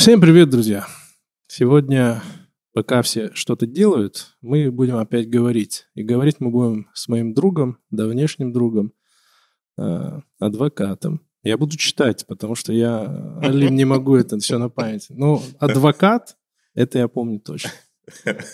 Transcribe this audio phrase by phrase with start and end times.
[0.00, 0.86] Всем привет, друзья!
[1.46, 2.22] Сегодня,
[2.72, 5.88] пока все что-то делают, мы будем опять говорить.
[5.94, 8.94] И говорить мы будем с моим другом, давнешним другом,
[9.76, 11.20] э, адвокатом.
[11.42, 15.08] Я буду читать, потому что я, Алим, не могу это все на память.
[15.10, 16.38] Но адвокат,
[16.72, 17.70] это я помню точно.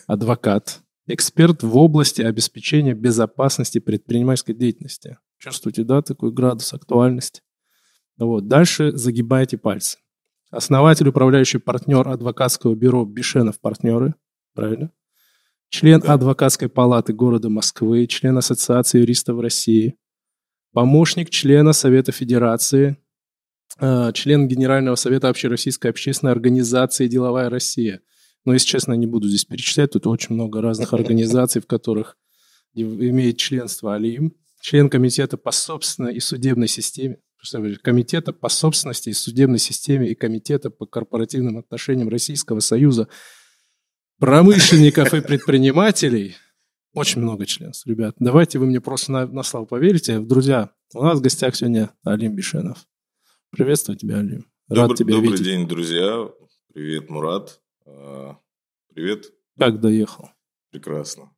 [0.09, 0.80] Адвокат.
[1.06, 5.18] Эксперт в области обеспечения безопасности предпринимательской деятельности.
[5.38, 7.42] Чувствуете, да, такой градус актуальности?
[8.18, 8.48] Вот.
[8.48, 9.98] Дальше загибайте пальцы.
[10.50, 14.14] Основатель, управляющий партнер адвокатского бюро Бишенов партнеры.
[14.54, 14.91] Правильно?
[15.68, 19.96] Член адвокатской палаты города Москвы, член Ассоциации юристов России,
[20.73, 22.96] помощник члена Совета Федерации,
[23.80, 28.01] э, член Генерального совета Общероссийской общественной организации «Деловая Россия».
[28.45, 32.16] Но, если честно, не буду здесь перечислять, тут очень много разных организаций, в которых
[32.74, 37.18] имеет членство Алим, член комитета по собственной и судебной системе,
[37.82, 43.09] комитета по собственности и судебной системе и комитета по корпоративным отношениям Российского Союза
[44.18, 46.37] промышленников и предпринимателей.
[46.93, 48.15] Очень много членов, ребят.
[48.18, 50.18] Давайте вы мне просто на, на славу поверите.
[50.18, 52.87] Друзья, у нас в гостях сегодня Алим Бишенов.
[53.50, 54.46] Приветствую тебя, Алим.
[54.68, 55.45] Рад добрый, тебя добрый видеть.
[55.45, 56.28] день, друзья.
[56.73, 57.60] Привет, Мурат.
[57.87, 58.38] А,
[58.95, 59.26] привет.
[59.59, 60.30] Как доехал?
[60.71, 61.30] Прекрасно.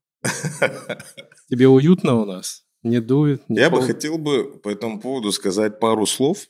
[1.48, 2.67] Тебе уютно у нас?
[2.88, 3.48] Не дует?
[3.48, 3.80] Не Я пол...
[3.80, 6.48] бы хотел бы по этому поводу сказать пару слов,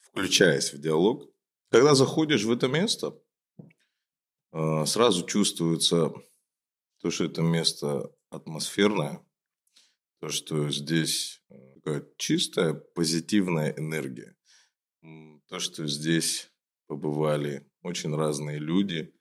[0.00, 1.28] включаясь в диалог.
[1.70, 3.18] Когда заходишь в это место,
[4.52, 6.12] а, сразу чувствуется
[7.00, 9.24] то, что это место атмосферное,
[10.20, 14.36] то, что здесь э, такая чистая позитивная энергия,
[15.48, 16.52] то, что здесь
[16.86, 19.12] побывали очень разные люди,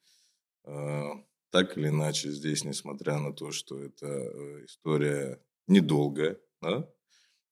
[0.64, 1.14] а,
[1.52, 6.90] так или иначе здесь, несмотря на то, что это э, история недолгая, да,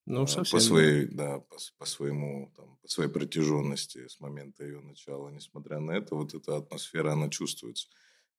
[0.09, 0.57] ну, а, совсем.
[0.57, 5.29] По своей, да, по, по своему, там, по своей протяженности с момента ее начала.
[5.29, 7.87] Несмотря на это, вот эта атмосфера, она чувствуется.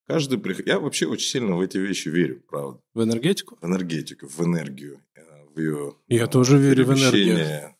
[0.08, 0.66] Каждый приход...
[0.66, 2.80] Я вообще очень сильно в эти вещи верю, правда.
[2.92, 3.56] В энергетику?
[3.60, 5.94] В энергетику, в энергию, э, в ее...
[6.08, 7.76] Я тоже верю в энергию.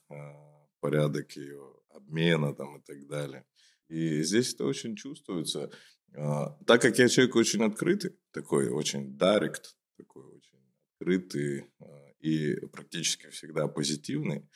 [0.78, 3.44] порядок ее обмена там и так далее.
[3.88, 5.72] И здесь это очень чувствуется.
[6.16, 10.58] А, так как я человек очень открытый, такой очень директ, такой очень
[10.94, 14.48] открытый а, и практически всегда позитивный,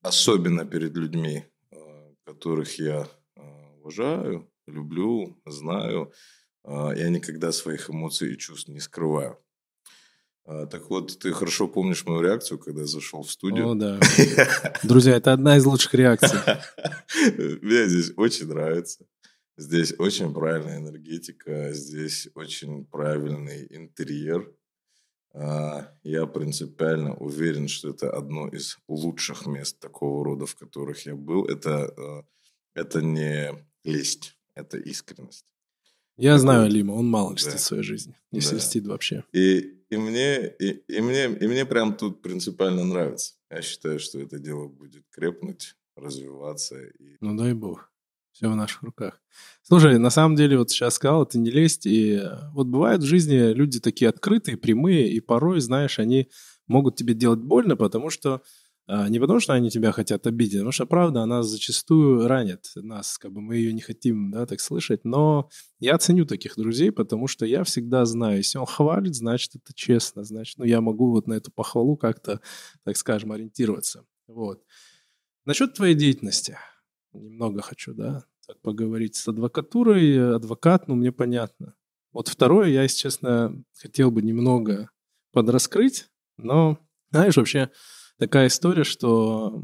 [0.00, 3.08] особенно перед людьми, а, которых я
[3.78, 6.12] уважаю, люблю, знаю,
[6.64, 9.38] я никогда своих эмоций и чувств не скрываю.
[10.44, 13.70] Так вот, ты хорошо помнишь мою реакцию, когда я зашел в студию.
[13.70, 14.00] О, да.
[14.82, 16.36] Друзья, это одна из лучших реакций.
[17.62, 19.06] Мне здесь очень нравится.
[19.58, 24.52] Здесь очень правильная энергетика, здесь очень правильный интерьер.
[25.32, 31.14] А, я принципиально уверен, что это одно из лучших мест такого рода, в которых я
[31.14, 31.46] был.
[31.46, 32.24] Это, а,
[32.74, 33.52] это не
[33.84, 35.46] лесть, это искренность.
[36.18, 37.58] Я это знаю Алима, он мало льстит да.
[37.58, 38.14] в своей жизни.
[38.32, 38.56] Не да.
[38.56, 39.24] льстит вообще.
[39.32, 39.58] И,
[39.90, 43.34] и, мне, и, и, мне, и мне прям тут принципиально нравится.
[43.50, 46.78] Я считаю, что это дело будет крепнуть, развиваться.
[46.82, 47.16] И...
[47.20, 47.90] Ну дай бог.
[48.36, 49.18] Все в наших руках.
[49.62, 51.86] Слушай, на самом деле, вот сейчас сказал, это не лезть.
[51.86, 56.28] И э, вот бывают в жизни люди такие открытые, прямые, и порой, знаешь, они
[56.66, 58.42] могут тебе делать больно, потому что
[58.88, 63.16] а, не потому, что они тебя хотят обидеть, потому что правда, она зачастую ранит нас,
[63.16, 65.06] как бы мы ее не хотим, да, так слышать.
[65.06, 65.48] Но
[65.80, 70.24] я ценю таких друзей, потому что я всегда знаю, если он хвалит, значит, это честно,
[70.24, 72.42] значит, ну, я могу вот на эту похвалу как-то,
[72.84, 74.04] так скажем, ориентироваться.
[74.28, 74.62] Вот.
[75.46, 76.58] Насчет твоей деятельности
[77.20, 80.36] немного хочу, да, так поговорить с адвокатурой.
[80.36, 81.74] Адвокат, ну, мне понятно.
[82.12, 84.90] Вот второе я, если честно, хотел бы немного
[85.32, 86.78] подраскрыть, но,
[87.10, 87.70] знаешь, вообще
[88.18, 89.62] такая история, что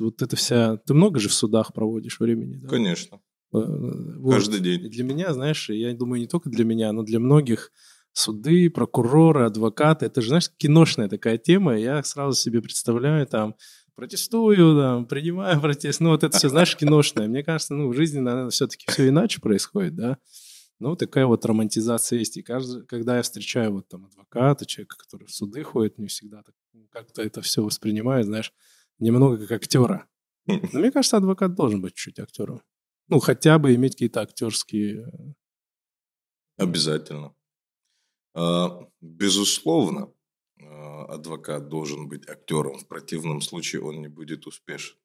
[0.00, 0.78] вот это вся...
[0.78, 2.68] Ты много же в судах проводишь времени, да?
[2.68, 3.20] Конечно.
[3.52, 4.34] Э, вот.
[4.34, 4.84] Каждый день.
[4.86, 7.70] И для меня, знаешь, я думаю, не только для меня, но для многих
[8.12, 11.78] суды, прокуроры, адвокаты, это же, знаешь, киношная такая тема.
[11.78, 13.54] Я сразу себе представляю там
[13.98, 15.98] протестую, там, принимаю протест.
[15.98, 17.26] Ну, вот это все, знаешь, киношное.
[17.26, 20.18] Мне кажется, ну, в жизни, наверное, все-таки все иначе происходит, да.
[20.78, 22.36] Ну, такая вот романтизация есть.
[22.36, 26.44] И каждый, когда я встречаю вот там адвоката, человека, который в суды ходит, не всегда
[26.44, 28.52] так, ну, как-то это все воспринимает, знаешь,
[29.00, 30.06] немного как актера.
[30.46, 32.62] Но мне кажется, адвокат должен быть чуть актером.
[33.08, 35.08] Ну, хотя бы иметь какие-то актерские...
[35.08, 37.34] Э, Обязательно.
[38.34, 40.12] А, безусловно,
[41.08, 42.78] адвокат должен быть актером.
[42.78, 44.96] В противном случае он не будет успешен.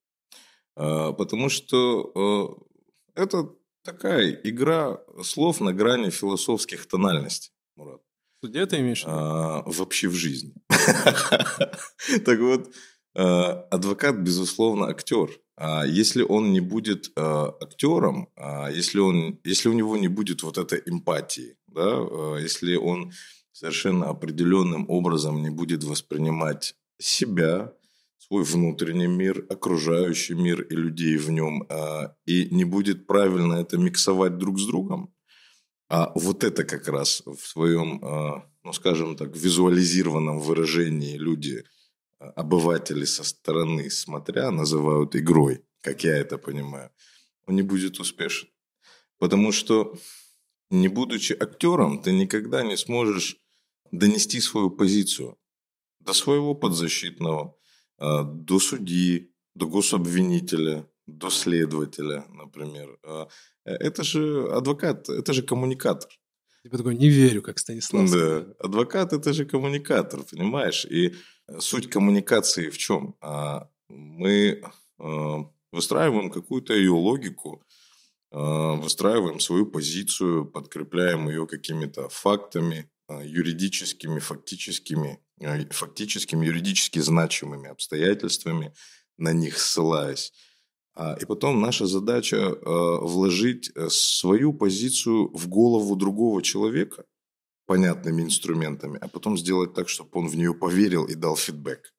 [0.75, 3.49] А, потому что а, это
[3.83, 8.01] такая игра слов на грани философских тональностей, Мурат.
[8.41, 9.03] Где ты имеешь?
[9.05, 10.53] А, вообще в жизни.
[12.25, 12.73] Так вот,
[13.13, 15.29] адвокат, безусловно, актер.
[15.55, 20.57] А если он не будет актером, а если, он, если у него не будет вот
[20.57, 23.13] этой эмпатии, да, если он
[23.53, 27.73] совершенно определенным образом не будет воспринимать себя,
[28.17, 33.77] свой внутренний мир, окружающий мир и людей в нем, а, и не будет правильно это
[33.77, 35.13] миксовать друг с другом,
[35.89, 41.63] а вот это как раз в своем, а, ну скажем так, визуализированном выражении люди,
[42.19, 46.89] а, обыватели со стороны смотря, называют игрой, как я это понимаю,
[47.45, 48.49] он не будет успешен.
[49.19, 49.93] Потому что
[50.71, 53.42] не будучи актером, ты никогда не сможешь
[53.93, 55.37] донести свою позицию
[55.99, 57.55] до своего подзащитного,
[57.97, 62.97] а, до судьи, до гособвинителя, до следователя, например.
[63.03, 63.25] Э,
[63.65, 66.09] это же адвокат, это же коммуникатор.
[66.63, 68.09] Типа такой, не верю, как Станислав.
[68.09, 70.85] Да, адвокат это же коммуникатор, понимаешь?
[70.85, 71.13] И
[71.59, 73.15] суть коммуникации в чем?
[73.21, 74.63] А, мы
[75.71, 77.63] выстраиваем какую-то ее логику,
[78.31, 88.73] выстраиваем свою позицию, подкрепляем ее какими-то фактами, юридическими, фактическими Э, фактическими, юридически значимыми обстоятельствами,
[89.17, 90.31] на них ссылаясь.
[90.95, 92.55] А, и потом наша задача
[93.01, 97.05] вложить э, свою позицию в голову другого человека
[97.65, 101.93] понятными инструментами, а потом сделать так, чтобы он в нее поверил и дал фидбэк.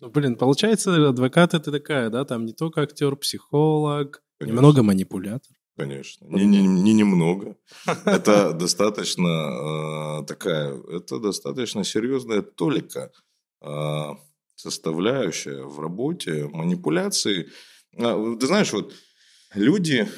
[0.00, 4.56] Ну, блин, получается, адвокат это такая, да, там не только актер, психолог, Конечно.
[4.56, 5.52] немного манипулятор.
[5.76, 6.26] Конечно.
[6.26, 7.56] Не, не, не немного.
[8.04, 13.10] Это достаточно э, такая, это достаточно серьезная толика
[13.60, 14.10] э,
[14.54, 17.48] составляющая в работе манипуляции.
[17.98, 18.94] А, ты знаешь, вот
[19.54, 20.08] люди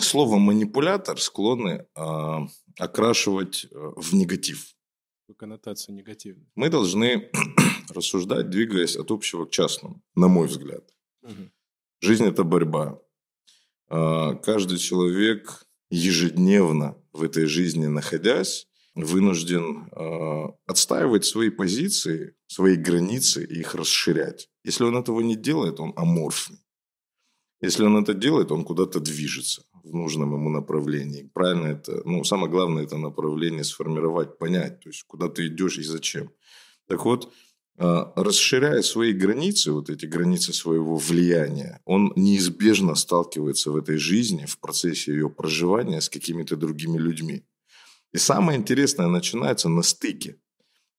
[0.00, 2.36] слово манипулятор склонны э,
[2.78, 4.74] окрашивать в негатив.
[5.36, 6.46] Коннотация негативная.
[6.54, 7.30] Мы должны
[7.90, 10.84] рассуждать, двигаясь от общего к частному, на мой взгляд.
[11.22, 11.50] Угу.
[12.00, 12.98] Жизнь это борьба
[13.88, 23.60] каждый человек ежедневно в этой жизни находясь, вынужден э, отстаивать свои позиции, свои границы и
[23.60, 24.48] их расширять.
[24.64, 26.58] Если он этого не делает, он аморфный.
[27.60, 31.30] Если он это делает, он куда-то движется в нужном ему направлении.
[31.32, 35.82] Правильно это, ну, самое главное, это направление сформировать, понять, то есть, куда ты идешь и
[35.82, 36.30] зачем.
[36.86, 37.30] Так вот, а,
[37.78, 44.58] расширяя свои границы, вот эти границы своего влияния, он неизбежно сталкивается в этой жизни, в
[44.58, 47.44] процессе ее проживания с какими-то другими людьми.
[48.12, 50.36] И самое интересное начинается на стыке,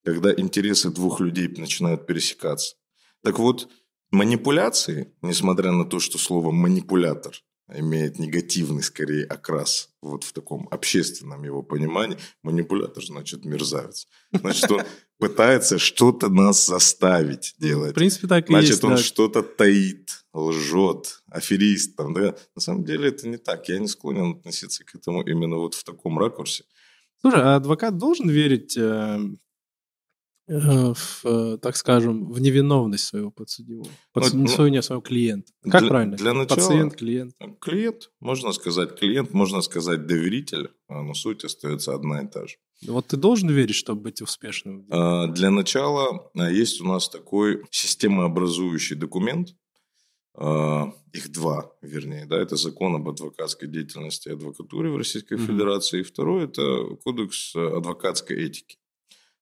[0.06, 2.76] когда интересы двух людей начинают пересекаться.
[3.24, 3.68] Так вот,
[4.12, 7.36] манипуляции, несмотря на то, что слово манипулятор
[7.74, 12.18] имеет негативный, скорее, окрас вот в таком общественном его понимании.
[12.42, 14.08] Манипулятор значит мерзавец.
[14.32, 14.82] Значит, он
[15.20, 17.92] пытается что-то нас заставить делать.
[17.92, 18.98] В принципе, так и Значит, есть, он да.
[18.98, 21.96] что-то таит, лжет, аферист.
[21.96, 22.36] Там, да?
[22.56, 23.68] На самом деле это не так.
[23.70, 26.64] Я не склонен относиться к этому именно вот в таком ракурсе.
[27.22, 29.20] Слушай, а адвокат должен верить Э,
[30.50, 35.52] в, э, так скажем, в невиновность своего подсудимого, подсудимого, ну, свою, не своего клиента.
[35.62, 36.18] Как для, правильно?
[36.18, 37.36] Для начала, Пациент, клиент.
[37.62, 42.56] Клиент, можно сказать клиент, можно сказать доверитель, а, но суть остается одна и та же.
[42.88, 44.88] Вот ты должен верить, чтобы быть успешным?
[44.90, 49.56] А, для начала а, есть у нас такой системообразующий документ,
[51.12, 55.48] их два, вернее, да, это закон об адвокатской деятельности и адвокатуре в Российской mm-hmm.
[55.48, 58.79] Федерации, и второй это кодекс адвокатской этики.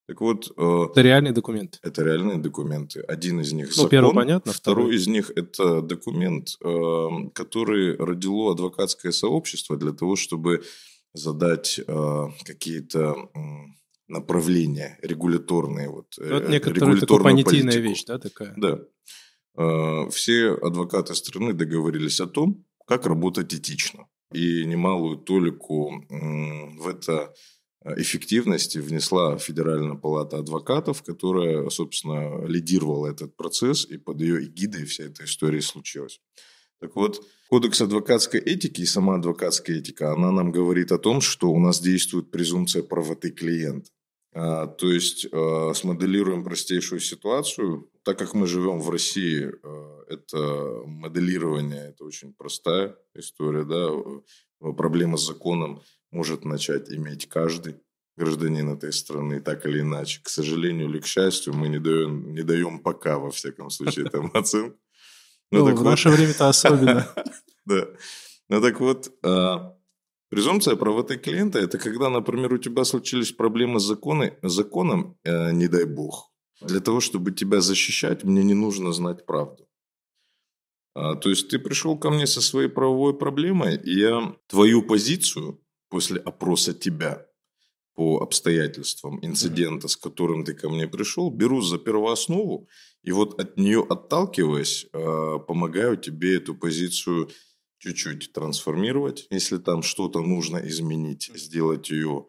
[0.07, 0.53] Так вот...
[0.55, 1.79] Э, это реальные документы?
[1.83, 3.01] Это реальные документы.
[3.01, 3.89] Один из них ну, закон.
[3.89, 4.53] первый понятно.
[4.53, 10.63] Второй, второй из них это документ, э, который родило адвокатское сообщество для того, чтобы
[11.13, 13.15] задать э, какие-то
[14.07, 15.89] направления регуляторные.
[15.89, 17.89] Вот, ну, это некоторая такая понятийная политику.
[17.89, 18.53] вещь, да, такая?
[18.55, 20.09] Да.
[20.11, 24.07] Все адвокаты страны договорились о том, как работать этично.
[24.31, 27.33] И немалую толику в это
[27.95, 35.05] эффективности внесла Федеральная палата адвокатов, которая, собственно, лидировала этот процесс, и под ее эгидой вся
[35.05, 36.19] эта история случилась.
[36.79, 41.49] Так вот, Кодекс адвокатской этики и сама адвокатская этика, она нам говорит о том, что
[41.49, 43.89] у нас действует презумпция правоты клиента.
[44.33, 47.89] А, то есть, а, смоделируем простейшую ситуацию.
[48.03, 53.89] Так как мы живем в России, а, это моделирование, это очень простая история, да,
[54.73, 55.81] проблема с законом
[56.17, 57.75] может начать иметь каждый
[58.17, 60.19] гражданин этой страны, так или иначе.
[60.23, 64.31] К сожалению или к счастью, мы не даем, не даем пока, во всяком случае, там
[64.33, 64.77] оценку.
[65.51, 67.07] Ну, в наше время-то особенно.
[67.65, 67.85] Да.
[68.49, 69.75] Ну так вот, а,
[70.29, 75.83] презумпция правоты клиента– это когда, например, у тебя случились проблемы с законом, э, не дай
[75.83, 76.31] бог.
[76.61, 79.67] Для того, чтобы тебя защищать, мне не нужно знать правду.
[80.95, 85.59] А, то есть ты пришел ко мне со своей правовой проблемой, и я твою позицию
[85.89, 87.25] после опроса тебя
[87.95, 92.67] по обстоятельствам инцидента, с которым ты ко мне пришел, беру за первооснову,
[93.03, 97.29] и вот от нее отталкиваясь, а, помогаю тебе эту позицию
[97.79, 102.27] чуть-чуть трансформировать, если там что-то нужно изменить, сделать ее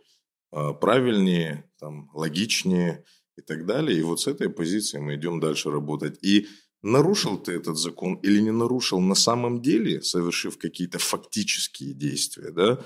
[0.51, 3.05] а, правильнее, там, логичнее
[3.37, 3.99] и так далее.
[3.99, 6.19] И вот с этой позиции мы идем дальше работать.
[6.23, 6.47] И
[6.83, 12.81] нарушил ты этот закон или не нарушил на самом деле, совершив какие-то фактические действия, да,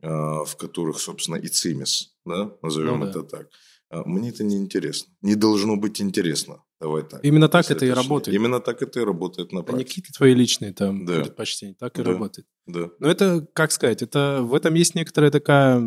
[0.00, 3.10] в которых, собственно, и цимис, да, назовем ну, да.
[3.10, 3.48] это так.
[3.88, 5.12] А, мне это не интересно.
[5.22, 6.62] Не должно быть интересно.
[6.80, 7.24] Давай так.
[7.24, 8.36] Именно так это и работает.
[8.36, 9.76] Именно так это и работает на практике.
[9.76, 11.22] А не какие-то твои личные там да.
[11.22, 11.74] предпочтения.
[11.78, 12.10] Так и да.
[12.10, 12.46] работает.
[12.66, 12.90] Да.
[12.98, 15.82] Но это, как сказать, это в этом есть некоторая такая,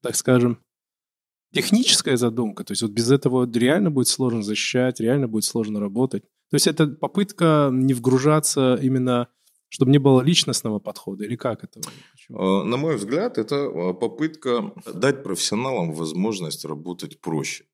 [0.00, 0.58] так скажем,
[1.52, 2.64] техническая задумка.
[2.64, 6.22] То есть вот без этого реально будет сложно защищать, реально будет сложно работать.
[6.50, 9.28] То есть это попытка не вгружаться именно
[9.68, 11.80] чтобы не было личностного подхода, или как это?
[12.12, 12.38] Почему?
[12.38, 17.64] А, на мой взгляд, это а, попытка дать профессионалам возможность работать проще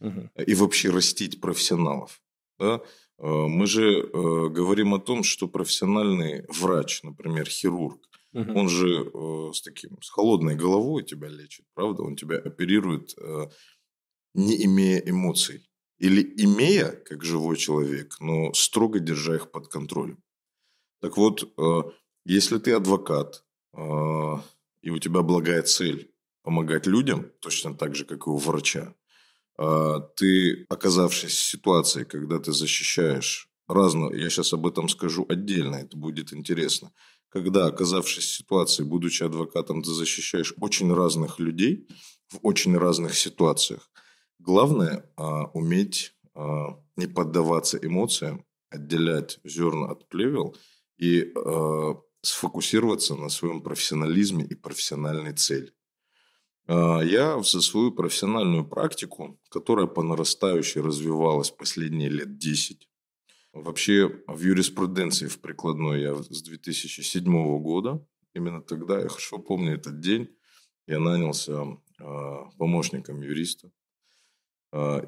[0.00, 0.30] угу.
[0.36, 2.20] и вообще растить профессионалов.
[2.58, 2.80] Да?
[3.18, 8.00] А, мы же э, говорим о том, что профессиональный врач, например, хирург,
[8.32, 8.58] угу.
[8.58, 12.02] он же э, с таким с холодной головой тебя лечит, правда?
[12.02, 13.48] Он тебя оперирует, э,
[14.34, 15.68] не имея эмоций.
[15.98, 20.23] Или имея, как живой человек, но строго держа их под контролем.
[21.04, 21.82] Так вот, э,
[22.24, 23.44] если ты адвокат,
[23.74, 23.78] э,
[24.80, 26.10] и у тебя благая цель
[26.42, 28.94] помогать людям, точно так же, как и у врача,
[29.58, 35.74] э, ты, оказавшись в ситуации, когда ты защищаешь разного, я сейчас об этом скажу отдельно,
[35.76, 36.90] это будет интересно,
[37.28, 41.86] когда, оказавшись в ситуации, будучи адвокатом, ты защищаешь очень разных людей
[42.28, 43.90] в очень разных ситуациях,
[44.38, 45.04] главное
[45.52, 46.14] уметь
[46.96, 50.56] не поддаваться эмоциям, отделять зерна от плевел–
[50.96, 55.72] и э, сфокусироваться на своем профессионализме и профессиональной цели.
[56.66, 62.88] Э, я за свою профессиональную практику, которая по нарастающей развивалась последние лет 10,
[63.52, 67.24] вообще в юриспруденции в прикладной я с 2007
[67.60, 70.28] года, именно тогда, я хорошо помню этот день,
[70.86, 72.04] я нанялся э,
[72.58, 73.83] помощником юриста а,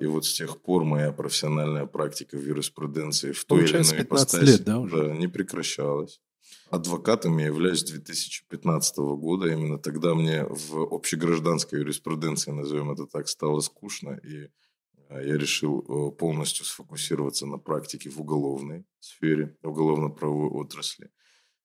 [0.00, 4.06] и вот с тех пор моя профессиональная практика в юриспруденции в той Получается, или иной
[4.06, 4.96] 15 ипостаси лет, да, уже?
[4.96, 6.20] Да, не прекращалась.
[6.70, 9.48] Адвокатом я являюсь с 2015 года.
[9.48, 14.20] Именно тогда мне в общегражданской юриспруденции, назовем это так, стало скучно.
[14.24, 14.48] И
[15.08, 21.10] а, я решил э, полностью сфокусироваться на практике в уголовной сфере, уголовно-правовой отрасли.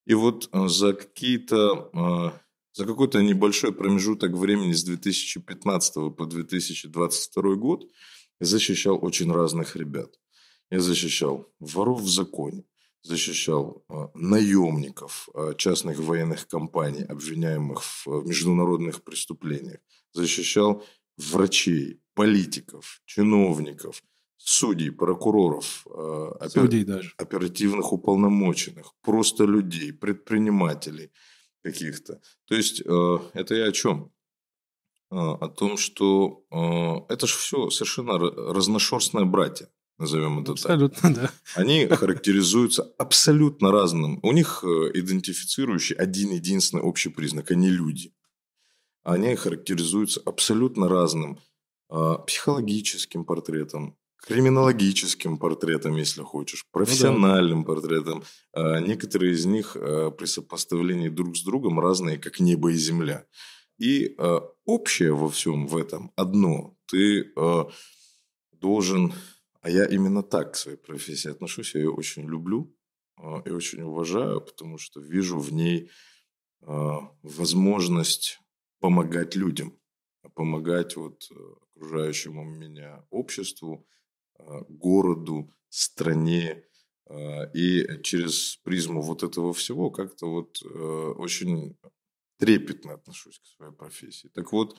[0.05, 2.33] И вот э, за какие-то а,
[2.73, 7.83] за какой-то небольшой промежуток времени с 2015 по 2022 год
[8.39, 10.19] я защищал очень разных ребят.
[10.69, 12.63] Я защищал воров в законе,
[13.03, 19.79] защищал э, наемников э, частных военных компаний, обвиняемых в международных преступлениях,
[20.13, 20.83] защищал
[21.17, 24.01] врачей, политиков, чиновников,
[24.37, 26.49] судей, прокуроров, опер...
[26.49, 27.13] судей даже.
[27.17, 31.11] оперативных уполномоченных, просто людей, предпринимателей–
[31.63, 32.21] каких-то.
[32.45, 34.11] То есть э, это я о чем?
[35.11, 41.13] Э, о том, что э, это же все совершенно разношерстные братья, назовем это абсолютно, так.
[41.13, 41.31] да.
[41.55, 44.19] Они характеризуются абсолютно разным.
[44.23, 48.13] У них идентифицирующий один единственный общий признак– они люди.
[49.03, 51.39] Они характеризуются абсолютно разным
[51.89, 53.97] психологическим портретом,
[54.27, 57.73] криминологическим портретом, если хочешь, профессиональным ну, да.
[57.73, 58.23] портретом.
[58.53, 63.25] А некоторые из них а, при сопоставлении друг с другом разные, как небо и земля.
[63.77, 66.75] И а, общее во всем в этом одно.
[66.85, 67.69] Ты а,
[68.51, 69.13] должен...
[69.61, 71.75] А я именно так к своей профессии отношусь.
[71.75, 72.75] Я ее очень люблю
[73.17, 75.89] а, и очень уважаю, потому что вижу в ней
[76.61, 78.39] а, возможность
[78.79, 79.77] помогать людям,
[80.33, 81.35] помогать вот э,
[81.75, 83.87] окружающему меня обществу,
[84.69, 86.63] городу, стране.
[87.11, 91.77] Э, и через призму вот этого всего как-то вот э, очень
[92.37, 94.29] трепетно отношусь к своей профессии.
[94.33, 94.75] Так вот,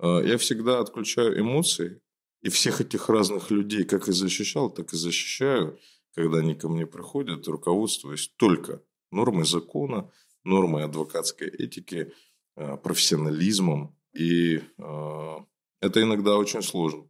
[0.00, 2.00] я всегда отключаю эмоции,
[2.42, 5.80] и всех этих разных людей как и защищал, так и защищаю,
[6.14, 10.12] когда они ко мне приходят, руководствуясь только нормой закона,
[10.44, 12.12] нормой адвокатской этики,
[12.54, 13.96] профессионализмом.
[14.12, 17.07] И это иногда очень сложно.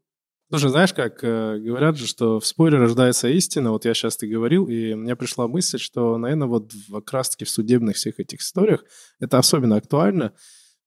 [0.51, 3.71] Слушай, знаешь, как э, говорят же, что в споре рождается истина.
[3.71, 7.45] Вот я сейчас ты говорил, и мне пришла мысль, что, наверное, вот в, как раз-таки
[7.45, 8.85] в судебных всех этих историях
[9.21, 10.33] это особенно актуально.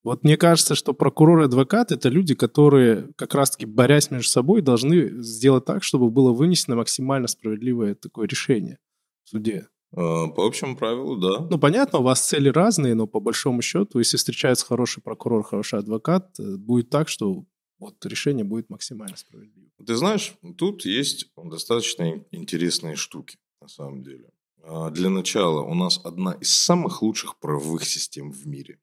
[0.04, 4.64] Вот мне кажется, что прокурор и адвокат— это люди, которые, как раз-таки борясь между собой,
[4.64, 8.80] должны сделать так, чтобы было вынесено максимально справедливое такое решение
[9.26, 9.68] в суде.
[9.96, 11.46] А, по общему правилу, да.
[11.52, 15.78] Ну, понятно, у вас цели разные, но по большому счету, если встречается хороший прокурор, хороший
[15.78, 17.44] адвокат, э, будет так, что
[17.82, 19.72] вот решение будет максимально справедливым.
[19.86, 24.30] Ты знаешь, тут есть достаточно интересные штуки, на самом деле.
[24.64, 28.78] А, для начала, у нас одна из самых лучших правовых систем в мире.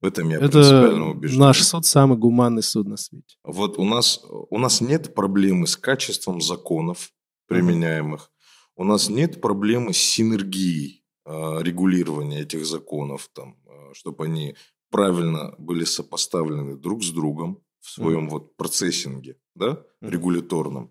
[0.00, 0.92] В этом я Это
[1.36, 3.36] наш суд самый гуманный суд на свете.
[3.44, 7.12] Вот у нас, у нас нет проблемы с качеством законов,
[7.46, 8.32] применяемых.
[8.76, 14.56] У нас нет проблемы с синергией э, регулирования этих законов, там, э, чтобы они
[14.90, 18.30] правильно были сопоставлены друг с другом в своем mm.
[18.30, 20.10] вот процессинге, да, mm.
[20.10, 20.90] регуляторном.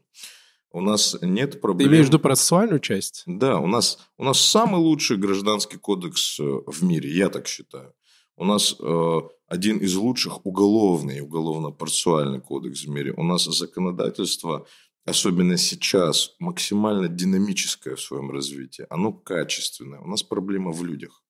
[0.73, 1.89] У нас нет проблем.
[1.89, 3.23] Ты имеешь в виду процессуальную часть?
[3.25, 7.93] Да, у нас, у нас самый лучший гражданский кодекс э, в мире, я так считаю.
[8.37, 13.13] У нас э, один из лучших уголовный, уголовно-процессуальный кодекс в мире.
[13.17, 14.65] У нас законодательство,
[15.05, 18.85] особенно сейчас, максимально динамическое в своем развитии.
[18.89, 19.99] Оно качественное.
[19.99, 21.20] У нас проблема в людях.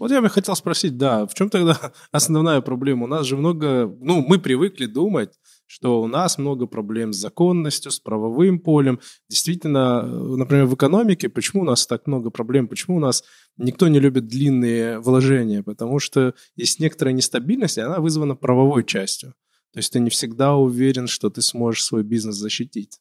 [0.00, 3.04] Вот я бы хотел спросить, да, в чем тогда основная проблема?
[3.04, 7.92] У нас же много, ну, мы привыкли думать, что у нас много проблем с законностью,
[7.92, 8.98] с правовым полем.
[9.28, 13.22] Действительно, например, в экономике, почему у нас так много проблем, почему у нас
[13.58, 15.62] никто не любит длинные вложения?
[15.62, 19.34] Потому что есть некоторая нестабильность, и она вызвана правовой частью.
[19.74, 22.98] То есть ты не всегда уверен, что ты сможешь свой бизнес защитить.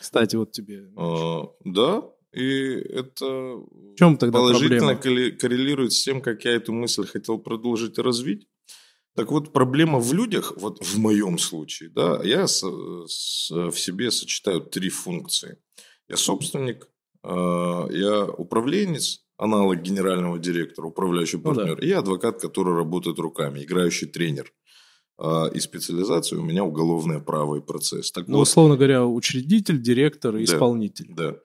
[0.00, 0.88] Кстати, вот тебе.
[0.96, 5.36] А, да, и это в чем тогда положительно проблема?
[5.36, 8.46] коррелирует с тем, как я эту мысль хотел продолжить и развить.
[9.14, 12.64] Так вот, проблема в людях, вот в моем случае, да, я с,
[13.06, 15.58] с, в себе сочетаю три функции.
[16.08, 16.88] Я собственник,
[17.22, 17.28] э,
[17.90, 21.86] я управленец, аналог генерального директора, управляющий партнер, ну, да.
[21.86, 24.50] и я адвокат, который работает руками, играющий тренер.
[25.18, 28.12] Э, и специализация у меня уголовное право и процесс.
[28.12, 31.08] Так ну, вот, условно говоря, учредитель, директор и да, исполнитель.
[31.10, 31.36] Да.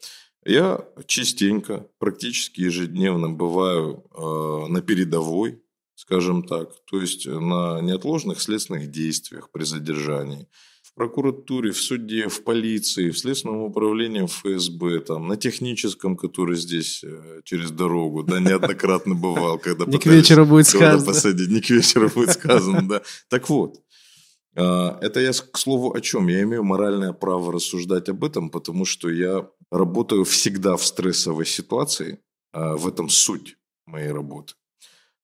[0.47, 5.61] Я частенько, практически ежедневно бываю э, на передовой,
[5.95, 10.47] скажем так, то есть на неотложных следственных действиях при задержании,
[10.81, 16.55] в прокуратуре, в суде, в полиции, в следственном управлении, в ФСБ, там, на техническом, который
[16.55, 21.05] здесь э, через дорогу, да, неоднократно бывал, когда Не к вечеру будет сказано.
[21.05, 23.01] посадить, не к вечеру будет сказано, да.
[23.27, 23.81] Так вот,
[24.63, 26.27] это я к слову о чем?
[26.27, 32.19] Я имею моральное право рассуждать об этом, потому что я работаю всегда в стрессовой ситуации,
[32.53, 34.53] а, в этом суть моей работы.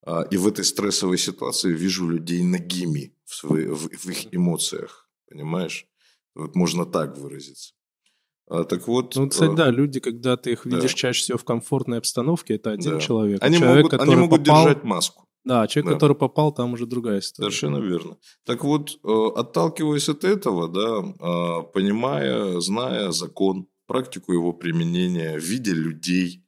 [0.06, 5.10] А, и в этой стрессовой ситуации вижу людей нагими в, свои, в, в их эмоциях.
[5.30, 5.88] Понимаешь?
[6.36, 7.74] Вот можно так выразиться.
[8.50, 9.16] А, так вот...
[9.16, 10.98] Ну, кстати, а, да, люди, когда ты их видишь да.
[10.98, 13.00] чаще всего в комфортной обстановке, это один да.
[13.00, 13.42] человек.
[13.42, 14.64] Они человек, могут, они могут попал...
[14.64, 15.23] держать маску.
[15.46, 15.94] Да, человек, да.
[15.96, 17.52] который попал, там уже другая история.
[17.52, 18.18] Совершенно верно.
[18.46, 26.46] Так вот, э, отталкиваясь от этого, да, понимая, зная закон, практику его применения, видя людей,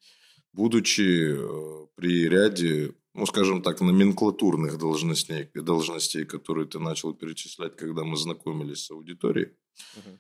[0.54, 8.04] будучи э, при ряде ну, скажем так, номенклатурных должностей, должностей, которые ты начал перечислять, когда
[8.04, 9.52] мы знакомились с аудиторией.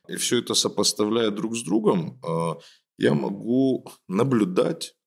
[0.08, 2.58] И все это сопоставляя друг с другом, а,
[2.98, 5.05] я могу наблюдать а,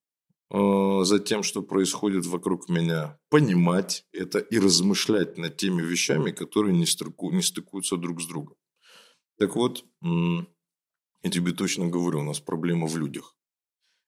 [0.50, 6.86] за тем, что происходит вокруг меня, понимать это и размышлять над теми вещами, которые не,
[6.86, 8.56] стыку, не стыкуются друг с другом.
[9.38, 13.34] Так вот, я тебе точно говорю, у нас проблема в людях.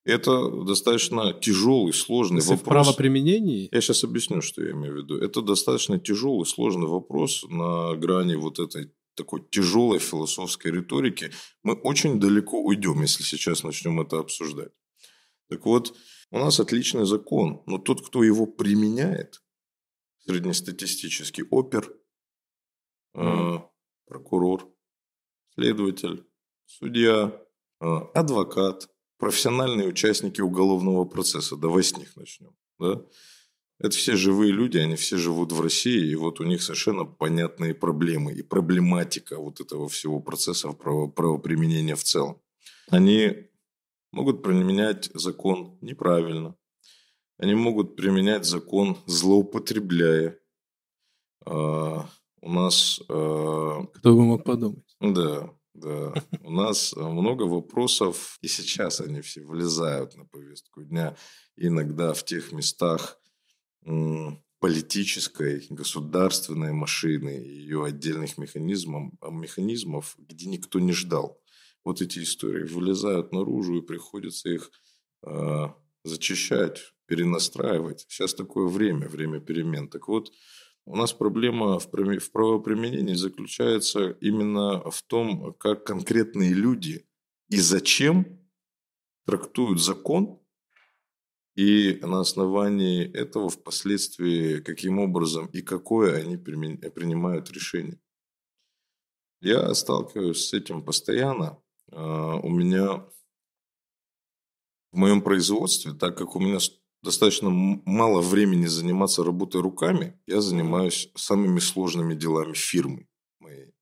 [0.03, 2.59] Это достаточно тяжелый, сложный вопрос.
[2.61, 3.69] В правоприменении?
[3.71, 5.17] Я сейчас объясню, что я имею в виду.
[5.17, 11.31] Это достаточно тяжелый, сложный вопрос на грани вот этой такой тяжелой философской риторики.
[11.63, 14.71] Мы очень далеко уйдем, если сейчас начнем это обсуждать.
[15.49, 15.93] Так вот,
[16.31, 19.41] у нас отличный закон, но тот, кто его применяет,
[20.25, 21.93] среднестатистический опер,
[23.15, 23.59] э,
[24.05, 24.73] прокурор,
[25.53, 26.25] следователь,
[26.65, 27.37] судья,
[27.81, 31.55] э, адвокат, профессиональные участники уголовного процесса.
[31.57, 32.55] Давай с них начнем.
[32.79, 33.05] Да?
[33.77, 37.73] Это все живые люди, они все живут в России, и вот у них совершенно понятные
[37.73, 42.41] проблемы и проблематика вот этого всего процесса право, правоприменения в целом.
[42.89, 43.49] Они
[44.11, 46.55] могут применять закон неправильно,
[47.37, 50.37] они могут применять закон злоупотребляя.
[51.45, 52.07] А,
[52.41, 53.01] у нас...
[53.09, 54.95] А, Кто бы мог подумать?
[54.99, 55.49] Да.
[55.73, 61.15] Да, у нас много вопросов, и сейчас они все влезают на повестку дня.
[61.55, 63.17] Иногда в тех местах
[64.59, 71.40] политической, государственной машины, ее отдельных механизмов, механизмов, где никто не ждал.
[71.83, 74.71] Вот эти истории вылезают наружу, и приходится их
[75.25, 75.67] э,
[76.03, 78.05] зачищать, перенастраивать.
[78.07, 79.89] Сейчас такое время, время перемен.
[79.89, 80.31] Так вот,
[80.85, 87.07] у нас проблема в правоприменении заключается именно в том, как конкретные люди
[87.49, 88.39] и зачем
[89.25, 90.39] трактуют закон,
[91.55, 97.99] и на основании этого впоследствии каким образом и какое они принимают решение.
[99.41, 101.61] Я сталкиваюсь с этим постоянно.
[101.91, 103.05] А, у меня
[104.91, 106.59] в моем производстве, так как у меня
[107.01, 113.07] достаточно мало времени заниматься работой руками, я занимаюсь самыми сложными делами фирмы
[113.39, 113.73] моей.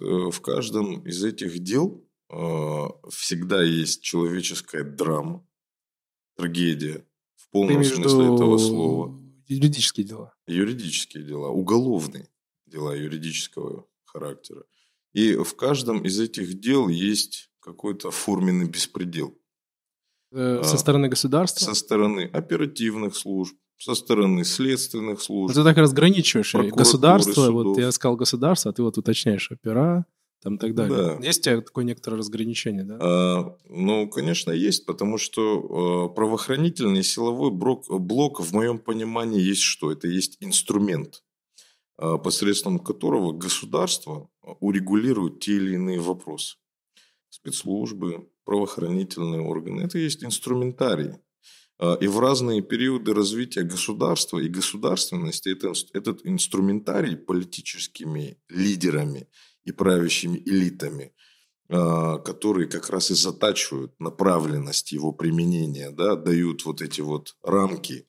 [0.00, 5.46] Э, в каждом из этих дел а, всегда есть человеческая драма,
[6.36, 9.18] трагедия в полном смысле этого слова.
[9.46, 10.34] Юридические дела.
[10.46, 12.28] Юридические дела, уголовные
[12.66, 14.64] дела юридического характера.
[15.16, 19.34] И в каждом из этих дел есть какой-то форменный беспредел.
[20.30, 21.64] Э, со а, стороны государства?
[21.64, 25.54] Со стороны оперативных служб, со стороны следственных служб.
[25.54, 27.54] Ты так разграничиваешь государство, судов.
[27.54, 30.04] вот я сказал государство, а ты вот уточняешь опера,
[30.42, 31.16] там и так далее.
[31.18, 31.26] Да.
[31.26, 32.98] Есть у тебя такое некоторое разграничение, да?
[33.00, 39.62] А, ну, конечно, есть, потому что а, правоохранительный силовой блок, блок, в моем понимании, есть
[39.62, 39.90] что?
[39.90, 41.22] Это есть инструмент,
[41.96, 44.28] посредством которого государство
[44.60, 46.56] урегулирует те или иные вопросы.
[47.30, 49.82] Спецслужбы, правоохранительные органы.
[49.82, 51.12] Это есть инструментарий.
[51.78, 55.56] А, и в разные периоды развития государства и государственности
[55.94, 59.28] этот инструментарий политическими лидерами–
[59.66, 61.12] и правящими элитами,
[61.68, 68.08] а, которые как раз и затачивают направленность его применения, да, дают вот эти вот рамки,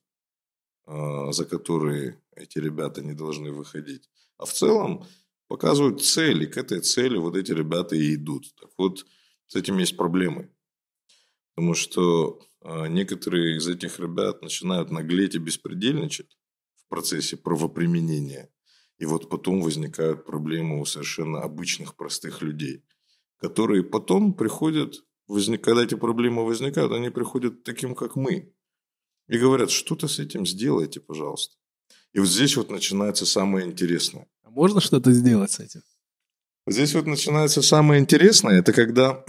[0.85, 4.09] а, за которые эти ребята не должны выходить.
[4.37, 5.05] А в целом
[5.47, 8.53] показывают цели, к этой цели вот эти ребята и идут.
[8.55, 9.05] Так вот,
[9.47, 10.51] с этим есть проблемы.
[11.55, 16.37] Потому что а, некоторые из этих ребят начинают наглеть и беспредельничать
[16.75, 18.49] в процессе правоприменения.
[18.99, 22.83] И вот потом возникают проблемы у совершенно обычных, простых людей,
[23.37, 28.53] которые потом приходят, возник, когда эти проблемы возникают, они приходят таким, как мы.
[29.27, 31.55] И говорят, что-то с этим сделайте, пожалуйста.
[32.13, 34.27] И вот здесь вот начинается самое интересное.
[34.43, 35.81] А можно что-то сделать с этим?
[36.67, 39.23] Здесь вот начинается самое интересное, это когда,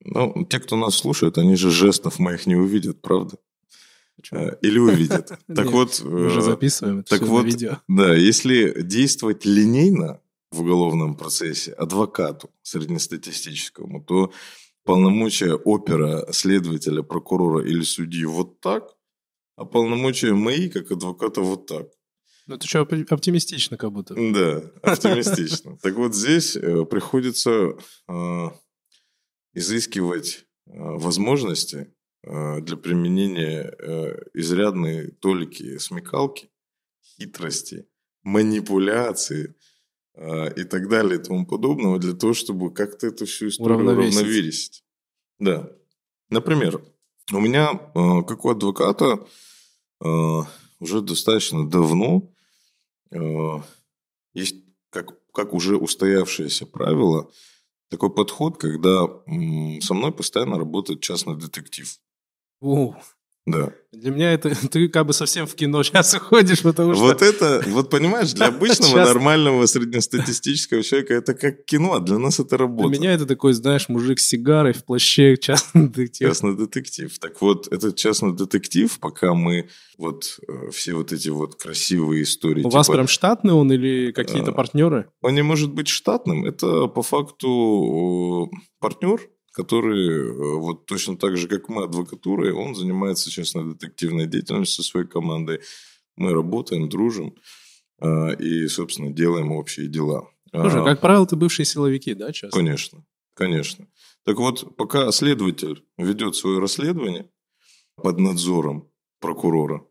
[0.00, 3.36] ну, те, кто нас слушает, они же жестов моих не увидят, правда?
[4.30, 5.38] Э, или увидят.
[5.54, 6.00] Так вот...
[6.04, 7.78] Мы уже э, записываем это так вот, видео.
[7.88, 14.32] Да, если действовать линейно в уголовном процессе адвокату среднестатистическому, то
[14.84, 18.94] полномочия опера, следователя, прокурора или судьи вот так,
[19.62, 21.86] а полномочия мои, как адвоката, вот так.
[22.46, 24.14] Ну, это что, оптимистично как будто.
[24.14, 25.78] Да, оптимистично.
[25.78, 27.76] Так вот здесь э, приходится
[29.54, 31.92] изыскивать возможности
[32.24, 36.50] Э, для применения э, изрядной толики смекалки,
[37.02, 37.88] хитрости,
[38.22, 39.56] манипуляции
[40.14, 44.84] э, и так далее и тому подобного для того, чтобы как-то эту всю историю уравновесить.
[45.40, 45.72] Да.
[46.28, 46.80] Например,
[47.32, 49.26] у меня, как у адвоката,
[50.80, 52.28] уже достаточно давно
[54.34, 54.56] есть
[54.90, 57.30] как, как уже устоявшееся правило
[57.88, 59.06] такой подход, когда
[59.80, 61.98] со мной постоянно работает частный детектив.
[62.60, 62.96] Оу.
[63.44, 63.72] Да.
[63.92, 67.02] Для меня это ты как бы совсем в кино сейчас уходишь, потому что...
[67.02, 72.38] Вот это, вот понимаешь, для обычного нормального среднестатистического человека это как кино, а для нас
[72.38, 72.88] это работа.
[72.88, 76.28] Для меня это такой, знаешь, мужик с сигарой в плаще, частный детектив.
[76.28, 77.18] Частный детектив.
[77.18, 82.60] Так вот, этот частный детектив, пока мы вот э, все вот эти вот красивые истории...
[82.60, 85.08] У типа, вас прям штатный он или какие-то а, партнеры?
[85.20, 88.50] Он не может быть штатным, это по факту
[88.80, 89.20] партнер,
[89.52, 95.06] который э, вот точно так же, как мы, адвокатурой, он занимается частно-детективной деятельностью со своей
[95.06, 95.60] командой.
[96.16, 97.34] Мы работаем, дружим
[98.00, 100.28] а, и, собственно, делаем общие дела.
[100.50, 102.56] Слушай, а, как правило, это бывшие силовики, да, часто?
[102.56, 103.86] Конечно, конечно.
[104.24, 107.30] Так вот, пока следователь ведет свое расследование
[107.96, 109.86] под надзором прокурора,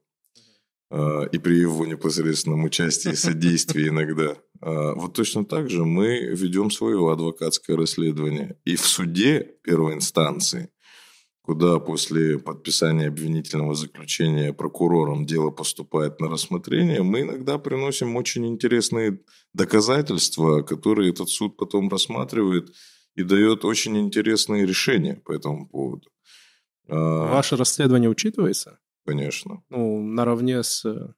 [0.91, 4.35] а, и при его непосредственном участии и содействии иногда.
[4.61, 8.57] А, вот точно так же мы ведем свое адвокатское расследование.
[8.63, 10.69] И в суде первой инстанции,
[11.41, 19.19] куда после подписания обвинительного заключения прокурором дело поступает на рассмотрение, мы иногда приносим очень интересные
[19.53, 22.71] доказательства, которые этот суд потом рассматривает
[23.15, 26.09] и дает очень интересные решения по этому поводу.
[26.87, 28.79] А, Ваше расследование учитывается?
[29.05, 29.63] Конечно.
[29.69, 30.85] Ну, наравне с...
[30.85, 31.13] Э,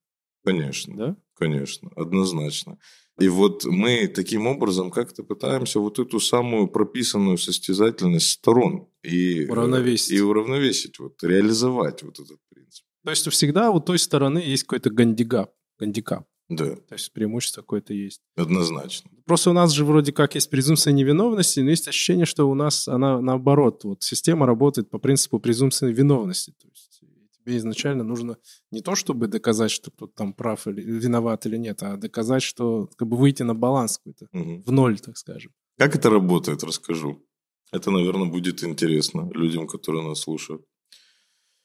[0.45, 0.95] конечно.
[0.95, 1.17] Да?
[1.35, 2.77] Конечно, однозначно.
[3.19, 10.11] И вот мы таким образом как-то пытаемся вот эту самую прописанную состязательность сторон и уравновесить,
[10.11, 12.85] и уравновесить вот, реализовать вот этот принцип.
[13.03, 15.51] То есть всегда у той стороны есть какой-то гандикап.
[15.77, 16.25] гандикап.
[16.49, 16.75] Да.
[16.75, 18.21] То есть преимущество какое-то есть.
[18.35, 19.09] Однозначно.
[19.25, 22.87] Просто у нас же вроде как есть презумпция невиновности, но есть ощущение, что у нас
[22.87, 23.83] она наоборот.
[23.83, 26.51] Вот система работает по принципу презумпции виновности.
[26.61, 27.02] То есть
[27.43, 28.37] Тебе изначально нужно
[28.71, 32.89] не то, чтобы доказать, что кто-то там прав или виноват или нет, а доказать, что
[32.95, 34.61] как бы выйти на баланс какой-то, Мгм.
[34.63, 35.51] в ноль, так скажем.
[35.77, 37.25] Как это работает, расскажу.
[37.71, 40.63] Это, наверное, будет интересно людям, которые нас слушают.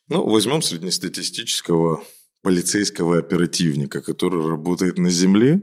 [0.08, 2.02] Ну, возьмем среднестатистического
[2.42, 5.62] полицейского оперативника, который работает на земле,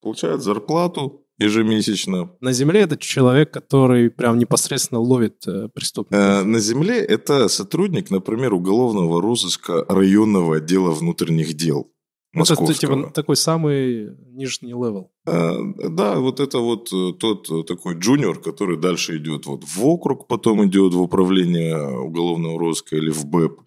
[0.00, 2.30] получает зарплату ежемесячно.
[2.40, 6.24] На земле это человек, который прям непосредственно ловит э, преступников.
[6.24, 11.90] Э, На земле это сотрудник, например, уголовного розыска районного отдела внутренних дел
[12.34, 12.96] Ну, это московского.
[12.96, 15.10] типа такой самый нижний level.
[15.26, 15.52] Э,
[15.90, 20.64] Да, вот это вот э, тот такой джуниор, который дальше идет вот в округ, потом
[20.66, 23.60] идет в управление уголовного розыска или в БЭП,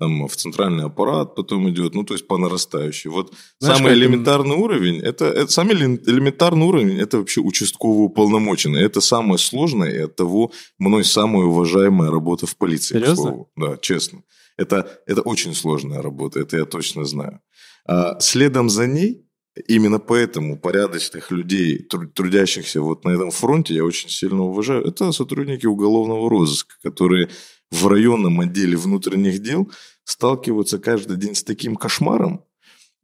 [0.00, 3.10] там в центральный аппарат, потом идет, ну то есть по нарастающей.
[3.10, 8.82] Вот Знаешь, самый элементарный уровень, это, это самый элем- элементарный уровень, это вообще участковый уполномоченный.
[8.82, 12.94] Это самое сложное и от того мной самая уважаемая работа в полиции.
[12.94, 13.16] к Серьезно?
[13.16, 13.50] слову.
[13.56, 14.22] Да, честно.
[14.58, 17.40] Это, это очень сложная работа, это я точно знаю.
[17.86, 19.26] А следом за ней
[19.68, 24.84] Именно поэтому порядочных людей, тру- трудящихся вот на этом фронте, я очень сильно уважаю.
[24.84, 27.28] Это сотрудники уголовного розыска, которые
[27.70, 29.70] в районном отделе внутренних дел
[30.04, 32.44] сталкиваются каждый день с таким кошмаром,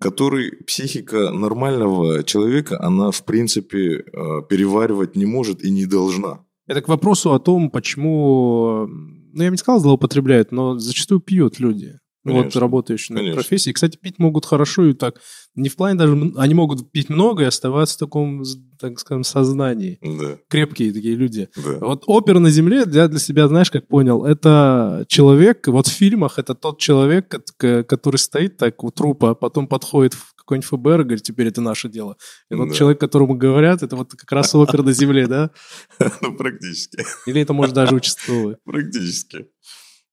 [0.01, 4.03] который психика нормального человека, она в принципе э,
[4.49, 6.45] переваривать не может и не должна.
[6.67, 11.61] Это к вопросу о том, почему, ну, я бы не сказал, злоупотребляют, но зачастую пьют
[11.61, 11.99] люди.
[12.33, 13.41] Вот Конечно, работающие на конечно.
[13.41, 13.71] профессии.
[13.73, 15.21] Кстати, пить могут хорошо и так.
[15.55, 16.33] Не в плане даже...
[16.37, 18.43] Они могут пить много и оставаться в таком,
[18.81, 19.99] так скажем, сознании.
[20.03, 21.49] Да, Крепкие такие люди.
[21.57, 21.79] да.
[21.81, 26.39] Вот опер на земле, я для себя, знаешь, как понял, это человек, вот в фильмах
[26.39, 31.05] это тот человек, который стоит так у трупа, а потом подходит в какой-нибудь ФБР и
[31.05, 32.17] говорит, теперь это наше дело.
[32.51, 32.75] И вот Да.
[32.75, 35.51] человек, которому говорят, это вот как раз опер на земле, да?
[36.21, 37.05] Ну, практически.
[37.27, 38.57] Или это может даже участковый.
[38.65, 39.47] Практически.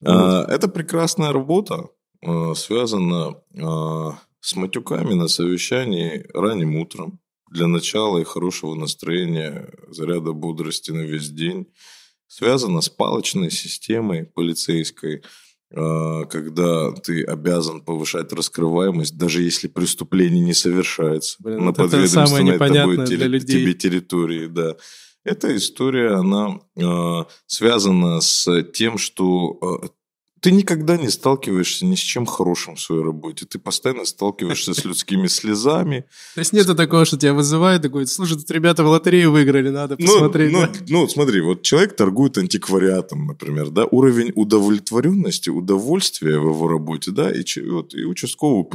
[0.02, 0.12] Вот.
[0.12, 1.86] А, Это прекрасная работа,
[2.24, 10.34] а, связана а, с матюками на совещании ранним утром для начала и хорошего настроения, заряда
[10.34, 11.68] бодрости на весь день.
[12.28, 15.24] Связана с палочной системой полицейской,
[15.76, 22.98] а, когда ты обязан повышать раскрываемость, даже если преступление не совершается Блин, на подведомственной тобой
[22.98, 23.62] людей.
[23.62, 24.48] тебе территории.
[24.48, 24.76] Да.
[25.24, 29.88] Эта история, она э, связана с тем, что э,
[30.44, 33.46] ты никогда не сталкиваешься ни с чем хорошим в своей работе.
[33.46, 36.04] Ты постоянно сталкиваешься с людскими слезами.
[36.36, 39.96] То есть нету такого, что тебя вызывают, такой, слушай, тут ребята в лотерею выиграли, надо
[39.98, 40.52] Ну, посмотреть.
[40.52, 46.68] ну, да?» ну, смотри, вот человек торгует антиквариатом, например, да, уровень удовлетворенности, удовольствия в его
[46.68, 48.66] работе, да, и, вот, и участковый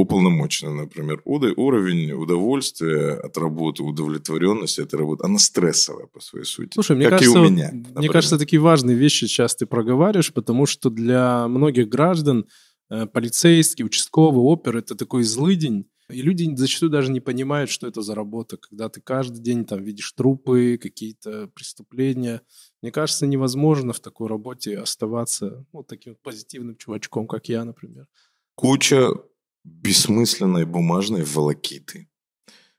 [0.00, 6.70] уполномоченный, например, уровень удовольствия от работы, удовлетворенности от работы, она стрессовая по своей сути.
[6.74, 7.70] Слушай, мне как кажется, и у вот- меня.
[7.72, 8.12] мне например.
[8.12, 12.46] кажется, такие важные вещи сейчас ты проговариваешь, потому что для многих граждан
[12.90, 15.86] э, полицейский, участковый, опер– это такой злый день.
[16.10, 19.82] И люди зачастую даже не понимают, что это за работа, когда ты каждый день там
[19.82, 22.42] видишь трупы, какие-то преступления.
[22.82, 28.06] Мне кажется, невозможно в такой работе оставаться ну, таким вот позитивным чувачком, как я, например.
[28.54, 29.08] Куча
[29.64, 32.08] бессмысленной бумажной волокиты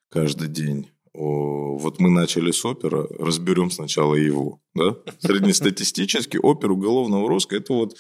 [0.09, 0.89] каждый день.
[1.13, 4.61] Вот мы начали с опера, разберем сначала его.
[4.73, 4.95] Да?
[5.19, 7.97] Среднестатистический опер уголовного розыска– это вот,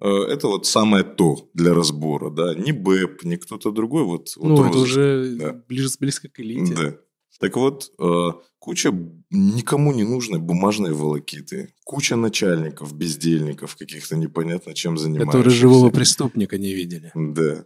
[0.00, 2.30] э, это вот самое то для разбора.
[2.30, 2.54] Да?
[2.54, 4.04] Ни БЭП, ни кто-то другой.
[4.04, 4.82] Вот, вот ну, это розыск.
[4.84, 5.62] уже да.
[5.68, 6.74] ближе, близко к элите.
[6.74, 6.96] Да.
[7.38, 8.28] Так вот, э,
[8.58, 8.92] куча
[9.30, 11.74] никому не нужной бумажной волокиты.
[11.84, 15.38] Куча начальников, бездельников, каких-то непонятно чем занимающихся.
[15.38, 17.12] Которые живого преступника не видели.
[17.14, 17.64] Да.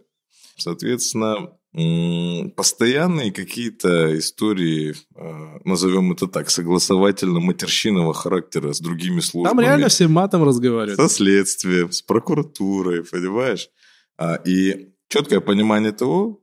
[0.57, 9.51] Соответственно, постоянные какие-то истории, э, назовем это так, согласовательно-матерщинного характера с другими службами.
[9.51, 10.99] Там реально все матом разговаривают.
[10.99, 13.69] Со следствием, с прокуратурой, понимаешь?
[14.17, 16.41] А, и четкое понимание того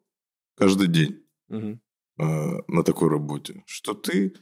[0.56, 1.74] каждый день э,
[2.16, 4.34] на такой работе, что ты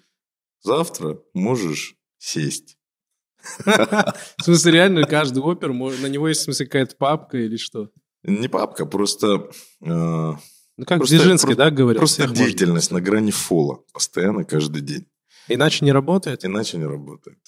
[0.61, 2.77] завтра можешь сесть.
[3.65, 7.91] В смысле, реально каждый опер, на него есть, в смысле, какая-то папка или что?
[8.25, 9.51] Не папка, просто,
[9.85, 10.33] э,
[10.77, 11.99] Ну, как Просто- Дзержинский, да, говорил?
[12.01, 12.45] просто всех можно.
[12.45, 15.07] деятельность на грани фола постоянно каждый день.
[15.49, 16.45] Иначе не работает?
[16.45, 17.39] Иначе не работает.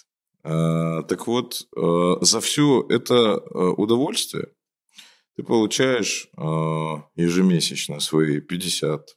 [0.43, 4.49] А, так вот, э, за все это э, удовольствие
[5.37, 6.43] ты получаешь э,
[7.17, 9.09] ежемесячно свои 50,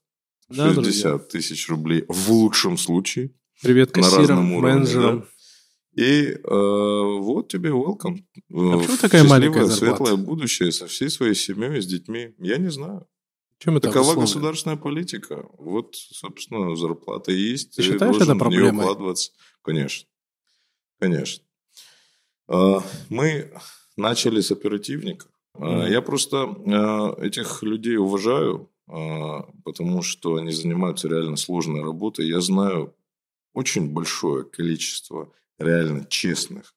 [0.50, 3.32] Да, 60 тысяч рублей в лучшем случае.
[3.62, 5.26] Привет на кассирам, разном уровне, менеджерам.
[5.96, 8.20] И э, вот тебе welcome.
[8.54, 9.98] А почему такая маленькая зарплата?
[10.06, 12.34] светлое будущее со всей своей семьей, с детьми.
[12.38, 13.06] Я не знаю.
[13.60, 14.22] Чем это Такова обусловлено?
[14.22, 15.46] государственная политика.
[15.58, 17.76] Вот, собственно, зарплата есть.
[17.76, 18.84] Ты считаешь это проблемой?
[18.84, 19.32] вкладываться.
[19.64, 20.08] Конечно.
[21.00, 21.44] Конечно.
[22.48, 23.52] А, Мы
[23.96, 25.28] начали с оперативника.
[25.60, 32.28] Я просто этих людей уважаю, потому что они занимаются реально сложной работой.
[32.28, 32.96] Я знаю
[33.54, 36.76] очень большое количество реально честных,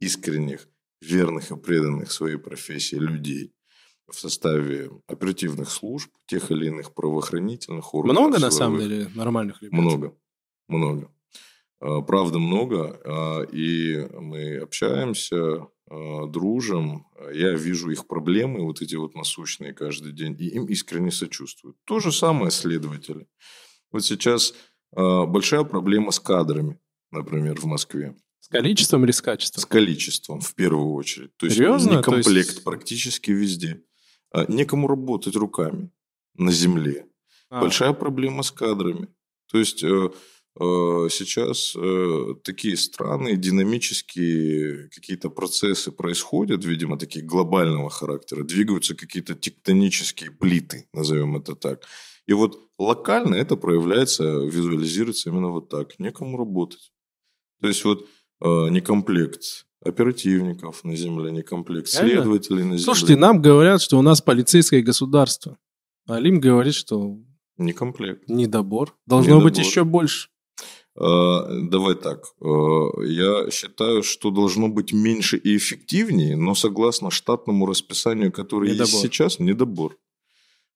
[0.00, 0.66] искренних,
[1.02, 3.52] верных и преданных своей профессии людей
[4.10, 8.20] в составе оперативных служб, тех или иных правоохранительных органов.
[8.20, 9.80] Много, на самом деле, нормальных ребят?
[9.80, 10.16] Много,
[10.68, 11.10] много.
[11.80, 13.00] А, правда, много.
[13.04, 17.06] А, и мы общаемся, а, дружим.
[17.34, 21.74] Я вижу их проблемы, вот эти вот насущные каждый день, и им искренне сочувствую.
[21.84, 23.26] То же самое следователи.
[23.90, 24.54] Вот сейчас
[24.94, 26.78] большая проблема с кадрами,
[27.10, 28.14] например, в Москве.
[28.40, 29.62] С количеством или с качеством?
[29.62, 31.36] С количеством, в первую очередь.
[31.36, 31.96] То есть Серьезно?
[31.96, 32.64] не комплект есть...
[32.64, 33.82] практически везде.
[34.32, 35.90] А некому работать руками
[36.34, 37.06] на земле.
[37.50, 37.60] А.
[37.60, 39.08] Большая проблема с кадрами.
[39.50, 47.90] То есть э, э, сейчас э, такие странные динамические какие-то процессы происходят, видимо, такие глобального
[47.90, 48.44] характера.
[48.44, 51.84] Двигаются какие-то тектонические плиты, назовем это так.
[52.26, 55.98] И вот локально это проявляется, визуализируется именно вот так.
[55.98, 56.92] Некому работать.
[57.60, 58.08] То есть вот
[58.44, 62.78] Э, не комплект оперативников на земле, не комплект следователей на земле.
[62.78, 65.58] Слушайте, нам говорят, что у нас полицейское государство.
[66.06, 67.18] А Алим говорит, что...
[67.58, 68.28] Не комплект.
[68.28, 68.94] Недобор.
[69.06, 69.50] Должно Недобор.
[69.50, 70.28] быть еще больше.
[70.96, 72.24] Э, давай так.
[72.40, 78.88] Э, я считаю, что должно быть меньше и эффективнее, но согласно штатному расписанию, которое недобор.
[78.88, 79.96] есть сейчас, недобор.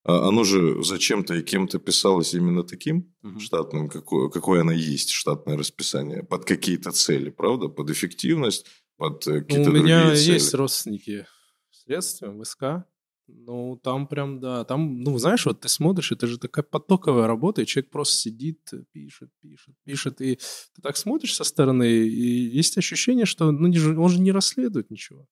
[0.03, 3.39] А оно же зачем-то и кем-то писалось именно таким угу.
[3.39, 7.67] штатным, какое, какое оно есть, штатное расписание, под какие-то цели, правда?
[7.67, 8.65] Под эффективность,
[8.97, 10.33] под э, какие-то ну, У меня цели.
[10.33, 11.25] есть родственники
[11.71, 12.85] следствия, ВСК.
[13.29, 17.61] Ну, там прям, да, там, ну, знаешь, вот ты смотришь, это же такая потоковая работа,
[17.61, 18.59] и человек просто сидит,
[18.93, 24.09] пишет, пишет, пишет, и ты так смотришь со стороны, и есть ощущение, что ну, он
[24.09, 25.27] же не расследует ничего.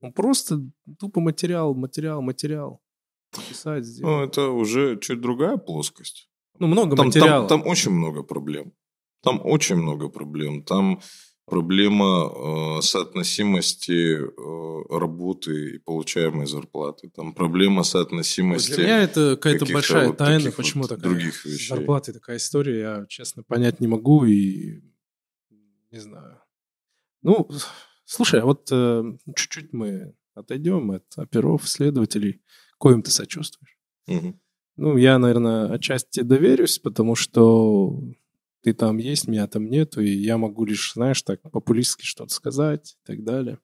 [0.00, 0.60] Он просто
[0.98, 2.80] тупо материал, материал, материал
[3.48, 3.84] писать.
[3.98, 6.28] Ну, это уже чуть другая плоскость.
[6.58, 7.48] Ну, много там, материала.
[7.48, 8.72] Там, там очень много проблем.
[9.22, 10.62] Там очень много проблем.
[10.62, 11.00] Там
[11.50, 17.10] проблема э, соотносимости э, работы и получаемой зарплаты.
[17.10, 18.74] Там проблема соотносимости...
[18.74, 21.68] Для меня это какая-то большая вот тайна, почему вот такая других вещей.
[21.68, 24.80] зарплаты, такая история, я, честно, понять не могу и
[25.90, 26.40] не знаю.
[27.22, 27.50] Ну,
[28.04, 29.02] слушай, а вот э,
[29.34, 32.40] чуть-чуть мы отойдем от оперов, следователей
[32.78, 33.76] коим ты сочувствуешь.
[34.06, 34.40] Угу.
[34.76, 38.00] Ну, я, наверное, отчасти доверюсь, потому что
[38.62, 42.96] ты там есть, меня там нету, и я могу лишь, знаешь, так популистски что-то сказать
[43.02, 43.58] и так далее.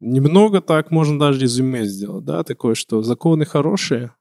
[0.00, 4.12] Немного так можно даже резюме сделать, да, такое, что законы хорошие.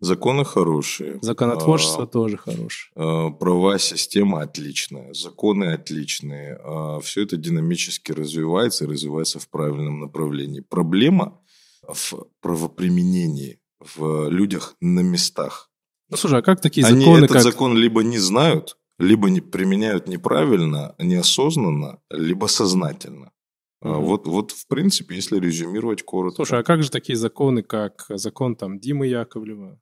[0.00, 1.18] Законы хорошие.
[1.22, 2.92] Законотворчество а, тоже хорошее.
[2.94, 6.58] А, права система отличная, законы отличные.
[6.62, 10.60] А, все это динамически развивается и развивается в правильном направлении.
[10.60, 11.40] Проблема
[11.86, 15.70] в правоприменении в людях на местах.
[16.10, 17.42] Ну, слушай, а как такие законы, Они этот как...
[17.42, 23.32] закон либо не знают, либо не применяют неправильно, неосознанно, либо сознательно.
[23.82, 24.00] Mm-hmm.
[24.00, 26.36] Вот, вот, в принципе, если резюмировать коротко.
[26.36, 29.80] Слушай, а как же такие законы, как закон там Димы Яковлева?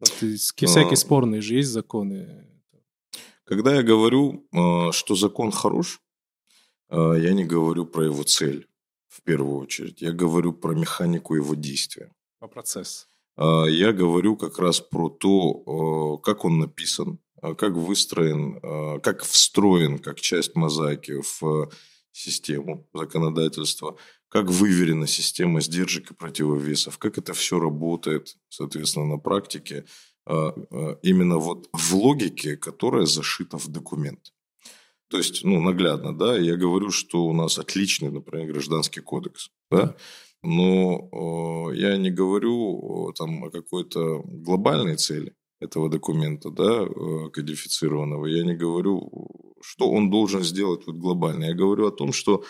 [0.00, 0.96] Вот, всякие а...
[0.96, 2.48] спорные же есть законы.
[3.44, 6.00] Когда я говорю, а, что закон хорош,
[6.88, 8.66] а, я не говорю про его цель
[9.08, 10.02] в первую очередь.
[10.02, 12.12] Я говорю про механику его действия.
[12.38, 13.08] Про процесс.
[13.36, 19.22] А, я говорю как раз про то, как он написан, а, как выстроен, а, как
[19.22, 21.70] встроен как часть мозаики в
[22.12, 23.96] систему законодательства,
[24.28, 29.84] как выверена система сдержек и противовесов, как это все работает, соответственно, на практике,
[31.02, 34.32] именно вот в логике, которая зашита в документ.
[35.08, 39.94] То есть, ну, наглядно, да, я говорю, что у нас отличный, например, гражданский кодекс, да,
[40.42, 48.26] но э, я не говорю там о какой-то глобальной цели этого документа, да, э, кодифицированного.
[48.26, 51.44] Я не говорю, что он должен сделать вот глобально.
[51.44, 52.44] Я говорю о том, что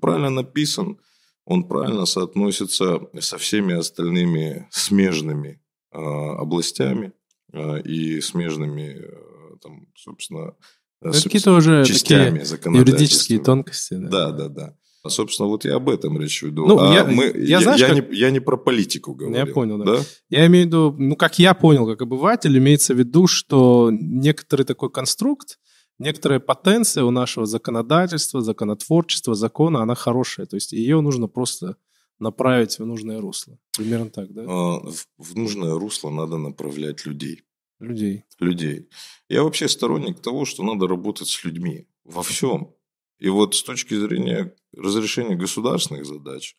[0.00, 0.98] правильно написан,
[1.44, 5.60] он правильно соотносится со всеми остальными смежными
[5.92, 7.12] э, областями
[7.52, 10.54] э, и смежными, э, там, собственно,
[11.00, 12.40] Э, какие-то уже частями
[12.76, 13.94] юридические тонкости.
[13.94, 14.48] Да, да, да.
[14.48, 14.74] да.
[15.08, 16.66] А, собственно, вот я об этом речь веду.
[16.66, 18.10] Ну, а я, мы, я, я, знаешь, я, как...
[18.10, 19.36] не, я не про политику говорю.
[19.36, 19.84] Я понял, да.
[19.84, 20.02] да.
[20.28, 24.64] Я имею в виду, ну, как я понял, как обыватель, имеется в виду, что некоторый
[24.64, 25.58] такой конструкт,
[25.98, 30.46] некоторая потенция у нашего законодательства, законотворчества, закона, она хорошая.
[30.46, 31.76] То есть ее нужно просто
[32.18, 33.58] направить в нужное русло.
[33.76, 34.42] Примерно так, да?
[34.42, 37.44] А, в, в нужное русло надо направлять людей.
[37.80, 38.24] Людей.
[38.40, 38.88] Людей.
[39.28, 42.74] Я вообще сторонник того, что надо работать с людьми во всем.
[43.18, 46.56] И вот с точки зрения разрешения государственных задач,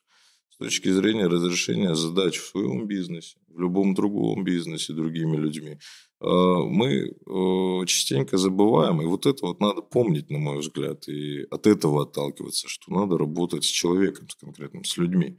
[0.49, 6.27] с точки зрения разрешения задач в своем бизнесе, в любом другом бизнесе другими людьми, э,
[6.27, 11.67] мы э, частенько забываем, и вот это вот надо помнить, на мой взгляд, и от
[11.67, 15.37] этого отталкиваться, что надо работать с человеком, с конкретным, с людьми.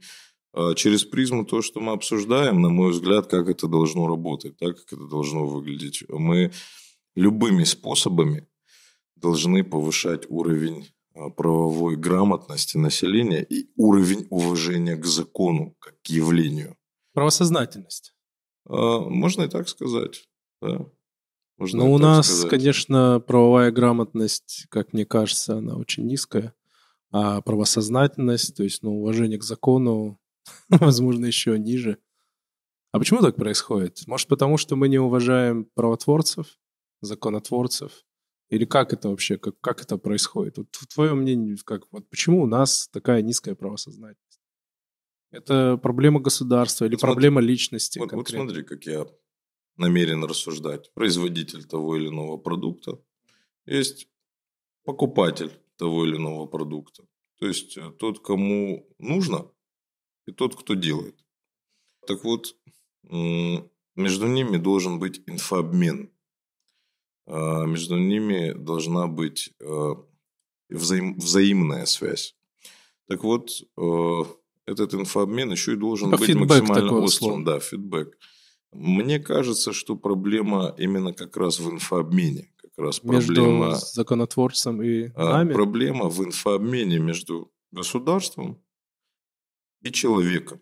[0.53, 4.77] А через призму то, что мы обсуждаем, на мой взгляд, как это должно работать, так
[4.77, 6.03] как это должно выглядеть.
[6.09, 6.51] Мы
[7.15, 8.47] любыми способами
[9.15, 11.00] должны повышать уровень а,
[11.35, 16.77] правовой грамотности населения и уровень уважения к закону как к явлению.
[17.13, 18.13] Правосознательность.
[18.67, 20.29] А, можно и так сказать,
[20.61, 20.85] да.
[21.57, 22.49] Можно Но у нас, сказать.
[22.49, 26.55] конечно, правовая грамотность, как мне кажется, она очень низкая.
[27.11, 30.19] А правосознательность, то есть ну, уважение к закону,
[30.69, 31.97] возможно, еще ниже.
[32.93, 34.01] А почему так происходит?
[34.07, 36.47] Может, потому что мы не уважаем правотворцев,
[37.01, 37.91] законотворцев?
[38.51, 40.57] Или как это вообще, как, как это происходит?
[40.57, 44.41] Вот твое мнение, как, вот почему у нас такая низкая правосознательность?
[45.31, 47.99] Это проблема государства или вот проблема смотри, личности?
[47.99, 49.07] Вот, вот смотри, как я
[49.77, 50.93] намерен рассуждать.
[50.93, 52.99] Производитель того или иного продукта.
[53.65, 54.09] Есть
[54.83, 57.03] покупатель того или иного продукта.
[57.39, 59.49] То есть э, тот, кому нужно,
[60.27, 61.15] и тот, кто делает.
[62.05, 62.57] Так вот,
[63.03, 66.11] между ними должен быть инфообмен.
[67.31, 69.93] А, между ними должна быть а,
[70.69, 72.35] взаим, взаимная связь.
[73.07, 74.23] Так вот, а,
[74.65, 77.45] этот инфообмен еще и должен По быть максимально острым.
[77.45, 78.17] Да, фидбэк.
[78.73, 82.51] Мне кажется, что проблема именно как раз в инфообмене.
[82.57, 85.53] Как раз между проблема, законотворцем и нами?
[85.53, 88.61] Проблема в инфообмене между государством
[89.81, 90.59] и человеком.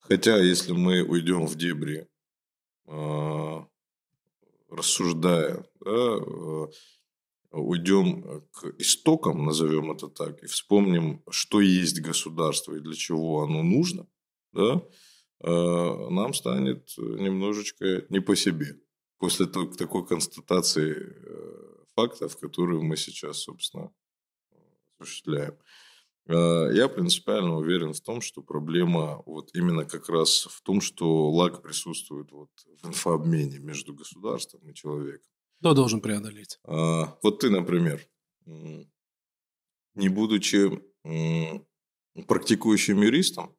[0.00, 2.08] Хотя, если мы уйдем в дебри
[4.68, 6.66] рассуждая, да, э,
[7.52, 13.62] уйдем к истокам, назовем это так, и вспомним, что есть государство и для чего оно
[13.62, 14.06] нужно,
[14.52, 14.82] да,
[15.40, 18.80] э, нам станет немножечко не по себе
[19.18, 23.90] после такой констатации э, фактов, которые мы сейчас, собственно,
[24.98, 25.56] осуществляем.
[26.28, 31.62] Я принципиально уверен в том, что проблема вот именно как раз в том, что лак
[31.62, 32.50] присутствует вот
[32.82, 35.35] в инфообмене между государством и человеком.
[35.60, 36.58] Кто должен преодолеть?
[36.64, 38.06] А, вот ты, например,
[38.44, 40.82] не будучи
[42.26, 43.56] практикующим юристом,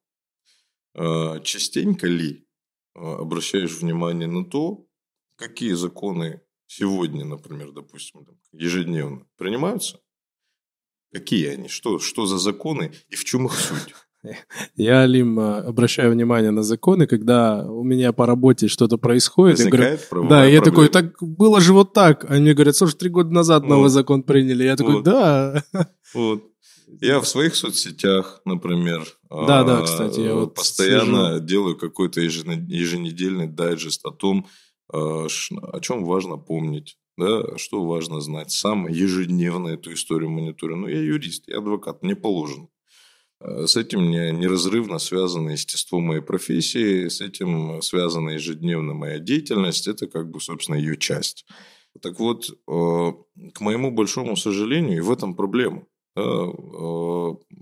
[0.94, 2.48] а, частенько ли
[2.94, 4.88] обращаешь внимание на то,
[5.36, 10.02] какие законы сегодня, например, допустим, ежедневно принимаются,
[11.12, 11.70] Какие они?
[11.70, 13.94] Что, что за законы и в чем их суть?
[14.76, 19.60] Я, Лим, обращаю внимание на законы, когда у меня по работе что-то происходит.
[19.60, 22.30] я говорю, да, я такой, так было же вот так.
[22.30, 23.70] Они мне говорят, слушай, три года назад вот.
[23.70, 24.64] новый закон приняли.
[24.64, 25.04] Я такой, вот.
[25.04, 25.64] да.
[26.14, 26.44] Вот.
[27.02, 31.44] Я в своих соцсетях, например, да, да, кстати, я вот постоянно слежу.
[31.46, 34.48] делаю какой-то еженедельный дайджест о том,
[34.92, 38.52] а, о чем важно помнить да, что важно знать.
[38.52, 40.76] Сам ежедневно эту историю мониторю.
[40.76, 42.68] Ну, я юрист, я адвокат, мне положено.
[43.40, 50.08] Э, с этим неразрывно связано естество моей профессии, с этим связана ежедневно моя деятельность, это
[50.08, 51.46] как бы, собственно, ее часть.
[52.02, 53.12] Так вот, э,
[53.54, 55.86] к моему большому сожалению, и в этом проблема.
[56.16, 56.46] Э,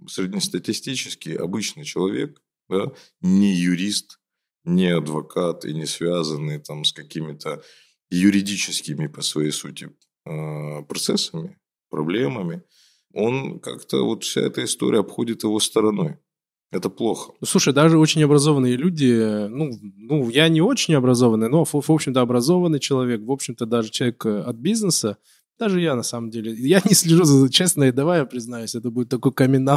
[0.08, 4.20] среднестатистический обычный человек, да, не юрист,
[4.64, 7.64] не адвокат и не связанный там с какими-то
[8.10, 9.92] юридическими по своей сути
[10.88, 11.58] процессами,
[11.90, 12.64] проблемами,
[13.16, 16.18] он как-то вот вся эта история обходит его стороной.
[16.72, 17.32] Это плохо.
[17.40, 21.90] Ну, слушай, даже очень образованные люди, ну, ну, я не очень образованный, но, в, в
[21.90, 25.18] общем-то, образованный человек, в общем-то, даже человек э, от бизнеса,
[25.60, 28.90] даже я, на самом деле, я не слежу за, честно, и давай я признаюсь, это
[28.90, 29.70] будет такой камин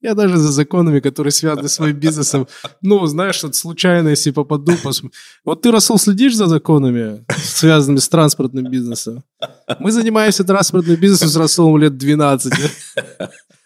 [0.00, 2.48] Я даже за законами, которые связаны с моим бизнесом,
[2.82, 5.02] ну, знаешь, вот случайно, если попаду, пос...
[5.44, 9.22] вот ты, Расул, следишь за законами, связанными с транспортным бизнесом?
[9.78, 12.52] Мы занимаемся транспортным бизнесом с Расулом лет 12.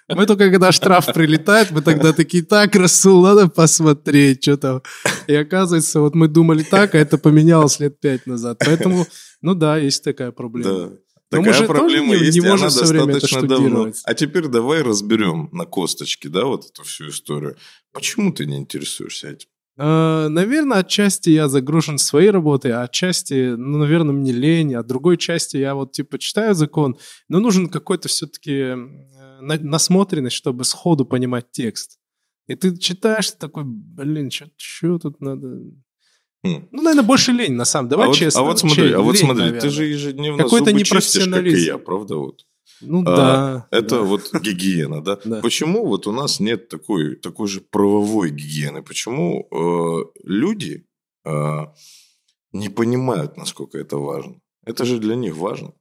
[0.09, 4.83] Мы только когда штраф прилетает, мы тогда такие, так, Расул, надо посмотреть, что там.
[5.27, 8.59] И оказывается, вот мы думали так, а это поменялось лет пять назад.
[8.65, 9.07] Поэтому,
[9.41, 10.89] ну да, есть такая проблема.
[10.89, 10.91] Да.
[11.33, 13.93] Такая проблема не, есть, не и она достаточно давно.
[14.05, 17.57] А теперь давай разберем на косточке, да, вот эту всю историю.
[17.93, 19.49] Почему ты не интересуешься этим?
[19.79, 25.17] Uh, наверное, отчасти я загружен своей работой, а отчасти, ну, наверное, мне лень, а другой
[25.17, 26.99] части я вот, типа, читаю закон,
[27.31, 28.77] но нужен какой-то все-таки э,
[29.41, 31.99] насмотренность, чтобы сходу понимать текст.
[32.49, 35.59] И ты читаешь, такой, блин, что тут надо...
[36.45, 36.69] Хм.
[36.73, 37.99] Ну, наверное, больше лень, на самом деле.
[37.99, 38.41] Давай а честно.
[38.41, 39.61] Вот, а вот смотри, Чей, а вот лень, смотри, наверное.
[39.61, 42.17] ты же ежедневно Какой-то зубы чистишь, как и я, правда?
[42.17, 42.45] Вот.
[42.81, 43.69] Ну А, да.
[43.71, 44.03] Это да.
[44.03, 45.19] вот гигиена, да?
[45.25, 45.41] Да.
[45.41, 48.83] Почему вот у нас нет такой, такой же правовой гигиены?
[48.83, 50.85] Почему э, люди
[51.25, 51.59] э,
[52.53, 54.41] не понимают, насколько это важно?
[54.65, 55.73] Это же для них важно.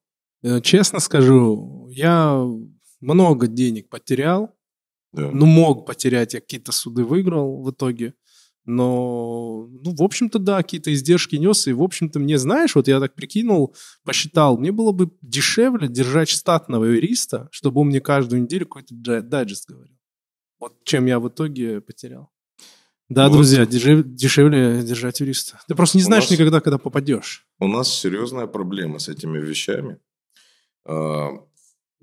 [0.44, 2.46] Э, Честно скажу, я
[3.00, 4.52] много денег потерял.
[5.14, 5.30] Да.
[5.34, 8.14] Ну, мог потерять, я какие-то суды выиграл в итоге.
[8.74, 11.68] Но, ну, в общем-то, да, какие-то издержки нес.
[11.68, 16.30] И, в общем-то, мне, знаешь, вот я так прикинул, посчитал, мне было бы дешевле держать
[16.30, 19.98] штатного юриста, чтобы он мне каждую неделю какой-то дж- дайджест говорил.
[20.60, 22.30] Вот чем я в итоге потерял.
[23.10, 23.34] Да, Вот.
[23.34, 25.60] друзья, дешев- дешевле держать юриста.
[25.68, 27.46] Ты просто не У знаешь нас- никогда, когда попадешь.
[27.60, 29.98] У нас серьезная проблема с этими вещами.
[30.86, 31.30] А,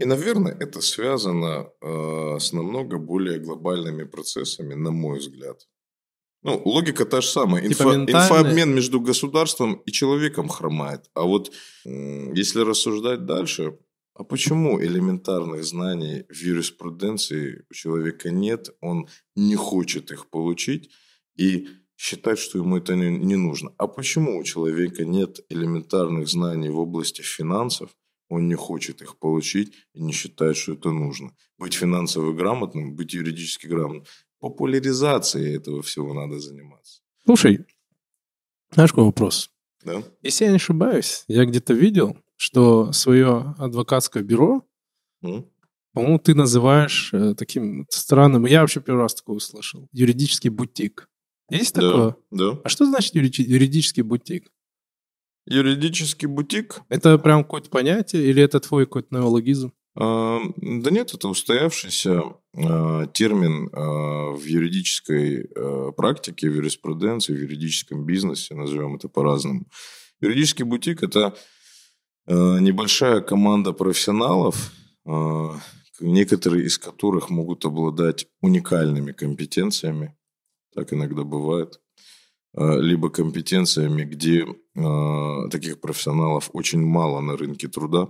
[0.01, 5.67] И, наверное, это связано а, с намного более глобальными процессами, на мой взгляд.
[6.43, 7.69] Ну, логика та же самая.
[7.69, 8.23] Типа Инфо- ментальная?
[8.23, 11.11] инфообмен между государством и человеком хромает.
[11.15, 11.53] А вот
[11.85, 13.79] если рассуждать дальше,
[14.15, 20.91] а почему элементарных знаний в юриспруденции у человека нет, он не хочет их получить
[21.37, 23.73] и считает, что ему это не, не нужно?
[23.79, 27.91] А почему у человека нет элементарных знаний в области финансов,
[28.29, 31.31] он не хочет их получить и не считает, что это нужно?
[31.57, 34.05] Быть финансово грамотным, быть юридически грамотным.
[34.41, 37.01] Популяризацией этого всего надо заниматься.
[37.25, 37.67] Слушай,
[38.73, 39.51] знаешь, какой вопрос?
[39.85, 40.03] Да?
[40.23, 44.65] Если я не ошибаюсь, я где-то видел, что свое адвокатское бюро,
[45.23, 45.47] М?
[45.93, 51.09] по-моему, ты называешь э, таким странным, я вообще первый раз такое услышал, юридический бутик.
[51.51, 52.17] Есть такое?
[52.31, 52.61] Да, да.
[52.63, 54.53] А что значит юри- юридический бутик?
[55.47, 59.73] Юридический бутик Это прям какое-то понятие или это твой какой-то неологизм?
[59.95, 62.23] Да нет, это устоявшийся
[62.55, 69.67] а, термин а, в юридической а, практике, в юриспруденции, в юридическом бизнесе, назовем это по-разному.
[70.21, 71.37] Юридический бутик– это
[72.27, 74.73] небольшая команда профессионалов,
[76.01, 80.15] некоторые из которых могут обладать уникальными компетенциями,
[80.75, 81.81] так иногда бывает,
[82.55, 84.47] либо компетенциями, где
[85.51, 88.09] таких профессионалов очень мало на рынке труда,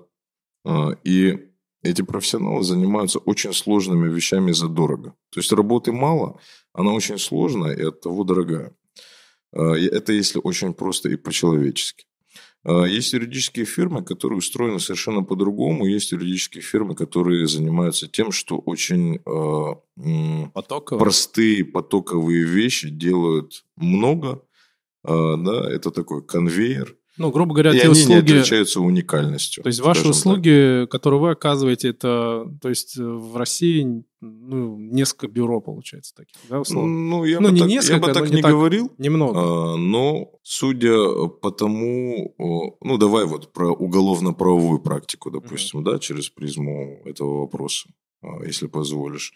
[1.04, 1.47] и
[1.82, 5.14] эти профессионалы занимаются очень сложными вещами задорого.
[5.30, 6.40] То есть работы мало,
[6.72, 8.72] она очень сложная и оттого дорогая.
[9.52, 12.04] А, Это если очень просто и по-человечески.
[12.64, 15.86] А, Есть юридические фирмы, которые устроены совершенно по-другому.
[15.86, 20.98] Есть юридические фирмы, которые занимаются тем, что очень а, м, Потоково?
[20.98, 24.42] простые потоковые вещи делают много.
[25.04, 26.97] Да, это такой конвейер.
[27.18, 28.18] Ну, грубо говоря, И те они не услуги...
[28.32, 29.62] отличаются уникальностью.
[29.62, 30.18] То есть ваши скажем так.
[30.20, 36.36] услуги, которые вы оказываете, это, то есть э, в России, ну, несколько бюро получается таких,
[36.48, 36.88] да, условно?
[36.90, 38.50] Ну, я Ну, бы не так, я несколько, бы но так не не так.
[38.52, 38.92] говорил.
[38.98, 39.38] Немного.
[39.74, 40.96] А, Но судя
[41.42, 42.34] по тому,
[42.80, 47.88] ну давай вот про уголовно-правовую практику, допустим, да, через призму этого вопроса,
[48.22, 49.32] а, если позволишь.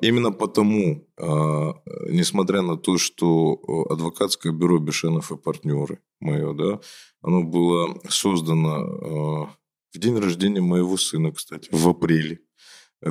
[0.00, 1.74] Именно потому, а,
[2.08, 6.80] несмотря на то, что о, адвокатское бюро Бешенов и партнеры мое, да,
[7.22, 9.50] оно было создано а,
[9.92, 12.40] в день рождения моего сына, кстати, в апреле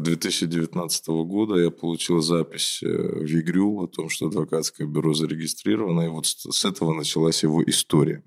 [0.01, 6.07] 2019 года я получил запись э, в ЕГРЮ о том, что адвокатское бюро зарегистрировано, и
[6.07, 8.23] вот с этого началась его история.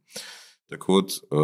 [0.68, 1.36] Так вот, э,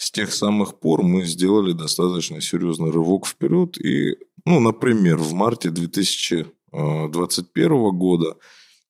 [0.00, 5.68] с тех самых пор мы сделали достаточно серьезный рывок вперед, и, ну, например, в марте
[5.68, 8.38] 2021 года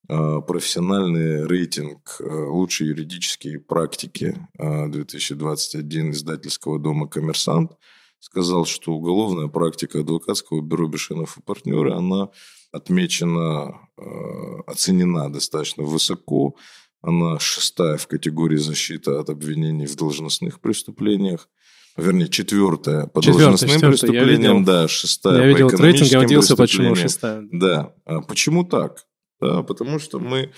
[0.08, 7.72] э, профессиональный рейтинг э, «Лучшие юридические практики» э, 2021 издательского дома «Коммерсант»
[8.20, 12.30] сказал, что уголовная практика адвокатского бюро Бешенов и партнеры, она
[12.70, 14.02] отмечена, э,
[14.64, 16.54] оценена достаточно высоко.
[17.03, 21.48] Она шестая в категории защиты от обвинений в должностных преступлениях.
[21.96, 24.64] Вернее, четвертая по Четвертая, должностным четвертая, преступлениям, видел.
[24.72, 27.48] да, шестая Я по видел этот рейтинг, я экономическим удивился, почему шестая.
[27.53, 27.94] Да.
[28.05, 29.07] А почему так?
[29.40, 30.53] Да, потому что мы...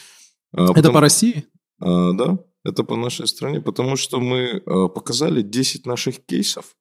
[0.53, 1.47] а, Это по России?
[1.81, 6.77] а, да, это по нашей стране, потому что мы а, показали 10 наших кейсов.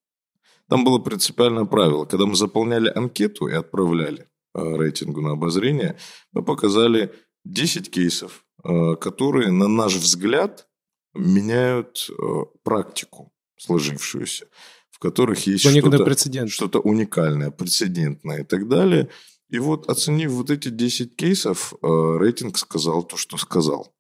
[0.70, 2.06] Там было принципиальное правило.
[2.06, 5.98] Когда мы заполняли анкету и отправляли а, рейтингу на обозрение,
[6.34, 7.14] мы показали
[7.46, 10.68] 10 кейсов, которые, на наш взгляд,
[11.14, 14.48] меняют а, практику сложившуюся,
[14.90, 16.04] в которых есть что-то
[16.50, 19.10] что-то уникальное, прецедентное и так далее.
[19.50, 21.88] И вот оценив вот эти 10 кейсов, э,
[22.18, 23.94] рейтинг сказал то, что сказал.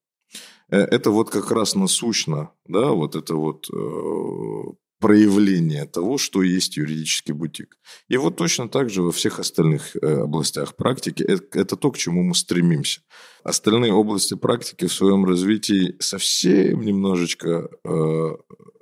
[0.69, 4.63] Э, Это вот как раз насущно, да, вот это вот э,
[5.01, 7.77] проявление того, что есть юридический бутик.
[8.07, 11.23] И вот точно так же во всех остальных э, областях практики.
[11.23, 13.01] Э- Это то, к чему мы стремимся.
[13.43, 18.29] Остальные области практики в своем развитии совсем немножечко э,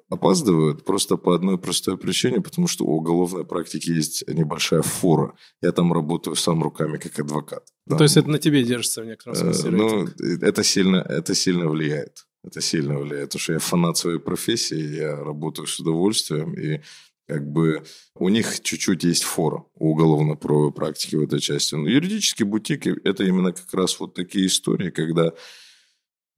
[0.10, 5.34] опаздывают просто по одной простой причине, потому что у уголовной практики есть небольшая фора.
[5.62, 7.64] Я там работаю сам руками как адвокат.
[7.86, 7.98] Да.
[7.98, 9.72] То есть это на тебе держится в некотором э, смысле?
[9.72, 10.08] Ну,
[10.42, 12.26] это сильно, это сильно влияет.
[12.50, 16.82] Это сильно влияет, потому что я фанат своей профессии, я работаю с удовольствием, и
[17.28, 17.84] как бы
[18.16, 21.76] у них чуть-чуть есть фора у уголовно-правовой практики в этой части.
[21.76, 25.34] Но юридический бутик– это именно как раз вот такие истории, когда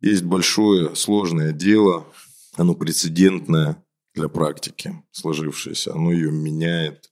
[0.02, 2.06] есть большое сложное дело,
[2.58, 3.82] оно прецедентное
[4.14, 7.10] для практики сложившееся, оно ее меняет,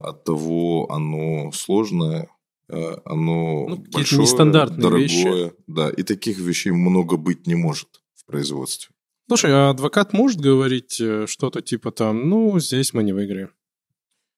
[0.00, 2.28] от того оно сложное,
[2.68, 5.52] э, оно ну, большое, нестандартные дорогое, вещи.
[5.68, 8.94] да, и таких вещей много быть не может в производстве.
[9.28, 13.50] Слушай, а адвокат может говорить э, что-то типа там, ну, здесь мы не выиграем?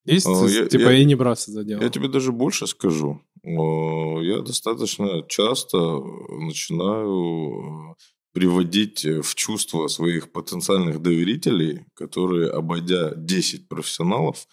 [0.05, 1.82] Есть, а, я, типа, я, и не браться за дело?
[1.82, 3.22] Я тебе даже больше скажу.
[3.43, 7.97] Я достаточно часто начинаю
[8.32, 14.47] приводить в чувство своих потенциальных доверителей, которые, обойдя 10 профессионалов,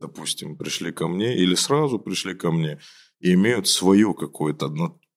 [0.00, 2.78] допустим, пришли ко мне или сразу пришли ко мне
[3.20, 4.68] и имеют свое какое-то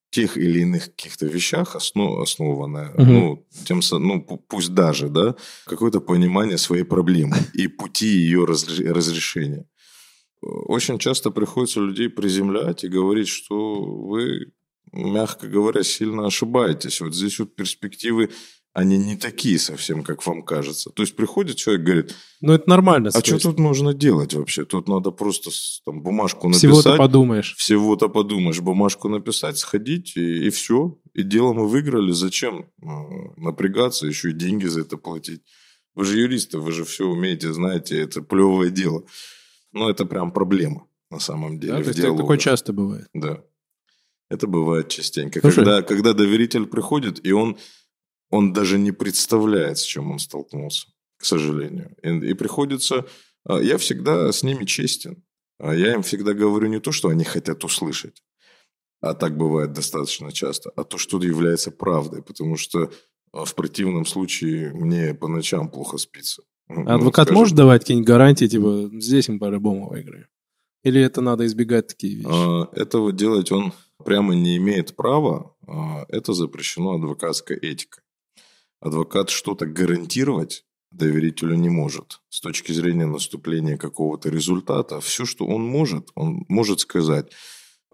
[0.10, 3.04] тех или иных каких-то вещах основ, основанное, угу.
[3.04, 5.36] ну, тем, ну, пусть даже, да,
[5.66, 9.66] какое-то понимание своей проблемы и пути ее разрешения.
[10.42, 14.52] Очень часто приходится людей приземлять и говорить, что вы
[14.94, 17.02] мягко говоря, сильно ошибаетесь.
[17.02, 18.30] Вот здесь вот перспективы,
[18.78, 20.92] они не такие совсем, как вам кажется.
[20.92, 22.16] То есть приходит человек, говорит...
[22.42, 23.10] Ну, это нормально.
[23.12, 24.66] А что тут нужно делать вообще?
[24.66, 25.50] Тут надо просто
[25.84, 26.70] там, бумажку написать.
[26.70, 27.56] Всего-то подумаешь.
[27.58, 28.60] Всего-то подумаешь.
[28.62, 31.00] Бумажку написать, сходить, и, и все.
[31.16, 32.12] И дело мы выиграли.
[32.12, 32.86] Зачем э,
[33.38, 35.42] напрягаться, еще и деньги за это платить?
[35.96, 39.06] Вы же юристы, вы же все умеете, знаете, это плевое дело.
[39.72, 41.74] Но это прям проблема на самом деле.
[41.74, 43.08] Да, то есть такое часто бывает.
[43.16, 43.44] Да.
[44.30, 45.42] Это бывает частенько.
[45.42, 47.58] Когда, когда доверитель приходит, и он,
[48.30, 51.96] он даже не представляет, с чем он столкнулся, к сожалению.
[52.04, 53.06] И, и приходится...
[53.46, 55.24] А, я всегда с ними честен.
[55.60, 58.22] А я им всегда говорю не то, что они хотят услышать,
[59.02, 62.92] а так бывает достаточно часто, а то, что является правдой, потому что
[63.32, 66.44] а, в противном случае мне по ночам плохо спится.
[66.70, 70.28] Ну, адвокат скажем, может давать какие-нибудь гарантии, типа, здесь им по-любому выиграем?
[70.84, 72.76] Или это надо избегать такие вещи?
[72.76, 73.74] Этого делать он
[74.04, 75.56] прямо не имеет права,
[76.10, 78.04] это запрещено адвокатской этикой.
[78.80, 82.22] Адвокат что-то гарантировать доверителю не может.
[82.30, 87.32] С точки зрения наступления какого-то результата, все, что он может, он может сказать,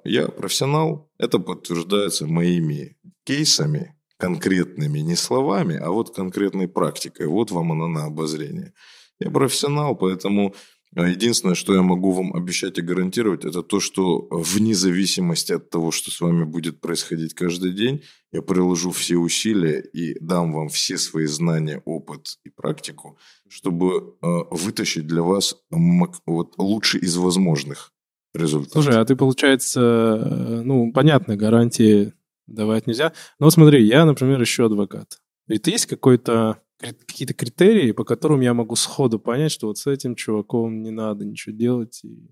[0.03, 7.27] я профессионал, это подтверждается моими кейсами, конкретными, не словами, а вот конкретной практикой.
[7.27, 8.73] Вот вам она на обозрение.
[9.19, 10.55] Я профессионал, поэтому
[10.95, 15.91] единственное, что я могу вам обещать и гарантировать, это то, что вне зависимости от того,
[15.91, 20.97] что с вами будет происходить каждый день, я приложу все усилия и дам вам все
[20.97, 23.17] свои знания, опыт и практику,
[23.47, 27.91] чтобы э, вытащить для вас вот, лучший из возможных
[28.33, 28.83] результатов.
[28.83, 32.13] Слушай, а ты, получается, ну, понятно, гарантии
[32.47, 33.13] давать нельзя.
[33.39, 35.19] Но смотри, я, например, еще адвокат.
[35.47, 40.15] Ведь есть какой-то какие-то критерии, по которым я могу сходу понять, что вот с этим
[40.15, 42.30] чуваком не надо ничего делать и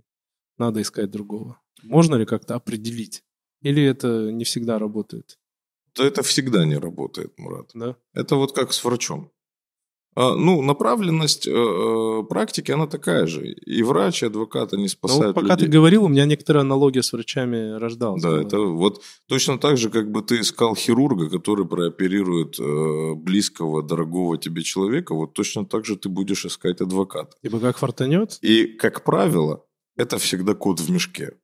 [0.57, 1.59] надо искать другого.
[1.83, 3.23] Можно ли как-то определить?
[3.61, 5.39] Или это не всегда работает?
[5.93, 7.71] То это всегда не работает, Мурат.
[7.73, 7.97] Да?
[8.13, 9.31] Это вот как с врачом.
[10.13, 13.47] А, ну, направленность э, э, практики, она такая же.
[13.47, 15.67] И врач, и адвокат, они спасают ну, пока людей.
[15.67, 18.21] ты говорил, у меня некоторая аналогия с врачами рождалась.
[18.21, 23.83] Да, это вот точно так же, как бы ты искал хирурга, который прооперирует э, близкого,
[23.83, 27.37] дорогого тебе человека, вот точно так же ты будешь искать адвоката.
[27.41, 28.37] Ибо как фортанет?
[28.41, 29.63] И, как правило,
[29.95, 31.37] это всегда кот в мешке.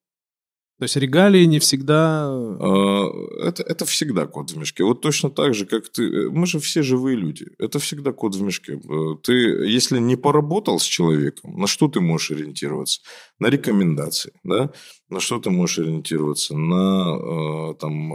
[0.79, 2.27] То есть регалии не всегда...
[2.29, 3.09] А,
[3.41, 4.83] это, это всегда кот в мешке.
[4.83, 6.03] Вот точно так же, как ты...
[6.03, 7.47] Э, мы же все живые люди.
[7.57, 8.73] Это всегда кот в мешке.
[8.73, 13.01] Э, ты, если не поработал с человеком, на что ты можешь ориентироваться?
[13.39, 14.71] На рекомендации, да?
[15.09, 16.55] На что ты можешь ориентироваться?
[16.55, 18.13] На э, там,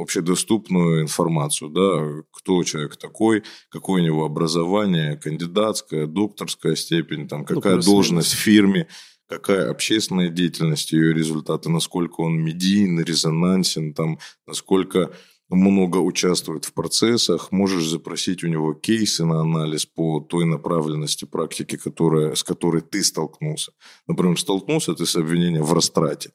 [0.00, 2.22] общедоступную информацию, да?
[2.32, 8.38] Кто человек такой, какое у него образование, кандидатская, докторская степень, там, какая ну, должность в
[8.38, 8.86] фирме
[9.30, 15.12] какая общественная деятельность, ее результаты, насколько он медийный, резонансен, там, насколько
[15.48, 21.76] много участвует в процессах, можешь запросить у него кейсы на анализ по той направленности практики,
[21.76, 23.72] которая, с которой ты столкнулся.
[24.08, 26.32] Например, столкнулся ты с обвинением в растрате.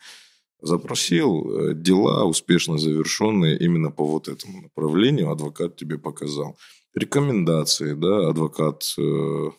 [0.61, 6.57] Запросил э, дела, успешно завершенные именно по вот этому направлению, адвокат тебе показал.
[6.93, 9.49] Рекомендации, да, адвокат э,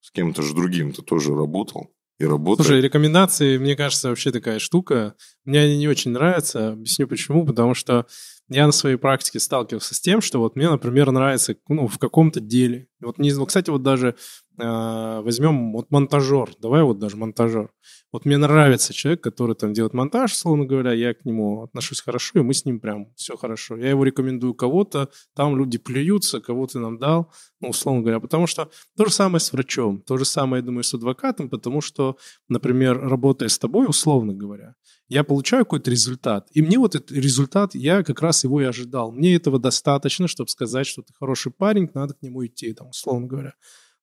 [0.00, 2.66] с кем-то же другим ты тоже работал, и работает.
[2.66, 5.14] Слушай, рекомендации, мне кажется, вообще такая штука.
[5.44, 6.70] Мне они не очень нравятся.
[6.72, 7.44] Объясню почему.
[7.46, 8.06] Потому что
[8.48, 12.40] я на своей практике сталкивался с тем, что вот мне, например, нравится ну, в каком-то
[12.40, 12.88] деле.
[13.00, 14.16] Вот, кстати, вот даже
[14.58, 17.70] а, возьмем вот монтажер, давай вот даже монтажер.
[18.12, 22.40] Вот мне нравится человек, который там делает монтаж, словно говоря, я к нему отношусь хорошо,
[22.40, 23.74] и мы с ним прям все хорошо.
[23.78, 28.46] Я его рекомендую кого-то, там люди плюются, кого ты нам дал, ну, условно говоря, потому
[28.46, 32.18] что то же самое с врачом, то же самое, я думаю, с адвокатом, потому что,
[32.48, 34.74] например, работая с тобой, условно говоря,
[35.08, 39.10] я получаю какой-то результат, и мне вот этот результат, я как раз его и ожидал.
[39.10, 43.26] Мне этого достаточно, чтобы сказать, что ты хороший парень, надо к нему идти, там, условно
[43.26, 43.54] говоря.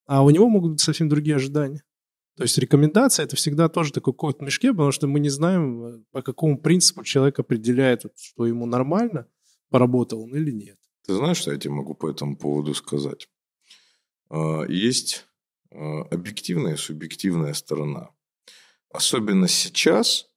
[0.07, 1.83] А у него могут быть совсем другие ожидания.
[2.39, 5.83] То есть рекомендация– это всегда тоже такой кот в мешке, потому что мы не знаем,
[5.83, 9.27] э, по какому принципу человек определяет, что ему нормально,
[9.69, 10.77] поработал он или нет.
[11.05, 13.27] Ты знаешь, что я тебе могу по этому поводу сказать?
[14.29, 15.25] А, есть
[15.69, 18.11] а, объективная и субъективная сторона.
[18.89, 20.29] Особенно сейчас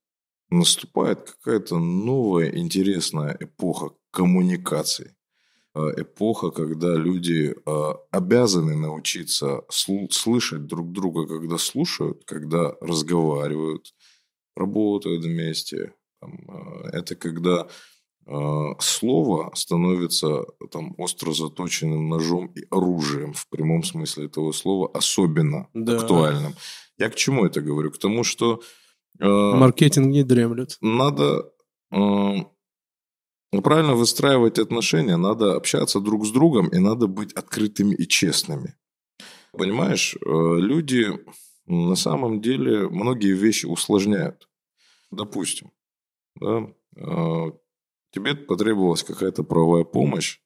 [0.50, 5.14] наступает какая-то новая интересная эпоха коммуникаций.
[5.74, 13.94] Э, эпоха, когда люди э, обязаны научиться слышать друг друга, когда слушают, когда разговаривают,
[14.54, 15.94] работают вместе.
[16.20, 16.26] Э,
[16.92, 17.68] это когда
[18.78, 25.96] слово становится там остро заточенным ножом и оружием в прямом смысле этого слова, особенно да.
[25.96, 26.54] актуальным.
[26.98, 27.90] Я к чему это говорю?
[27.90, 28.62] К тому, что
[29.18, 30.78] Маркетинг не дремлет.
[30.80, 31.50] Надо
[33.52, 38.74] но правильно выстраивать отношения, надо общаться друг с другом и надо быть открытыми и честными.
[39.52, 40.28] Понимаешь, э,
[40.58, 41.08] люди
[41.66, 44.48] на самом деле многие вещи усложняют.
[45.10, 45.70] Допустим,
[46.36, 47.52] да, э,
[48.10, 50.40] тебе потребовалась какая-то правовая помощь.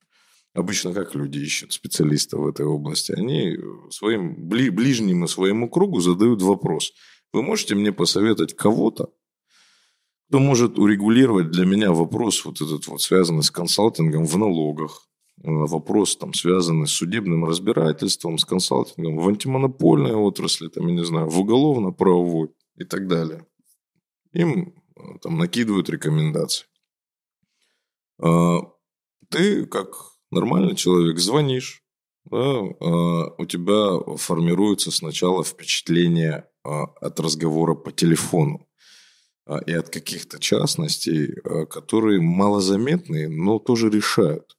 [0.52, 3.12] Обычно как люди ищут специалистов в этой области?
[3.12, 3.56] Они
[3.90, 6.92] своим ближним и своему кругу задают вопрос.
[7.32, 9.10] Вы можете мне посоветовать кого-то,
[10.28, 15.08] кто может урегулировать для меня вопрос вот этот вот, связанный с консалтингом в налогах,
[15.38, 21.04] э, вопрос там связанный с судебным разбирательством, с консалтингом в антимонопольной отрасли, там, я не
[21.04, 23.46] знаю, в уголовно-правовой и так далее.
[24.32, 26.66] Им э, там накидывают рекомендации.
[28.20, 28.62] А,
[29.28, 29.94] ты, как
[30.32, 31.82] нормальный человек, звонишь,
[32.24, 38.65] да, у тебя формируется сначала впечатление от разговора по телефону.
[39.46, 44.56] А, и от каких-то частностей, а, которые малозаметные, но тоже решают.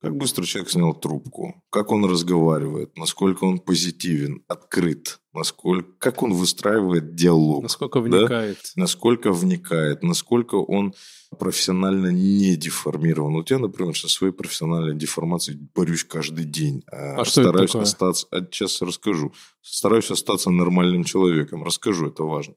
[0.00, 6.34] Как быстро человек снял трубку, как он разговаривает, насколько он позитивен, открыт, насколько, как он
[6.34, 7.62] выстраивает диалог.
[7.62, 8.58] Насколько вникает.
[8.76, 8.82] Да?
[8.82, 10.94] Насколько вникает, насколько он
[11.38, 13.34] профессионально не деформирован.
[13.34, 16.82] Вот я, например, со своей профессиональной деформацией борюсь каждый день.
[16.90, 17.82] А, а что стараюсь это такое?
[17.82, 19.32] остаться, сейчас расскажу.
[19.62, 21.64] Стараюсь остаться нормальным человеком.
[21.64, 22.54] Расскажу, это важно.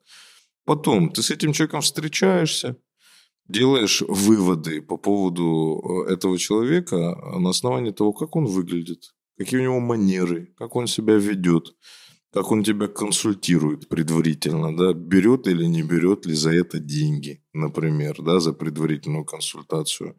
[0.68, 2.76] Потом ты с этим человеком встречаешься,
[3.48, 6.98] делаешь выводы по поводу э, этого человека
[7.40, 11.74] на основании того, как он выглядит, какие у него манеры, как он себя ведет,
[12.34, 18.22] как он тебя консультирует предварительно, да, берет или не берет ли за это деньги, например,
[18.22, 20.18] да, за предварительную консультацию.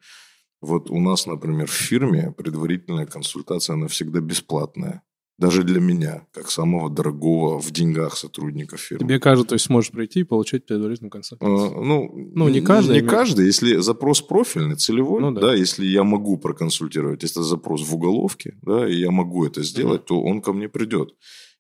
[0.62, 5.02] Вот у нас, например, в фирме предварительная консультация, она всегда бесплатная.
[5.38, 9.06] Даже для меня, как самого дорогого в деньгах сотрудника фирмы.
[9.06, 11.78] Тебе кажется, то есть можешь прийти и получать предварительную консультацию?
[11.78, 13.00] А, ну, ну, не каждый.
[13.00, 13.46] Не каждый.
[13.46, 15.40] Если запрос профильный, целевой, ну, да.
[15.40, 20.00] да, если я могу проконсультировать, если запрос в уголовке, да, и я могу это сделать,
[20.00, 20.06] угу.
[20.08, 21.14] то он ко мне придет.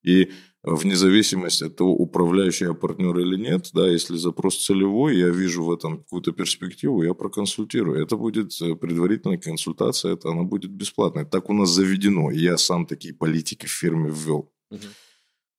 [0.08, 0.30] И
[0.62, 5.64] вне зависимости от того, управляющий я партнер или нет, да, если запрос целевой, я вижу
[5.64, 8.02] в этом какую-то перспективу, я проконсультирую.
[8.02, 11.24] Это будет э, предварительная консультация, это она будет бесплатной.
[11.24, 12.30] Так у нас заведено.
[12.30, 14.50] Я сам такие политики в фирме ввел.
[14.70, 14.80] Угу.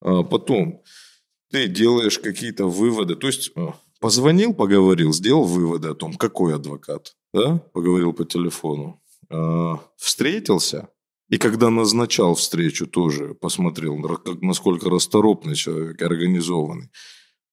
[0.01, 0.81] А потом
[1.51, 3.15] ты делаешь какие-то выводы.
[3.15, 3.67] То есть э,
[3.99, 10.89] позвонил, поговорил, сделал выводы о том, какой адвокат, да, поговорил по телефону, а, встретился,
[11.30, 13.97] и когда назначал встречу, тоже посмотрел,
[14.41, 16.89] насколько расторопный человек, организованный.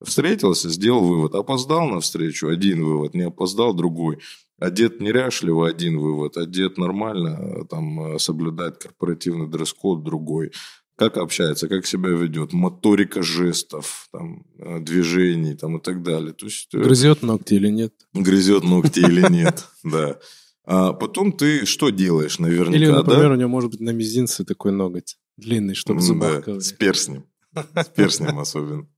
[0.02, 1.34] Встретился, сделал вывод.
[1.34, 3.14] Опоздал на встречу, один вывод.
[3.14, 4.18] Не опоздал, другой.
[4.58, 6.36] Одет неряшливо, один вывод.
[6.36, 10.52] Одет нормально, там э, соблюдает корпоративный дресс-код, другой.
[10.96, 16.32] Как общается, как себя ведет, моторика жестов, там, э, движений там, и так далее.
[16.32, 17.92] То есть, э, грызет ногти или нет?
[18.14, 20.18] Грызет ногти или нет, да.
[20.66, 23.34] А потом ты что делаешь наверняка, Или, например, да?
[23.34, 27.24] у него может быть на мизинце такой ноготь длинный, чтобы зубах да, с перстнем.
[27.54, 28.86] С перстнем особенно.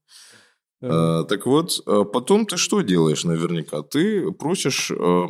[0.81, 3.83] А, так вот, а потом ты что делаешь наверняка?
[3.83, 5.27] Ты просишь, а,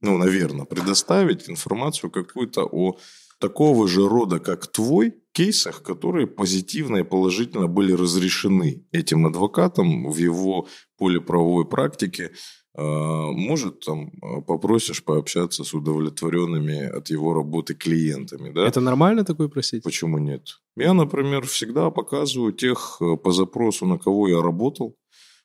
[0.00, 2.96] ну, наверное, предоставить информацию какую-то о
[3.40, 10.16] такого же рода, как твой, кейсах, которые позитивно и положительно были разрешены этим адвокатом в
[10.16, 12.30] его поле правовой практики
[12.76, 18.50] может, там а, попросишь пообщаться с удовлетворенными от его работы клиентами.
[18.50, 18.66] Да?
[18.66, 19.84] Это нормально такое просить?
[19.84, 20.60] Почему нет?
[20.76, 24.96] Я, например, всегда показываю тех э, по запросу, на кого я работал.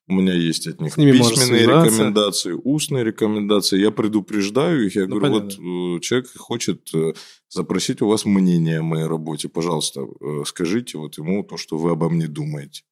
[0.08, 3.80] У меня есть от них письменные рекомендации, устные рекомендации.
[3.80, 4.96] Я предупреждаю их.
[4.96, 5.64] Я ну, говорю, понятно.
[5.64, 7.14] вот э, человек хочет э,
[7.48, 9.50] запросить у вас мнение о моей работе.
[9.50, 10.08] Пожалуйста,
[10.46, 12.84] скажите вот ему то, что вы обо мне думаете.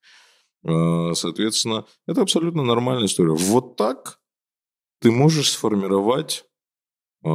[0.63, 3.31] Соответственно, это абсолютно нормальная история.
[3.31, 4.16] Вот так
[4.99, 6.45] ты можешь сформировать
[7.25, 7.29] э,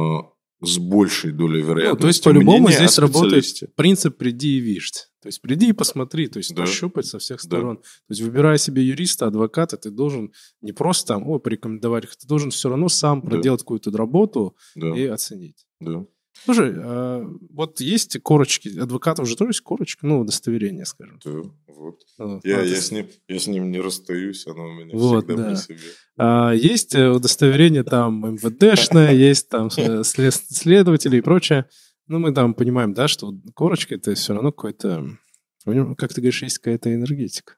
[0.61, 1.95] с большей долей вероятности.
[1.95, 3.45] Ну, то есть, по-любому здесь работает
[3.75, 4.91] принцип «приди и видишь».
[5.21, 6.63] То есть, приди и посмотри, то есть, да.
[6.63, 7.77] пощупать со всех сторон.
[7.77, 7.81] Да.
[7.81, 12.51] То есть, выбирая себе юриста, адвоката, ты должен не просто там, о, порекомендовать ты должен
[12.51, 13.29] все равно сам да.
[13.29, 14.95] проделать какую-то работу да.
[14.97, 15.65] и оценить.
[15.79, 16.05] Да.
[16.45, 21.19] Слушай, а вот есть корочки, адвокатов же тоже есть корочка, ну, удостоверение, скажем.
[21.23, 21.31] Да,
[21.67, 21.99] вот.
[22.17, 22.45] вот.
[22.45, 25.49] Я, я, с ним, я с ним не расстаюсь, оно у меня вот, всегда да.
[25.49, 25.79] при себе.
[26.17, 31.65] А, есть э, удостоверение там МВДшное, есть там след, следователи и прочее.
[32.07, 35.07] Ну, мы там понимаем, да, что корочка это все равно какой-то,
[35.65, 37.55] как ты говоришь, есть какая-то энергетика.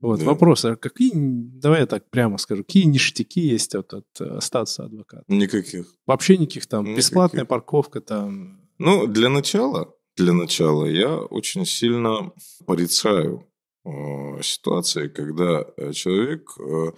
[0.00, 0.26] Вот, да.
[0.26, 4.84] вопрос, а какие, давай я так прямо скажу, какие ништяки есть от, от э, статуса
[4.84, 5.24] адвоката?
[5.28, 5.86] Никаких.
[6.06, 6.98] Вообще никаких там, никаких.
[6.98, 8.60] бесплатная парковка там?
[8.78, 12.32] Ну, для начала, для начала я очень сильно
[12.64, 13.44] порицаю
[13.84, 16.92] э, ситуации, когда э, человек э,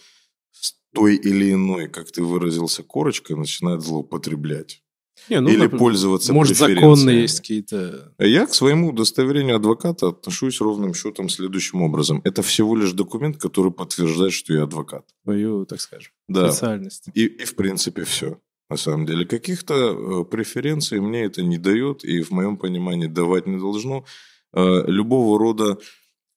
[0.52, 4.82] с той или иной, как ты выразился, корочкой начинает злоупотреблять.
[5.28, 8.12] Не, ну, или например, пользоваться Может, законные есть какие-то...
[8.18, 12.20] Я к своему удостоверению адвоката отношусь ровным счетом следующим образом.
[12.24, 15.04] Это всего лишь документ, который подтверждает, что я адвокат.
[15.24, 16.50] Твою, так скажем, да.
[16.50, 17.08] специальность.
[17.14, 18.38] И, и в принципе все.
[18.70, 23.46] На самом деле, каких-то э, преференций мне это не дает, и в моем понимании давать
[23.46, 24.04] не должно.
[24.52, 25.78] Э, любого рода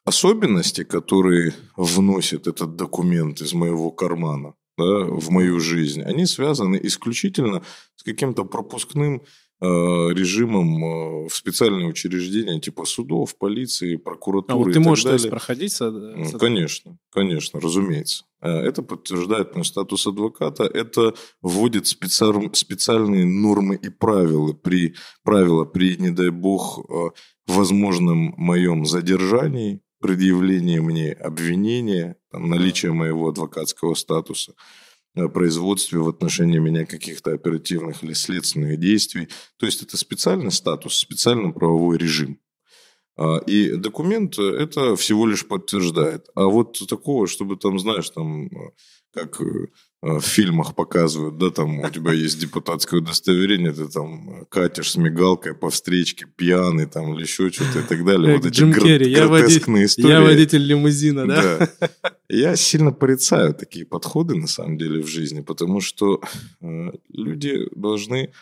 [0.04, 7.64] особенности, которые вносит этот документ из моего кармана, да, в мою жизнь, они связаны исключительно
[7.96, 9.22] с каким-то пропускным
[9.62, 14.54] э, режимом э, в специальные учреждения типа судов, полиции, прокуратуры.
[14.54, 15.30] А вот ты можешь далее.
[15.30, 15.74] проходить?
[15.74, 15.90] С...
[15.90, 18.26] Ну, конечно, конечно, разумеется.
[18.42, 20.64] Э, это подтверждает мой статус адвоката.
[20.64, 22.50] Это вводит специаль...
[22.54, 27.10] специальные нормы и правила при, правила при, не дай бог, э,
[27.48, 34.54] возможном моем задержании, предъявление мне обвинения, там, наличие моего адвокатского статуса,
[35.16, 39.30] э, производстве в отношении меня каких-то оперативных или следственных действий.
[39.58, 42.38] То есть это специальный статус, специальный правовой режим.
[43.16, 46.28] А, и документ это всего лишь подтверждает.
[46.36, 48.50] А вот такого, чтобы там, знаешь, там,
[49.14, 49.68] как э,
[50.04, 55.56] в фильмах показывают, да, там у тебя есть депутатское удостоверение, ты там катишь с мигалкой
[55.56, 58.36] по встречке, пьяный там или еще что-то и так далее.
[58.36, 60.10] Как вот Джим эти Керри, я, водитель, истории.
[60.10, 61.70] я водитель лимузина, да?
[61.80, 61.90] да?
[62.28, 66.22] Я сильно порицаю такие подходы, на самом деле, в жизни, потому что
[66.60, 68.34] э, люди должны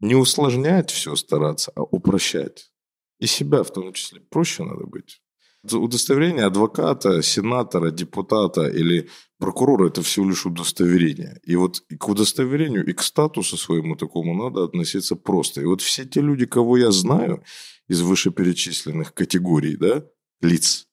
[0.00, 2.70] не усложнять все стараться, а упрощать.
[3.18, 4.20] И себя в том числе.
[4.20, 5.22] Проще надо быть.
[5.64, 11.40] Удостоверение адвоката, сенатора, депутата или прокурора– это всего лишь удостоверение.
[11.44, 15.60] И вот и к удостоверению, и к статусу своему такому надо относиться просто.
[15.60, 17.42] И вот все те люди, кого я знаю
[17.88, 20.04] из вышеперечисленных категорий, да,
[20.40, 20.86] лиц,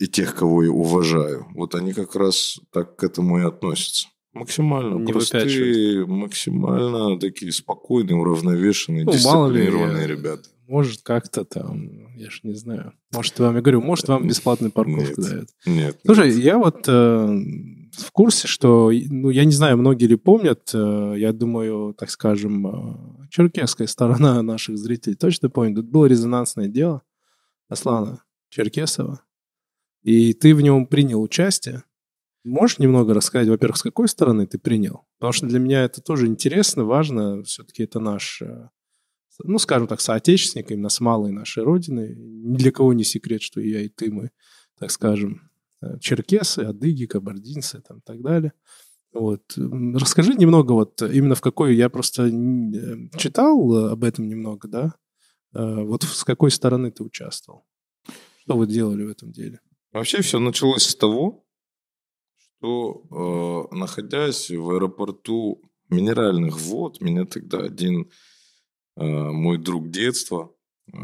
[0.00, 4.08] и тех, кого я уважаю, вот они как раз так к этому и относятся.
[4.32, 10.48] Максимально не простые, максимально такие спокойные, уравновешенные, ну, дисциплинированные ли, ребята.
[10.70, 12.92] Может, как-то там, я ж не знаю.
[13.12, 15.48] Может, вам, я говорю, может, вам бесплатную парковку нет, дают.
[15.66, 16.00] Нет.
[16.06, 16.36] Слушай, нет.
[16.36, 17.26] я вот э,
[17.98, 22.66] в курсе, что, ну, я не знаю, многие ли помнят, э, я думаю, так скажем,
[22.68, 25.74] э, черкесская сторона наших зрителей точно помнит.
[25.74, 27.02] Тут было резонансное дело
[27.68, 29.22] Аслана Черкесова,
[30.04, 31.82] и ты в нем принял участие.
[32.44, 35.04] Можешь немного рассказать, во-первых, с какой стороны ты принял?
[35.18, 37.42] Потому что для меня это тоже интересно, важно.
[37.42, 38.68] Все-таки это наш э,
[39.44, 42.14] ну, скажем так, соотечественник, именно с малой нашей родины.
[42.16, 44.30] Ни для кого не секрет, что я и ты, мы,
[44.78, 45.50] так скажем,
[45.82, 48.52] э, черкесы, адыги, кабардинцы там, и так далее.
[49.12, 49.42] Вот.
[49.56, 51.74] Расскажи немного вот именно в какой...
[51.74, 52.30] Я просто э,
[53.16, 54.94] читал об этом немного, да?
[55.54, 57.64] Э, вот с какой стороны ты участвовал?
[58.42, 59.60] Что вы делали в этом деле?
[59.92, 61.44] Вообще все началось с того,
[62.36, 68.29] что, э, находясь в аэропорту минеральных вод, меня тогда один Э,
[68.96, 70.52] мой друг детства,
[70.92, 70.96] э,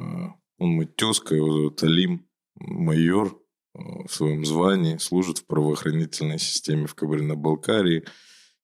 [0.58, 3.40] он мой тезка, его зовут Алим, майор
[3.74, 8.04] э, в своем звании, служит в правоохранительной системе в Кабардино-Балкарии,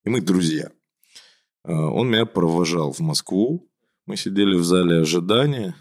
[0.05, 0.71] и мы друзья.
[1.65, 3.71] Он меня провожал в Москву,
[4.07, 5.77] мы сидели в зале ожидания,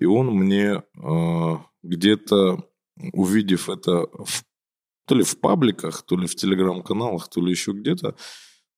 [0.00, 0.82] и он мне
[1.84, 2.68] где-то,
[3.12, 4.42] увидев это в,
[5.06, 8.16] то ли в пабликах, то ли в телеграм-каналах, то ли еще где-то,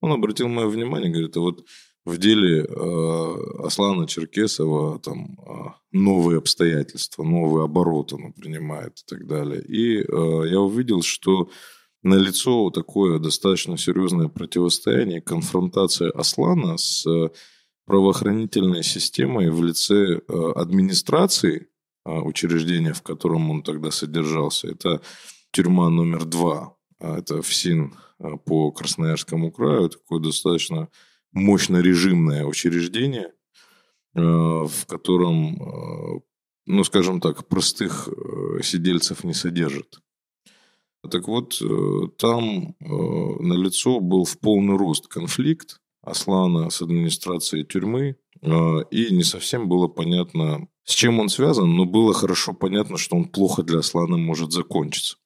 [0.02, 1.64] Он обратил мое внимание, говорит, а вот
[2.04, 5.52] в деле э, Аслана Черкесова там э,
[5.92, 9.62] новые обстоятельства, новые обороты он принимает и так далее.
[9.62, 11.48] И э, я увидел, что
[12.02, 17.06] на лицо такое достаточно серьезное противостояние, конфронтация Аслана с
[17.86, 20.20] правоохранительной системой в лице
[20.56, 21.68] администрации
[22.04, 24.68] учреждения, в котором он тогда содержался.
[24.68, 25.00] Это
[25.52, 26.74] тюрьма номер два.
[26.98, 27.94] А это ФСИН
[28.44, 29.88] по Красноярскому краю.
[29.88, 30.88] Такое достаточно
[31.32, 33.32] мощно режимное учреждение,
[34.14, 36.20] э, в котором, э,
[36.66, 39.98] ну, скажем так, простых э, сидельцев не содержат.
[41.10, 41.60] Так вот,
[42.18, 49.68] там на лицо был в полный рост конфликт Аслана с администрацией тюрьмы, и не совсем
[49.68, 54.16] было понятно, с чем он связан, но было хорошо понятно, что он плохо для Аслана
[54.16, 55.16] может закончиться.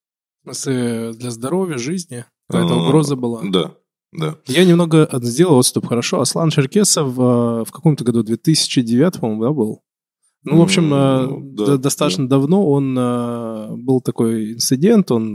[0.47, 2.25] Для здоровья, жизни?
[2.49, 3.43] Какая-то угроза была?
[3.45, 3.77] Да,
[4.19, 4.37] да.
[4.47, 6.21] Я немного сделал отступ, хорошо.
[6.21, 9.83] Аслан Черкесов э, в каком-то году, 2009, по-моему, да, был?
[10.45, 12.37] Ну, в общем, mm, да, достаточно да.
[12.37, 15.33] давно он э, был такой инцидент, он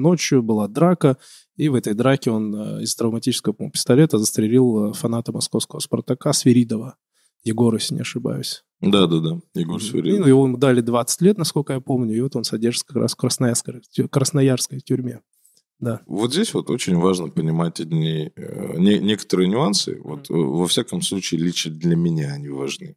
[0.00, 1.16] ночью была драка,
[1.56, 6.96] и в этой драке он из травматического пистолета застрелил фаната московского «Спартака» Свиридова.
[7.44, 8.64] Егора, если не ошибаюсь.
[8.80, 10.20] Да, да, да, Егор Свиридов.
[10.20, 13.16] Ну, его дали 20 лет, насколько я помню, и вот он содержится как раз в
[13.16, 15.20] Красноярской, Красноярской тюрьме.
[15.80, 16.00] Да.
[16.06, 20.00] Вот здесь вот очень важно понимать одни, э, не, некоторые нюансы.
[20.02, 22.96] Вот, mm Во всяком случае, лично для меня они важны.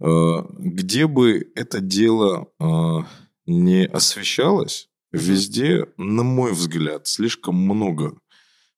[0.00, 2.48] Э, где бы это дело
[3.46, 8.18] не освещалось, везде, на мой взгляд, слишком много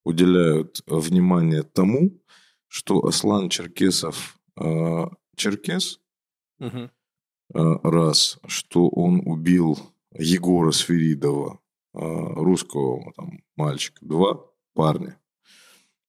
[0.05, 2.21] уделяют внимания тому,
[2.67, 4.39] что Аслан Черкесов
[5.37, 6.01] Черкес,
[6.61, 6.91] mm
[7.55, 9.79] раз, что он убил
[10.13, 11.59] Егора Свиридова,
[11.99, 14.41] русского там, мальчика, два
[14.75, 15.19] парня.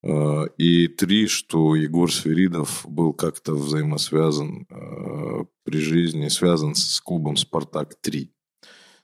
[0.01, 7.35] А, и три, что Егор Свиридов был как-то взаимосвязан а, при жизни, связан с клубом
[7.35, 8.29] «Спартак-3».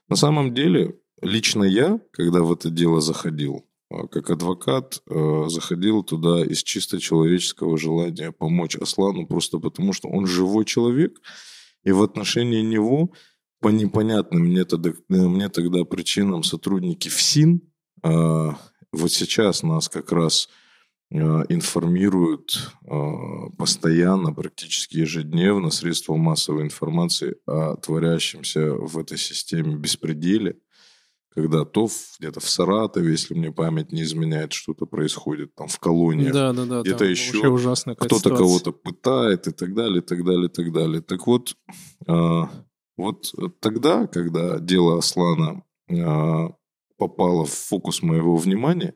[0.08, 3.66] На самом деле, лично я, когда в это дело заходил,
[4.10, 5.00] как адвокат,
[5.46, 11.20] заходил туда из чисто человеческого желания помочь Аслану, просто потому что он живой человек,
[11.84, 13.12] и в отношении него
[13.60, 17.62] по непонятным мне тогда, мне тогда причинам сотрудники ФСИН
[18.02, 18.50] э,
[18.92, 20.48] вот сейчас нас как раз
[21.10, 22.96] э, информируют э,
[23.58, 30.58] постоянно, практически ежедневно средства массовой информации о творящемся в этой системе беспределе,
[31.34, 31.88] когда то
[32.18, 36.64] где-то в Саратове, если мне память не изменяет, что-то происходит там в колонии, да, да,
[36.64, 37.56] да, где-то еще
[37.98, 41.02] кто-то кого-то пытает и так далее, и так далее, и так далее.
[41.02, 41.54] Так вот,
[42.96, 46.48] вот тогда, когда дело Аслана э,
[46.96, 48.94] попало в фокус моего внимания,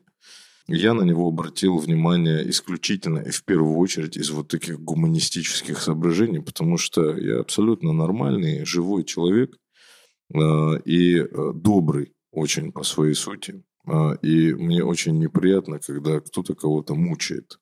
[0.67, 6.39] я на него обратил внимание исключительно и в первую очередь из вот таких гуманистических соображений,
[6.39, 9.55] потому что я абсолютно нормальный, живой человек
[10.33, 10.37] э,
[10.85, 13.63] и э, добрый очень по своей сути.
[14.21, 17.57] И мне очень неприятно, когда кто-то кого-то мучает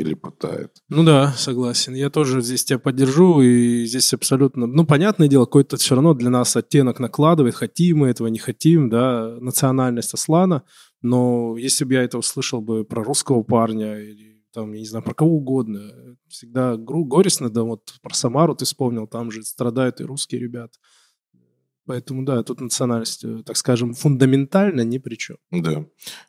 [0.00, 0.70] или пытает.
[0.88, 1.94] Ну да, согласен.
[1.94, 4.66] Я тоже здесь тебя поддержу, и здесь абсолютно...
[4.66, 8.88] Ну, понятное дело, какой-то все равно для нас оттенок накладывает, хотим мы этого, не хотим,
[8.88, 10.62] да, национальность Аслана,
[11.02, 15.04] но если бы я это услышал бы про русского парня или там, я не знаю,
[15.04, 15.80] про кого угодно,
[16.28, 20.78] всегда горестно, да, вот про Самару ты вспомнил, там же страдают и русские ребята.
[21.90, 25.38] Поэтому, да, тут национальность, э, так скажем, фундаментально ни при чем.
[25.50, 25.84] Да.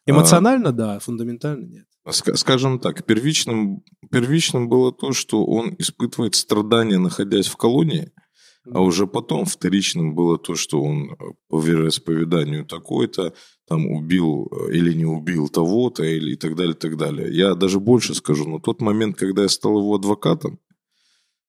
[0.07, 0.72] Эмоционально, а...
[0.72, 1.86] да, фундаментально нет.
[2.09, 8.12] Скажем так, первичным, первичным было то, что он испытывает страдания, находясь в колонии,
[8.74, 11.16] а уже потом вторичным было то, что он э,
[11.47, 13.36] по вероисповеданию такой-то
[13.68, 17.28] там убил э, или не убил того-то или и так далее, и так далее.
[17.32, 20.59] Я даже больше скажу, на тот момент, когда я стал его адвокатом,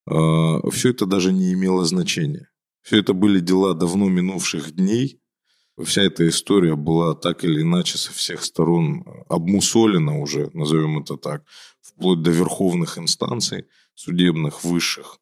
[0.07, 2.52] а, все это даже не имело значения.
[2.83, 5.23] Все это были дела давно минувших дней,
[5.81, 11.45] Вся эта история была так или иначе со всех сторон обмусолена уже, назовем это так,
[11.81, 13.65] вплоть до верховных инстанций,
[13.95, 15.19] судебных, высших.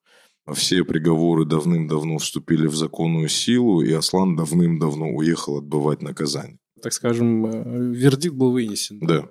[0.53, 6.59] Все приговоры давным-давно вступили в законную силу, и Аслан давным-давно уехал отбывать наказание.
[6.83, 8.99] Так скажем, э, вердикт был вынесен.
[9.01, 9.29] Да.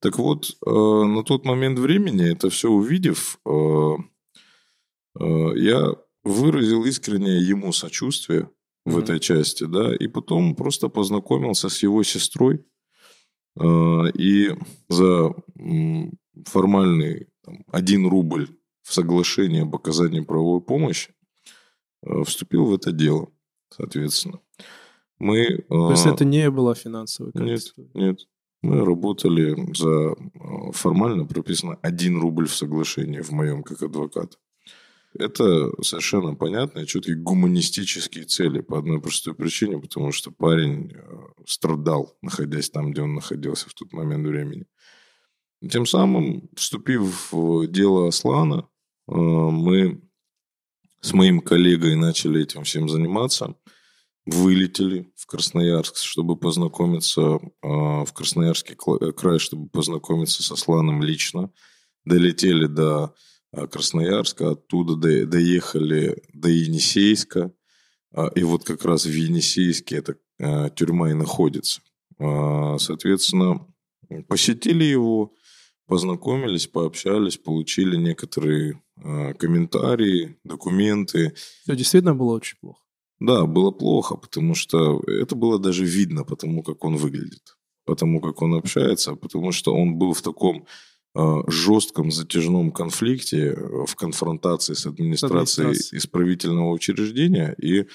[0.00, 3.96] Так вот, э, на тот момент времени, это все увидев, э,
[5.20, 5.94] я
[6.28, 8.50] выразил искреннее ему сочувствие,
[8.88, 9.02] в mm-hmm.
[9.02, 12.64] этой части, да, и потом просто познакомился с его сестрой,
[13.60, 14.54] э, и
[14.88, 15.34] за
[16.46, 18.48] формальный там, один рубль
[18.82, 21.14] в соглашении об оказании правовой помощи
[22.02, 23.28] э, вступил в это дело,
[23.70, 24.40] соответственно.
[25.18, 28.20] Мы, То есть это не было финансовой Нет, нет.
[28.62, 30.14] Мы работали за
[30.72, 34.38] формально прописано 1 рубль в соглашении в моем как адвокат.
[35.14, 40.92] Это совершенно понятные, четкие гуманистические цели по одной простой причине, потому что парень
[41.46, 44.66] страдал, находясь там, где он находился в тот момент времени.
[45.68, 48.68] Тем самым, вступив в дело Аслана,
[49.06, 50.02] мы
[51.00, 53.54] с моим коллегой начали этим всем заниматься.
[54.26, 61.50] Вылетели в Красноярск, чтобы познакомиться а, в Красноярский э, край, чтобы познакомиться со Сланом лично.
[62.04, 63.14] Долетели до
[63.52, 64.96] Красноярска, оттуда
[65.26, 67.52] доехали до Енисейска.
[68.14, 71.80] А, и вот как раз в Енисейске эта тюрьма и находится.
[72.18, 73.66] Соответственно,
[74.28, 75.32] посетили его,
[75.86, 78.80] познакомились, пообщались, получили некоторые
[79.38, 81.34] комментарии, документы.
[81.62, 82.80] Все действительно было очень плохо.
[83.20, 88.42] Да, было плохо, потому что это было даже видно, потому как он выглядит, потому как
[88.42, 90.66] он общается, потому что он был в таком
[91.14, 93.54] жестком затяжном конфликте,
[93.86, 97.86] в конфронтации с администрацией исправительного учреждения, и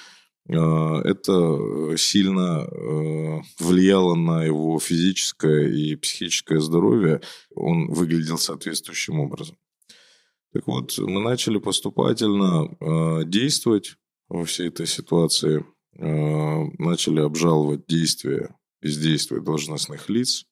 [0.50, 7.22] а, это сильно э, влияло на его физическое и психическое здоровье.
[7.54, 9.56] Он выглядел соответствующим образом.
[10.52, 13.96] Так вот, мы начали поступательно действовать
[14.28, 15.64] во всей этой ситуации.
[15.96, 20.46] Начали обжаловать действия, бездействия должностных лиц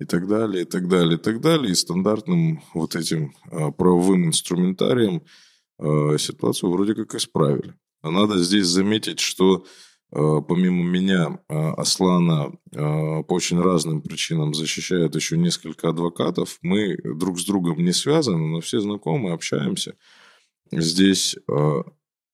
[0.00, 1.70] и так далее, и так далее, и так далее.
[1.70, 3.32] И стандартным вот этим
[3.76, 5.22] правовым инструментарием
[6.18, 7.74] ситуацию вроде как исправили.
[8.02, 9.64] Надо здесь заметить, что
[10.12, 16.58] э, помимо меня Аслана по очень разным причинам защищают еще несколько адвокатов.
[16.62, 19.96] Мы друг с другом не связаны, но все знакомы, общаемся.
[20.72, 21.36] Здесь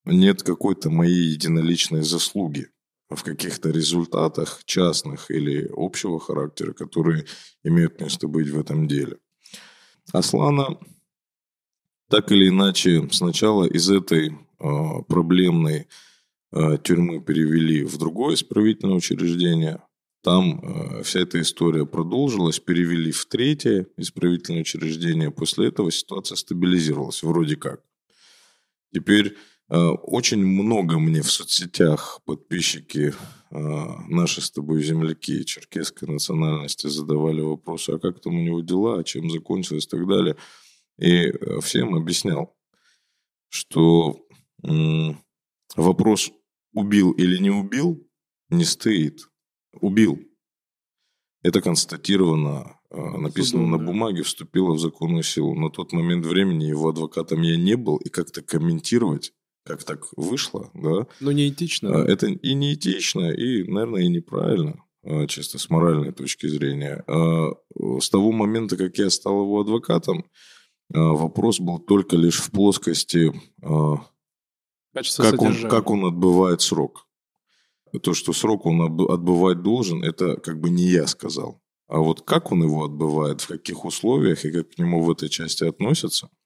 [0.04, 2.68] нет какой-то моей единоличной заслуги
[3.08, 7.24] в каких-то результатах частных или общего характера, которые
[7.62, 9.18] имеют место быть в этом деле.
[10.12, 10.78] Аслана
[12.08, 15.88] так или иначе сначала из этой а, проблемной
[16.52, 19.82] а, тюрьмы перевели в другое исправительное учреждение.
[20.22, 25.30] Там а, вся эта история продолжилась, перевели в третье исправительное учреждение.
[25.30, 27.82] После этого ситуация стабилизировалась, вроде как.
[28.94, 29.36] Теперь
[29.68, 33.14] очень много мне в соцсетях подписчики,
[33.50, 39.30] наши с тобой земляки черкесской национальности задавали вопросы, а как там у него дела, чем
[39.30, 40.36] закончилось и так далее.
[40.98, 42.56] И всем объяснял,
[43.48, 44.26] что
[45.76, 46.32] вопрос
[46.72, 48.06] убил или не убил
[48.50, 49.28] не стоит.
[49.80, 50.20] Убил.
[51.42, 55.54] Это констатировано, написано Судом, на бумаге, вступило в законную силу.
[55.54, 59.32] На тот момент времени его адвокатом я не был, и как-то комментировать,
[59.66, 61.06] как так вышло, да.
[61.20, 62.02] Ну, неэтично.
[62.02, 67.04] А, это и неэтично, и, наверное, и неправильно, а, чисто с моральной точки зрения.
[68.00, 70.24] С того момента, как я стал его адвокатом,
[70.88, 73.32] вопрос был только лишь в плоскости
[74.96, 77.06] Качество как он, как он отбывает срок.
[78.02, 81.60] То, что срок он отбывать должен, это как бы не я сказал.
[81.86, 85.28] А вот как он его отбывает, в каких условиях и как к нему в этой
[85.28, 86.45] части относятся, а,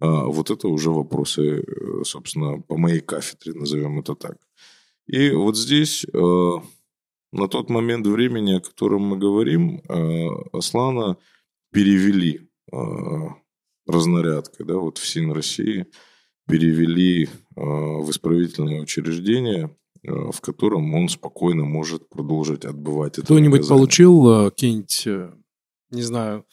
[0.00, 4.36] вот это уже вопросы, э, собственно, по моей кафедре, назовем это так.
[5.06, 6.52] И вот здесь, э,
[7.32, 11.16] на тот момент времени, о котором мы говорим, э, Аслана
[11.72, 12.48] перевели
[13.86, 15.86] разнарядкой, да, вот в СИН России–
[16.46, 19.74] перевели а, в исправительное учреждение,
[20.06, 25.34] а, в котором он спокойно может продолжить отбывать это Кто-нибудь получил а, какие-нибудь,
[25.90, 26.44] не знаю,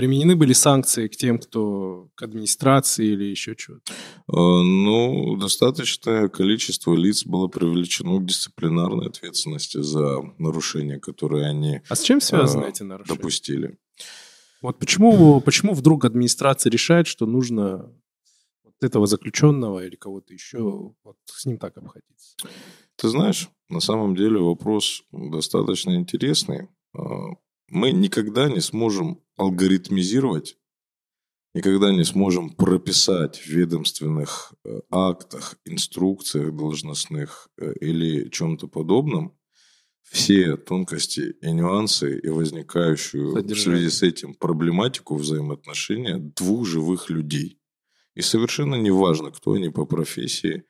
[0.00, 3.92] применены были санкции к тем, кто к администрации или еще что-то?
[4.28, 12.00] Ну, достаточное количество лиц было привлечено к дисциплинарной ответственности за нарушения, которые они А с
[12.00, 13.14] чем связаны эти нарушения?
[13.14, 13.78] допустили.
[14.62, 17.92] Вот почему, почему вдруг администрация решает, что нужно
[18.80, 22.36] этого заключенного или кого-то еще, вот с ним так обходиться?
[22.96, 26.68] Ты знаешь, на самом деле вопрос достаточно интересный.
[27.70, 30.58] Мы никогда не сможем алгоритмизировать,
[31.54, 39.36] никогда не сможем прописать в ведомственных э, актах, инструкциях должностных э, или чем-то подобном
[40.02, 43.54] все тонкости и нюансы и возникающую Содержание.
[43.54, 47.60] в связи с этим проблематику взаимоотношения двух живых людей.
[48.16, 50.64] И совершенно не важно, кто они по профессии,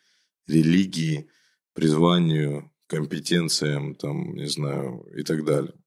[0.46, 1.30] религии,
[1.72, 5.79] призванию, компетенциям, там, не знаю, и так далее.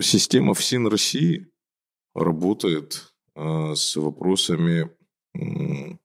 [0.00, 1.50] Система ФСИН России
[2.14, 4.90] работает э, с вопросами
[5.34, 5.96] э,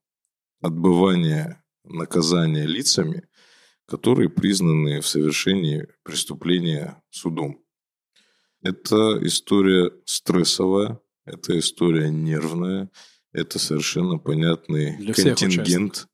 [0.60, 3.28] отбывания наказания лицами,
[3.86, 7.64] которые признаны в совершении преступления судом.
[8.62, 12.90] Это история стрессовая, это история нервная,
[13.32, 16.08] это совершенно понятный Для контингент,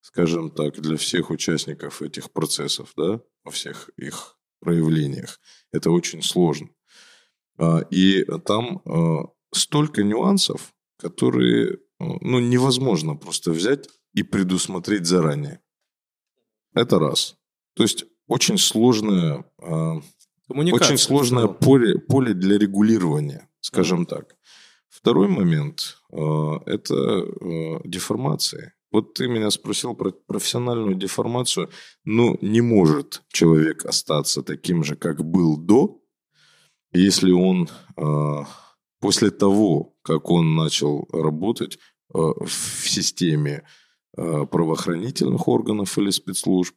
[0.00, 5.40] скажем так, для всех участников этих процессов, да, во всех их проявлениях.
[5.72, 6.68] Это очень сложно.
[7.58, 15.60] А, и там а, столько нюансов, которые ну, невозможно просто взять и предусмотреть заранее.
[16.74, 17.36] Это раз.
[17.74, 20.00] То есть очень сложное, а,
[20.48, 24.06] очень сложное поле, поле для регулирования, скажем mm.
[24.06, 24.36] так.
[24.88, 28.72] Второй момент а,– это а, деформации.
[28.90, 31.70] Вот ты меня спросил про профессиональную деформацию.
[32.04, 36.00] Ну, не может человек остаться таким же, как был до,
[36.96, 37.68] если он
[39.00, 41.78] после того, как он начал работать
[42.08, 42.48] в
[42.88, 43.62] системе
[44.14, 46.74] правоохранительных органов или спецслужб,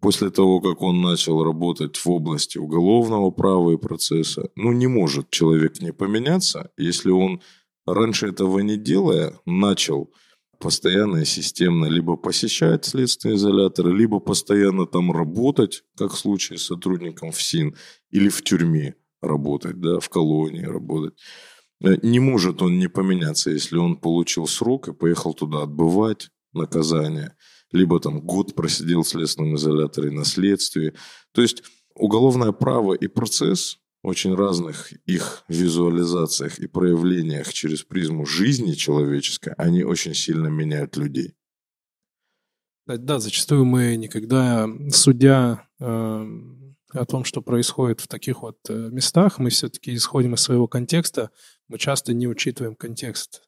[0.00, 5.30] после того, как он начал работать в области уголовного права и процесса, ну, не может
[5.30, 7.40] человек не поменяться, если он
[7.86, 10.12] раньше этого не делая, начал
[10.60, 16.66] постоянно и системно либо посещать следственный изолятор, либо постоянно там работать, как в случае с
[16.66, 17.74] сотрудником ФСИН,
[18.10, 21.18] или в тюрьме работать, да, в колонии работать.
[21.82, 27.34] Э, не может он не поменяться, если он получил срок и поехал туда отбывать наказание–
[27.72, 30.94] либо там год просидел в следственном изоляторе на следствии.
[31.32, 31.62] То есть
[31.94, 39.82] уголовное право и процесс очень разных их визуализациях и проявлениях через призму жизни человеческой, они
[39.82, 41.34] очень сильно меняют людей.
[42.86, 46.26] Да, зачастую мы никогда, судя э,
[46.92, 51.30] о том, что происходит в таких вот э, местах, мы все-таки исходим из своего контекста,
[51.68, 53.42] мы часто не учитываем контекст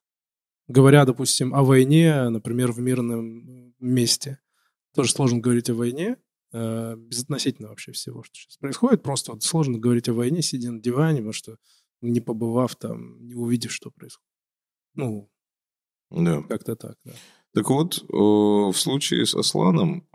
[0.71, 4.39] говоря, допустим, о войне, например, в мирном месте,
[4.95, 6.17] тоже сложно говорить о войне,
[6.53, 9.03] э, безотносительно вообще всего, что сейчас происходит.
[9.03, 11.57] Просто вот сложно говорить о войне, сидя на диване, потому что
[12.01, 14.31] не побывав там, не увидев, что происходит.
[14.95, 15.31] Ну,
[16.11, 16.43] да.
[16.43, 17.12] как-то так, да.
[17.53, 20.07] Так вот, э, в случае с Асланом,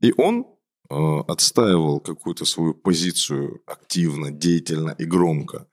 [0.00, 0.46] и он
[0.90, 5.66] отстаивал какую-то свою позицию активно, деятельно и громко.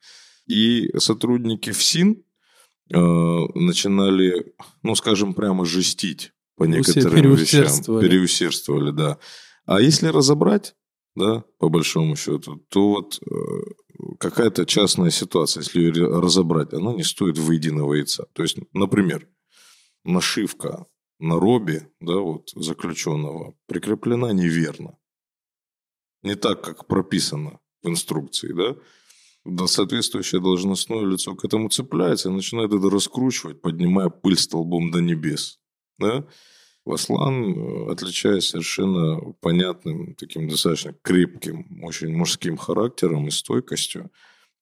[0.45, 2.25] И сотрудники ФСИН
[2.93, 2.97] Э,
[3.55, 7.99] начинали, ну, скажем, прямо жестить по некоторым вещам.
[7.99, 9.17] Переусердствовали, да.
[9.65, 10.75] А если разобрать,
[11.15, 13.35] да, по большому счету, то вот э,
[14.19, 18.27] какая-то частная ситуация, если ее разобрать, она не стоит выединого яйца.
[18.33, 19.27] То есть, например,
[20.03, 20.85] нашивка
[21.17, 24.95] на робе, да, вот заключенного, прикреплена неверно.
[26.25, 28.75] Не так, как прописано в инструкции, да
[29.45, 35.01] да, соответствующее должностное лицо к этому цепляется и начинает это раскручивать, поднимая пыль столбом до
[35.01, 35.59] небес.
[35.99, 36.25] Да?
[36.83, 44.11] Васлан, э, отличаясь совершенно понятным, таким достаточно крепким, очень мужским характером и стойкостью,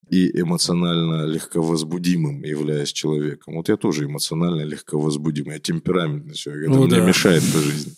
[0.10, 3.56] и эмоционально легковозбудимым являясь человеком.
[3.56, 7.06] Вот я тоже эмоционально легковозбудимый, я темпераментный человек, это ну, мне да.
[7.06, 7.94] мешает по жизни.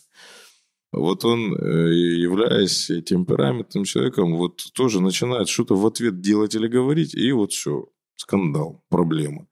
[0.95, 7.13] Вот он, э, являясь темпераментным человеком, вот тоже начинает что-то в ответ делать или говорить,
[7.13, 9.47] и вот все, скандал, проблема.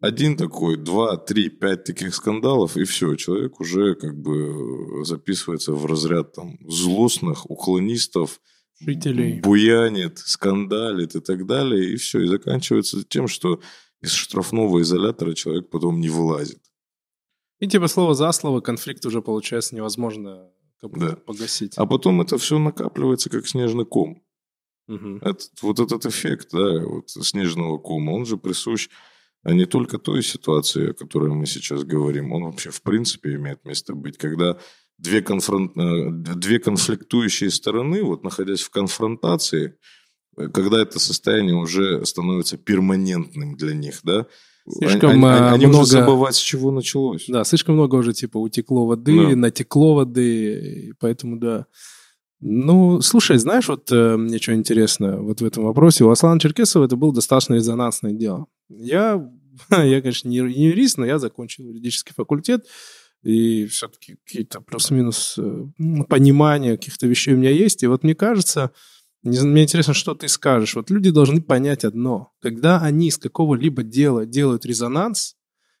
[0.00, 5.86] Один такой, два, три, пять таких скандалов, и все, человек уже как бы записывается в
[5.86, 8.40] разряд там злостных уклонистов,
[8.78, 9.40] жителей.
[9.40, 13.60] буянит, скандалит и так далее, и все, и заканчивается тем, что
[14.02, 16.60] из штрафного изолятора человек потом не вылазит.
[17.58, 20.50] И типа слово за слово конфликт уже получается невозможно
[20.82, 21.16] да.
[21.16, 21.74] погасить.
[21.76, 24.22] А потом это все накапливается как снежный ком.
[24.88, 25.18] Угу.
[25.22, 28.88] Этот, вот этот эффект, да, вот снежного кома, он же присущ
[29.46, 33.64] а не только той ситуации, о которой мы сейчас говорим, он вообще в принципе имеет
[33.64, 34.58] место быть, когда
[34.98, 35.76] две, конфронт...
[35.76, 39.78] Э, две конфликтующие стороны, вот находясь в конфронтации,
[40.36, 44.26] э, когда это состояние уже становится перманентным для них, да,
[44.68, 45.82] Слишком они, они, они много...
[45.82, 47.26] уже забывать, с чего началось.
[47.28, 49.36] Да, слишком много уже типа утекло воды, да.
[49.36, 51.66] натекло воды, поэтому да.
[52.40, 56.04] Ну, слушай, знаешь, вот э, мне что интересно вот в этом вопросе.
[56.04, 58.46] У Аслана Черкесова это было достаточно резонансное дело.
[58.68, 59.30] Я,
[59.70, 62.66] я конечно, не, не юрист, но я закончил юридический факультет,
[63.22, 65.64] и все-таки какие-то плюс-минус э,
[66.08, 67.82] понимания каких-то вещей у меня есть.
[67.82, 68.70] И вот мне кажется,
[69.26, 70.74] мне интересно, что ты скажешь.
[70.74, 72.32] Вот люди должны понять одно.
[72.40, 75.36] Когда они из какого-либо дела делают резонанс,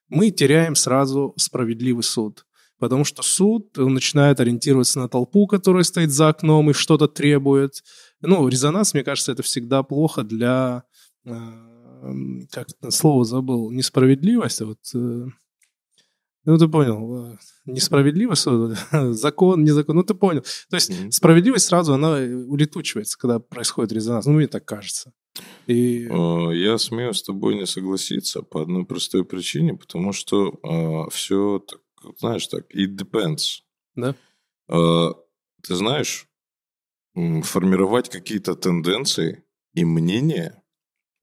[0.08, 2.46] мы теряем сразу справедливый суд.
[2.78, 7.82] Потому что суд начинает ориентироваться на толпу, которая стоит за окном и что-то требует.
[8.20, 10.82] Ну, резонанс, мне кажется, это всегда плохо для...
[11.24, 11.32] Э,
[12.50, 13.70] как слово забыл?
[13.70, 14.78] Несправедливость, а вот...
[14.94, 15.26] Э,
[16.46, 17.38] Ну, ты понял.
[17.66, 18.34] Несправедливо,
[19.12, 19.96] закон, не закон.
[19.96, 20.42] Ну, ты понял.
[20.70, 21.10] То есть mm-hmm.
[21.10, 24.26] справедливость сразу, она улетучивается, когда происходит резонанс.
[24.26, 25.12] Ну, мне так кажется.
[25.66, 26.06] И...
[26.08, 31.58] А, я смею с тобой не согласиться по одной простой причине, потому что uh, все,
[31.58, 31.80] так,
[32.18, 33.62] знаешь, так, it depends.
[33.96, 34.14] Да.
[34.70, 35.14] Uh,
[35.62, 36.28] ты знаешь,
[37.14, 39.42] формировать какие-то тенденции
[39.74, 40.62] и мнения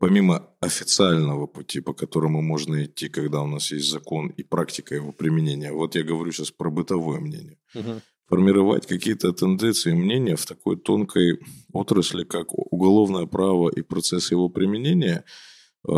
[0.04, 5.14] помимо официального пути, по которому можно идти, когда у нас есть закон и практика его
[5.14, 8.02] применения, вот я говорю сейчас про бытовое мнение, угу.
[8.28, 11.40] формировать какие-то тенденции и мнения в такой тонкой
[11.72, 15.24] отрасли, как уголовное право и процесс его применения,
[15.88, 15.94] э,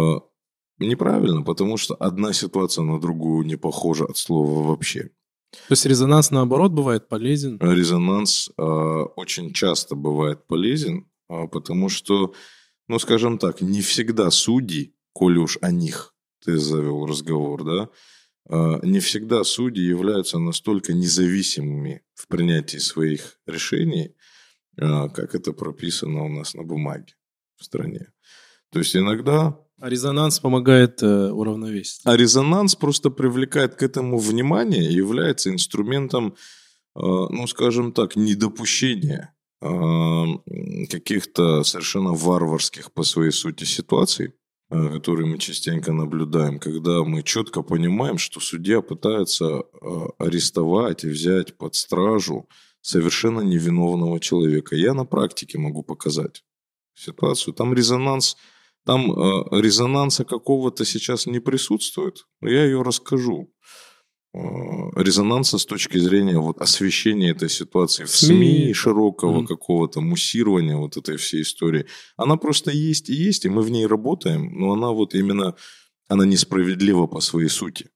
[0.77, 5.09] неправильно, потому что одна ситуация на другую не похожа от слова вообще.
[5.49, 7.57] То есть резонанс наоборот бывает полезен?
[7.59, 12.33] Резонанс э, очень часто бывает полезен, э, потому что
[12.87, 16.13] ну, скажем так, не всегда судьи, коли уж о них
[16.43, 17.89] ты завел разговор, да,
[18.47, 24.15] а, не всегда судьи являются настолько независимыми в принятии своих решений,
[24.79, 27.15] а, как это прописано у нас на бумаге
[27.55, 28.11] в стране.
[28.71, 29.57] То есть иногда...
[29.79, 32.01] А резонанс помогает э, уравновесить.
[32.05, 36.35] А резонанс просто привлекает к этому внимание и является инструментом,
[36.95, 39.34] э, ну, скажем так, недопущения
[40.89, 44.33] каких-то совершенно варварских по своей сути ситуаций,
[44.69, 49.63] а, которые мы частенько наблюдаем, когда мы четко понимаем, что судья пытается а,
[50.19, 52.47] арестовать и взять под стражу
[52.81, 54.75] совершенно невиновного человека.
[54.75, 56.43] Я на практике могу показать
[56.93, 57.53] ситуацию.
[57.53, 58.37] Там резонанс,
[58.85, 63.51] там а, резонанса какого-то сейчас не присутствует, я ее расскажу.
[64.35, 69.47] Э, резонанса с точки зрения вот освещения этой ситуации в СМИ, СМИ широкого mm.
[69.47, 71.85] какого-то муссирования вот этой всей истории.
[72.17, 75.55] Она просто есть и есть, и мы в ней работаем, но она вот именно,
[76.09, 77.89] она несправедлива по своей сути.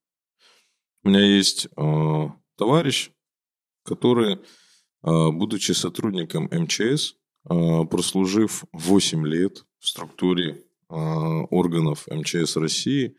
[1.04, 3.12] У меня есть э, товарищ,
[3.84, 4.38] который, э,
[5.04, 7.16] будучи сотрудником МЧС,
[7.50, 13.18] э, прослужив 8 лет в структуре э, органов МЧС России,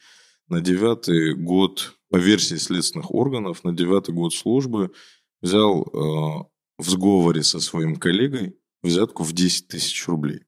[0.50, 4.92] на девятый год по версии следственных органов, на девятый год службы
[5.40, 6.44] взял э,
[6.78, 10.42] в сговоре со своим коллегой взятку в 10 тысяч рублей.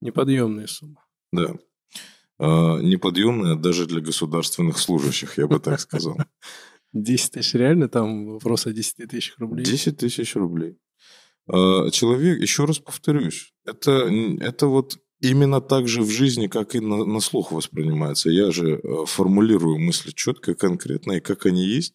[0.00, 1.06] Неподъемная сумма.
[1.32, 1.54] Да.
[2.38, 6.18] Э, неподъемная даже для государственных служащих, я бы так сказал.
[6.92, 7.88] 10 тысяч реально?
[7.88, 9.64] Там вопрос о 10 тысячах рублей?
[9.64, 10.78] 10 тысяч рублей.
[11.48, 14.10] Э, человек, еще раз повторюсь, это,
[14.40, 18.30] это вот именно так же в жизни, как и на, на слух воспринимается.
[18.30, 21.94] Я же э, формулирую мысли четко, конкретно, и как они есть.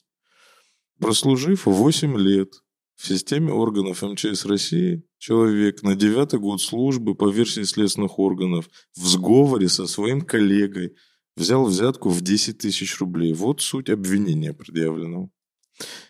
[0.99, 2.53] Прослужив 8 лет
[2.95, 9.07] в системе органов МЧС России, человек на девятый год службы по версии следственных органов в
[9.07, 10.95] сговоре со своим коллегой
[11.35, 13.33] взял взятку в 10 тысяч рублей.
[13.33, 15.29] Вот суть обвинения предъявленного.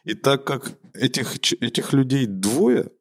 [0.04, 2.92] И так как этих, этих людей двое,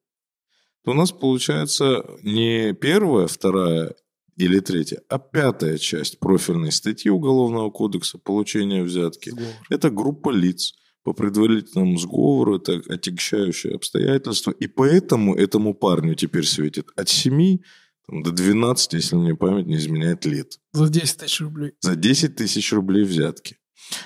[0.90, 3.94] то у нас получается не первая, вторая
[4.36, 9.30] или третья, а пятая часть профильной статьи Уголовного кодекса получения взятки.
[9.30, 9.52] Сговор.
[9.68, 14.50] Это группа лиц по предварительному сговору, это отягчающее обстоятельства.
[14.50, 17.58] И поэтому этому парню теперь светит от 7
[18.08, 20.58] там, до 12, если мне память не изменяет лет.
[20.72, 21.72] За 10 тысяч рублей.
[21.80, 23.58] За 10 тысяч рублей взятки.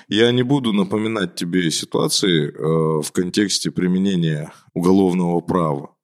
[0.07, 5.94] Я не буду напоминать тебе ситуации э, в контексте применения уголовного права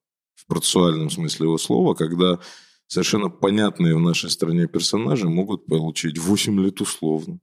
[0.52, 2.40] процессуальном смысле его слова, когда
[2.88, 7.40] совершенно понятные в нашей стране персонажи могут получить 8 лет условно.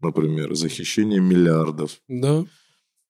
[0.00, 2.00] Например, за хищение миллиардов.
[2.08, 2.44] Да.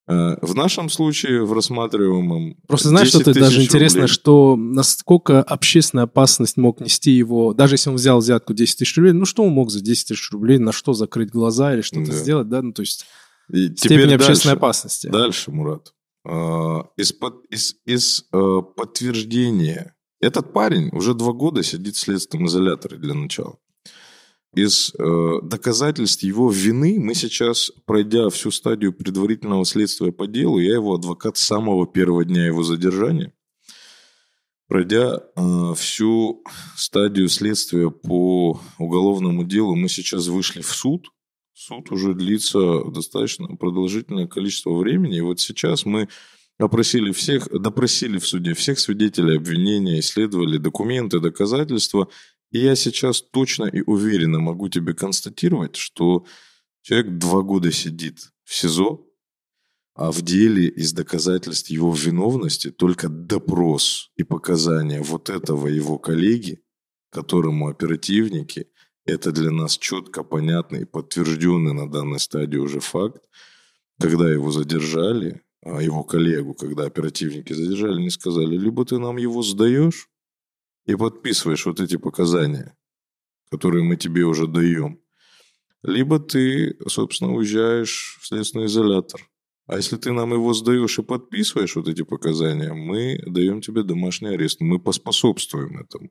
[0.06, 2.56] Э, в нашем случае, в рассматриваемом...
[2.66, 4.14] Просто знаешь, что это даже интересно, рублей.
[4.14, 9.12] что насколько общественная опасность мог нести его, даже если он взял взятку 10 тысяч рублей,
[9.12, 12.16] ну что он мог за 10 тысяч рублей, на что закрыть глаза или что-то да.
[12.16, 13.06] сделать, да, ну то есть
[13.52, 15.08] И степень общественной опасности.
[15.08, 15.92] Дальше, Мурат.
[16.28, 19.94] Э, из, под, из, из э, подтверждения.
[20.20, 23.58] Этот парень уже два года сидит в следственном изоляторе для начала.
[24.54, 30.74] Из э, доказательств его вины мы сейчас, пройдя всю стадию предварительного следствия по делу, я
[30.74, 33.32] его адвокат с самого первого дня его задержания,
[34.66, 36.42] пройдя э, всю
[36.76, 41.08] стадию следствия по уголовному делу, мы сейчас вышли в суд.
[41.60, 45.16] Суд уже длится достаточно продолжительное количество времени.
[45.16, 46.08] И вот сейчас мы
[46.56, 52.08] опросили всех, допросили в суде всех свидетелей обвинения, исследовали документы, доказательства.
[52.52, 56.24] И я сейчас точно и уверенно могу тебе констатировать, что
[56.82, 59.04] человек два года сидит в СИЗО,
[59.96, 66.62] а в деле из доказательств его виновности только допрос и показания вот этого его коллеги,
[67.10, 68.68] которому оперативники,
[69.08, 73.22] это для нас четко понятный подтвержденный на данной стадии уже факт,
[73.98, 79.42] когда его задержали, а его коллегу, когда оперативники задержали, они сказали, либо ты нам его
[79.42, 80.08] сдаешь
[80.84, 82.76] и подписываешь вот эти показания,
[83.50, 85.00] которые мы тебе уже даем,
[85.82, 89.26] либо ты, собственно, уезжаешь в следственный изолятор.
[89.66, 94.30] А если ты нам его сдаешь и подписываешь вот эти показания, мы даем тебе домашний
[94.30, 94.60] арест.
[94.60, 96.10] Мы поспособствуем этому.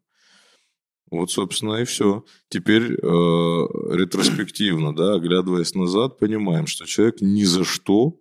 [1.10, 2.26] Вот, собственно, и все.
[2.50, 8.20] Теперь э, ретроспективно, да, оглядываясь назад, понимаем, что человек ни за что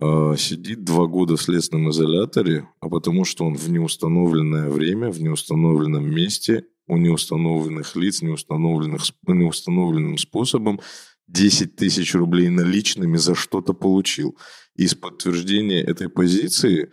[0.00, 5.20] э, сидит два года в следственном изоляторе, а потому что он в неустановленное время, в
[5.20, 10.80] неустановленном месте, у неустановленных лиц, неустановленных, неустановленным способом
[11.28, 14.36] 10 тысяч рублей наличными за что-то получил.
[14.74, 16.90] Из подтверждения этой позиции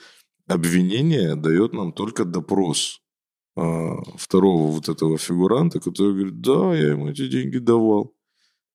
[0.48, 3.02] обвинение дает нам только допрос
[4.18, 8.14] второго вот этого фигуранта, который говорит, да, я ему эти деньги давал.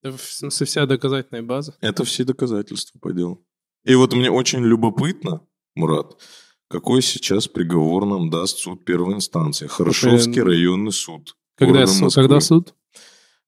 [0.02, 1.76] Это вся доказательная база?
[1.80, 3.44] Это все доказательства по делу.
[3.84, 5.42] И вот мне очень любопытно,
[5.76, 6.16] Мурат,
[6.68, 9.66] какой сейчас приговор нам даст суд первой инстанции?
[9.66, 10.44] Хорошовский Это...
[10.46, 11.36] районный суд.
[11.56, 12.74] Когда, суд, когда суд?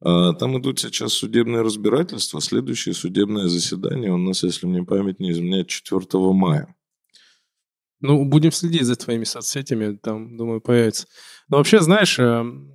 [0.01, 2.40] А, там идут сейчас судебные разбирательства.
[2.40, 6.01] Следующее судебное заседание у нас, если мне память не изменяет, 4
[6.32, 6.74] мая.
[8.05, 11.06] Ну, будем следить за твоими соцсетями, там, думаю, появится.
[11.48, 12.70] Но вообще, знаешь, эм,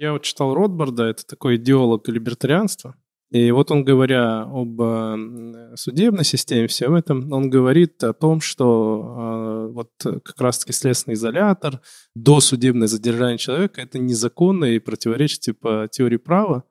[0.00, 2.96] я вот читал Ротбарда, это такой идеолог либертарианства.
[3.30, 9.68] И вот он, говоря об э, судебной системе, всем этом, он говорит о том, что
[9.68, 11.80] э, вот как раз-таки следственный изолятор,
[12.16, 16.64] досудебное задержание человека– это незаконно и противоречит типа теории права,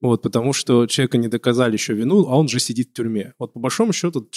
[0.00, 3.34] вот, потому что человека не доказали еще вину, а он же сидит в тюрьме.
[3.38, 4.28] Вот по большому счету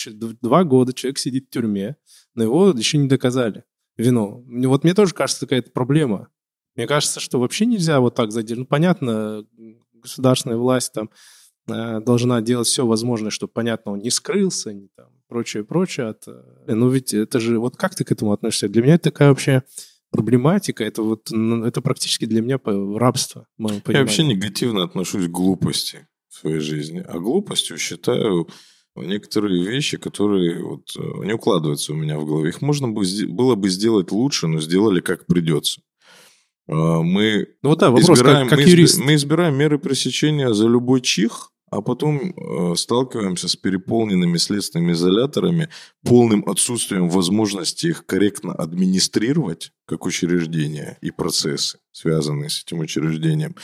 [0.42, 1.98] два года человек сидит в тюрьме,
[2.36, 3.64] но его еще не доказали
[3.98, 4.46] вину.
[4.68, 6.30] Вот мне тоже кажется какая-то проблема.
[6.76, 8.60] Мне кажется, что вообще нельзя вот так задержать.
[8.60, 9.46] Ну, понятно,
[9.94, 11.10] государственная власть там
[11.68, 16.08] Э, должна делать все возможное, чтобы, понятно, он не скрылся, не там, прочее, прочее.
[16.08, 16.28] От...
[16.28, 18.68] Э, ну ведь это же, вот как ты к этому относишься?
[18.68, 19.64] Для меня это такая вообще
[20.12, 22.60] проблематика, это вот, ну, это практически для меня
[22.98, 23.48] рабство.
[23.58, 27.04] Я вообще негативно отношусь к глупости в своей жизни.
[27.08, 28.48] А глупостью считаю
[28.96, 32.50] некоторые вещи, которые вот э, не укладываются у меня в голове.
[32.50, 35.82] Их можно было бы сделать лучше, но сделали как придется.
[36.68, 39.00] А, мы ну, вот да, вопрос, избираем, как, как мы, юрист.
[39.00, 45.70] мы избираем меры пресечения за любой чих, а потом э, сталкиваемся с переполненными следственными изоляторами,
[46.04, 53.56] полным отсутствием возможности их корректно администрировать, как учреждения и процессы, связанные с этим учреждением.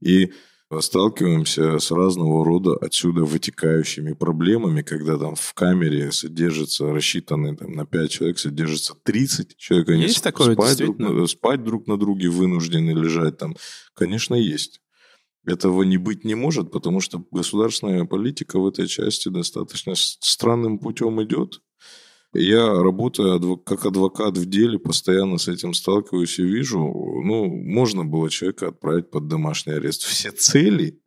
[0.00, 0.32] И
[0.80, 7.86] сталкиваемся с разного рода отсюда вытекающими проблемами, когда там в камере содержится, рассчитанный там, на
[7.86, 12.90] 5 человек, содержится 30 человек, они есть такое, спать, друг, спать друг на друге вынуждены
[12.90, 13.56] лежать там.
[13.94, 14.80] Конечно, есть.
[15.48, 21.22] Этого не быть не может, потому что государственная политика в этой части достаточно странным путем
[21.22, 21.62] идет.
[22.34, 28.28] Я работаю как адвокат в деле, постоянно с этим сталкиваюсь и вижу, ну, можно было
[28.28, 30.02] человека отправить под домашний арест.
[30.02, 31.00] Все цели,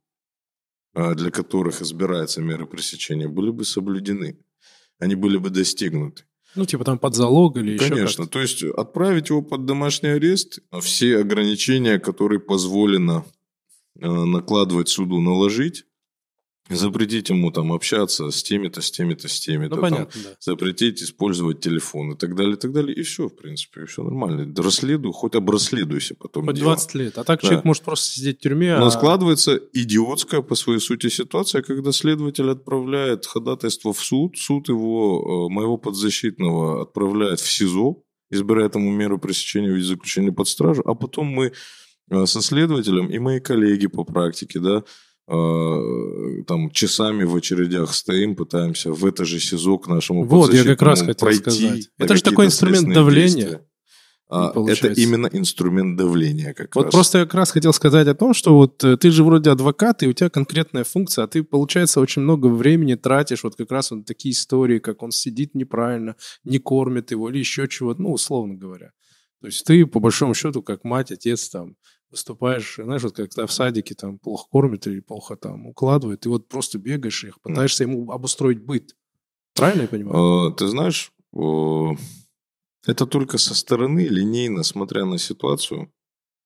[0.96, 4.40] а, для которых избираются меры пресечения, были бы соблюдены.
[4.98, 6.24] Они были бы достигнуты.
[6.56, 7.86] Ну, типа там под залог или Конечно.
[7.86, 8.28] еще Конечно.
[8.28, 13.41] То есть отправить его под домашний арест, все ограничения, которые позволено а,
[14.02, 15.86] накладывать суду, наложить,
[16.76, 19.76] запретить ему там общаться с теми-то, с теми-то, с теми-то.
[19.76, 20.30] Ну, понятно, там, да.
[20.40, 22.95] Запретить использовать телефон и так далее, и так далее.
[22.95, 24.53] И все, в принципе, и все нормально.
[24.57, 26.45] Расследуй, хоть обрасследуйся потом.
[26.45, 27.18] Хоть 20 лет.
[27.18, 27.48] А так да.
[27.48, 28.78] человек может просто сидеть в тюрьме.
[28.78, 28.91] Но а...
[28.91, 35.53] складывается идиотская по своей сути ситуация, когда следователь отправляет ходатайство в суд, суд его, э,
[35.53, 40.95] моего подзащитного, отправляет в СИЗО, избирает ему меру пресечения в виде заключения под стражу, а
[40.95, 41.52] потом мы э,
[42.26, 44.84] со следователем и мои коллеги по практике, да,
[45.34, 50.66] Э, там часами в очередях стоим, пытаемся в это же СИЗО к нашему Вот, я
[50.66, 51.90] как раз хотел пройти сказать.
[51.98, 53.66] Это же такой инструмент давления.
[54.30, 56.94] А, это именно инструмент давления как вот раз.
[56.94, 60.04] просто я как раз хотел сказать о том, что вот э, ты же вроде адвокат,
[60.04, 63.92] и у тебя конкретная функция, а ты, получается, очень много времени тратишь вот как раз
[63.92, 66.16] вот такие истории, как он сидит неправильно,
[66.46, 68.92] не кормит его или еще чего-то, ну, условно говоря.
[69.42, 71.76] То есть ты, по большому счету, как мать, отец, там,
[72.12, 76.48] выступаешь, знаешь, вот когда в садике там плохо кормят или плохо там укладывают, ты вот
[76.48, 78.96] просто бегаешь их, пытаешься ему обустроить быт.
[79.56, 80.48] Правильно я понимаю?
[80.48, 81.12] А, ты знаешь,
[82.86, 85.92] это только со стороны, линейно, смотря на ситуацию,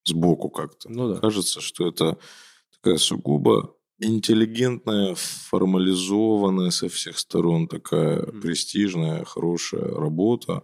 [0.05, 0.89] сбоку как-то.
[0.89, 1.19] Ну, да.
[1.19, 2.17] Кажется, что это
[2.71, 8.41] такая сугубо интеллигентная, формализованная со всех сторон, такая mm.
[8.41, 10.63] престижная, хорошая работа.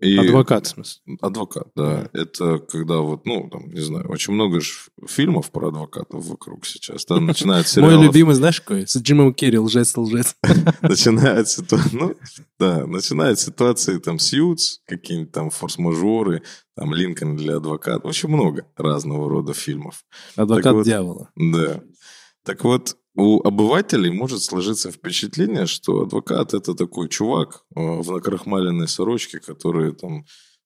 [0.00, 1.02] И адвокат, в смысле?
[1.20, 2.08] Адвокат, да.
[2.12, 4.72] Это когда вот, ну, там, не знаю, очень много же
[5.06, 7.04] фильмов про адвокатов вокруг сейчас.
[7.04, 7.96] Там начинают сериалов...
[7.96, 8.86] Мой любимый, знаешь, какой?
[8.86, 10.36] С Джимом Керри, лжец-лжец.
[10.82, 12.14] Начинает ситуация, ну,
[12.58, 16.42] да, начинает ситуации там Сьюз, какие-нибудь там форс-мажоры,
[16.74, 18.08] там Линкольн для адвоката.
[18.08, 20.04] Очень много разного рода фильмов.
[20.34, 21.30] Адвокат дьявола.
[21.36, 21.82] Да.
[22.44, 28.88] Так вот, у обывателей может сложиться впечатление, что адвокат это такой чувак э, в накрахмаленной
[28.88, 30.24] сорочке, который там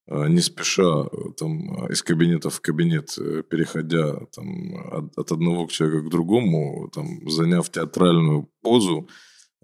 [0.09, 3.17] э, не спеша э, там, из кабинета в кабинет,
[3.49, 9.09] переходя там, от, от одного человека к другому, там, заняв театральную позу,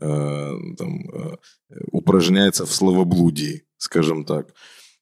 [0.01, 1.37] э, там, э,
[1.93, 4.55] упражняется в словоблудии, скажем так.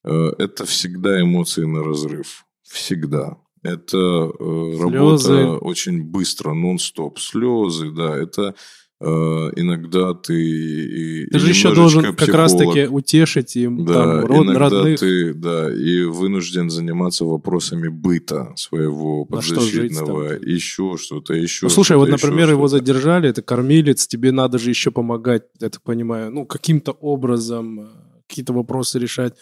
[0.03, 2.45] Э, это всегда эмоции на разрыв.
[2.63, 3.37] Всегда.
[3.63, 7.19] Это э, работа очень быстро, нон-стоп.
[7.19, 8.55] Слезы, да, это
[9.01, 12.19] э, иногда ты Ты же еще должен психолог.
[12.19, 14.99] как раз-таки утешить им да, там, род, иногда родных.
[14.99, 21.97] ты, да, и вынужден заниматься вопросами быта своего подзащитного, что еще что-то, еще Ну, слушай,
[21.97, 26.45] вот, например, его задержали, это кормилец, тебе надо же еще помогать, я так понимаю, ну,
[26.45, 27.87] каким-то образом э,
[28.27, 29.35] какие-то вопросы решать,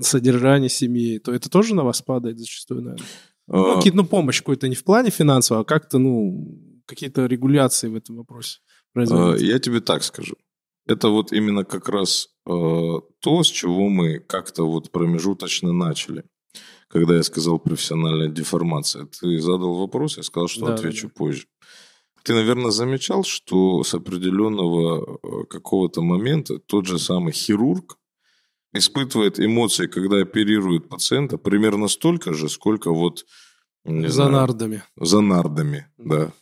[0.00, 3.06] содержание семьи, то это тоже на вас падает зачастую, наверное.
[3.48, 3.76] Ну, а.
[3.76, 8.16] какие-то, ну, помощь какой-то не в плане финансового, а как-то, ну, какие-то регуляции в этом
[8.16, 8.58] вопросе
[8.92, 9.42] производить.
[9.42, 10.34] Я тебе так скажу.
[10.86, 16.24] Это вот именно как раз э, то, с чего мы как-то вот промежуточно начали.
[16.88, 21.46] Когда я сказал профессиональная деформация, ты задал вопрос, я сказал, что да, отвечу да, позже.
[22.22, 27.98] Ты, наверное, замечал, что с определенного какого-то момента тот же самый хирург
[28.72, 33.24] испытывает эмоции, когда оперирует пациента, примерно столько же, сколько вот...
[33.84, 34.82] Не за знаю, нардами.
[34.96, 36.32] За нардами, да.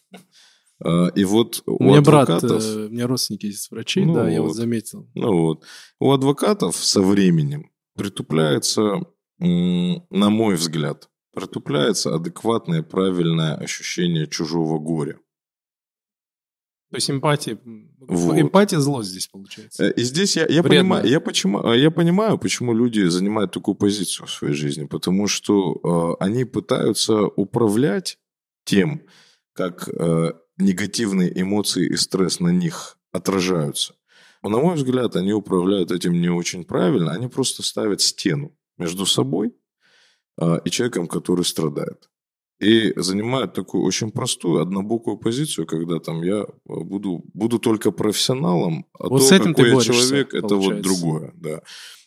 [0.83, 2.51] А, и вот у, у меня адвокатов...
[2.51, 5.09] брат, э, у меня родственники есть врачи, ну, да, вот, я вот заметил.
[5.15, 5.65] Ну вот.
[6.01, 9.03] У адвокатов со временем притупляется,
[9.39, 15.19] на мой взгляд, притупляется адекватное, правильное ощущение чужого горя.
[16.95, 17.59] То есть эмпатия,
[17.99, 18.39] вот.
[18.39, 19.87] эмпатия злость здесь получается.
[19.87, 23.75] Э, и здесь я, я, понимаю, я, почему, э, я понимаю, почему люди занимают такую
[23.75, 24.85] позицию в своей жизни.
[24.85, 28.21] Потому что э, они пытаются управлять
[28.65, 29.03] тем,
[29.55, 33.97] как э, негативные эмоции и стресс на них отражаются.
[34.45, 37.11] Но, на мой взгляд, они управляют этим не очень правильно.
[37.11, 39.53] Они просто ставят стену между собой
[40.41, 42.09] э, и человеком, который страдает
[42.65, 48.87] и занимают такую очень простую, однобокую позицию, когда там я э, буду, буду только профессионалом,
[48.99, 50.47] а вот то, с этим какой ты я человек, получается.
[50.47, 51.33] это вот другое.
[51.35, 51.61] Да.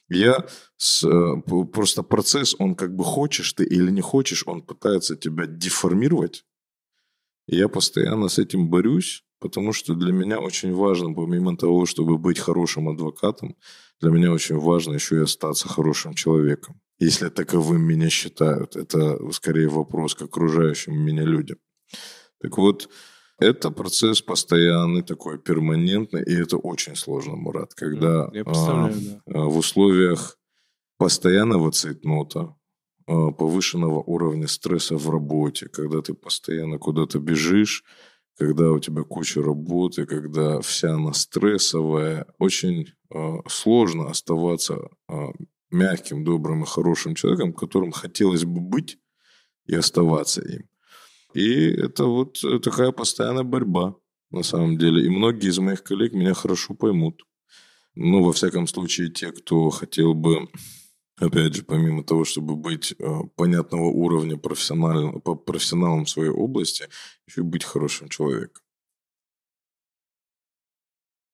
[0.09, 0.45] Я
[0.77, 5.45] с, э, просто процесс, он как бы хочешь ты или не хочешь, он пытается тебя
[5.45, 6.45] деформировать.
[7.47, 12.17] И я постоянно с этим борюсь, потому что для меня очень важно, помимо того, чтобы
[12.17, 13.55] быть хорошим адвокатом,
[14.01, 18.75] для меня очень важно еще и остаться хорошим человеком если таковым меня считают.
[18.75, 21.57] Это скорее вопрос к окружающим меня людям.
[22.41, 22.89] Так вот,
[23.39, 28.91] это процесс постоянный, такой перманентный, и это очень сложно, Мурат, когда Я а,
[29.25, 29.39] да.
[29.43, 30.37] В условиях
[30.97, 32.55] постоянного цейтнота,
[33.05, 37.83] а, повышенного уровня стресса в работе, когда ты постоянно куда-то бежишь,
[38.37, 45.13] когда у тебя куча работы, когда вся она стрессовая, очень э, сложно оставаться э,
[45.71, 48.97] мягким, добрым и хорошим человеком, которым хотелось бы быть
[49.65, 50.69] и оставаться им.
[51.33, 53.95] И это вот такая постоянная борьба
[54.31, 55.05] на самом деле.
[55.05, 57.23] И многие из моих коллег меня хорошо поймут.
[57.95, 60.47] Ну, во всяком случае, те, кто хотел бы,
[61.17, 66.87] опять же, помимо того, чтобы быть э, понятного уровня профессиональным, профессионалом в своей области,
[67.27, 68.63] еще быть хорошим человеком.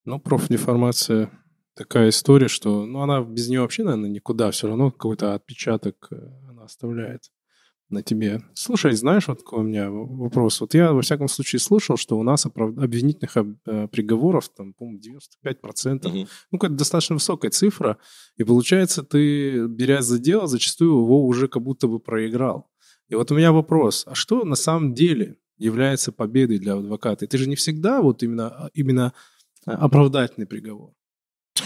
[0.05, 1.29] Ну, профдеформация
[1.75, 4.51] такая история, что ну, она без нее вообще, наверное, никуда.
[4.51, 6.15] Все равно какой-то отпечаток э,
[6.49, 7.31] она оставляет
[7.89, 8.41] на тебе.
[8.53, 10.59] Слушай, знаешь, вот какой у меня вопрос.
[10.61, 12.69] Вот я, во всяком случае, слышал, что у нас оправ...
[12.77, 16.07] обвинительных э, приговоров, там, по-моему, 95%.
[16.07, 16.27] Угу.
[16.51, 17.97] Ну, какая-то достаточно высокая цифра.
[18.37, 22.69] И получается, ты, берясь за дело, зачастую его уже как будто бы проиграл.
[23.09, 24.05] И вот у меня вопрос.
[24.07, 27.25] А что на самом деле является победой для адвоката?
[27.25, 29.13] Это же не всегда вот именно, а, именно
[29.65, 30.93] э, оправдательный приговор.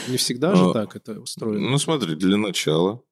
[0.08, 1.70] Не всегда же а, так это устроено.
[1.70, 3.04] Ну, смотри, для начала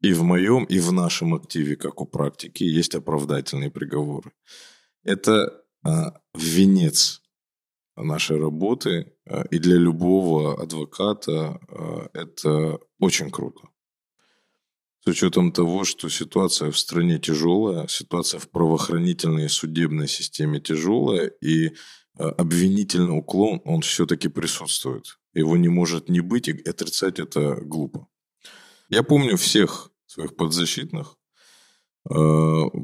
[0.00, 4.32] и в моем, и в нашем активе, как у практики, есть оправдательные приговоры.
[5.04, 7.22] Это а, венец
[7.96, 13.68] нашей работы, а, и для любого адвоката а, это очень круто.
[15.04, 21.26] С учетом того, что ситуация в стране тяжелая, ситуация в правоохранительной и судебной системе тяжелая,
[21.26, 21.74] и
[22.18, 25.18] а, обвинительный уклон, он все-таки присутствует.
[25.34, 28.06] Его не может не быть, и отрицать это глупо.
[28.88, 31.16] Я помню всех своих подзащитных,
[32.10, 32.14] э,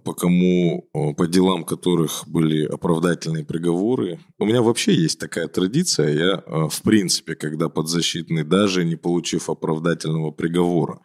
[0.04, 4.18] по кому, э, по делам которых были оправдательные приговоры.
[4.38, 6.08] У меня вообще есть такая традиция.
[6.08, 11.00] Я, э, в принципе, когда подзащитный, даже не получив оправдательного приговора,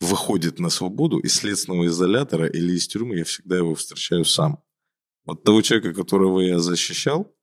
[0.00, 4.62] выходит на свободу из следственного изолятора или из тюрьмы, я всегда его встречаю сам.
[5.26, 7.34] Вот того человека, которого я защищал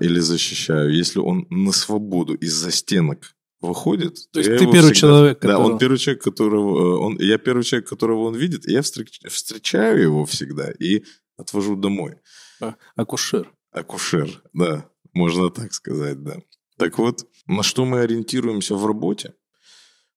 [0.00, 3.34] или защищаю, если он на свободу из-за стенок
[3.64, 4.30] выходит.
[4.30, 4.94] То есть ты первый всегда...
[4.94, 5.58] человек, которого...
[5.58, 6.78] Да, он первый человек, которого...
[6.78, 7.18] Э, он...
[7.18, 9.20] Я первый человек, которого он видит, и я встреч...
[9.28, 11.04] встречаю его всегда и
[11.36, 12.16] отвожу домой.
[12.60, 13.52] А, акушер.
[13.72, 14.88] Акушер, да.
[15.12, 16.36] Можно так сказать, да.
[16.76, 19.34] Так вот, на что мы ориентируемся в работе?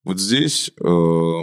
[0.03, 1.41] Вот здесь э,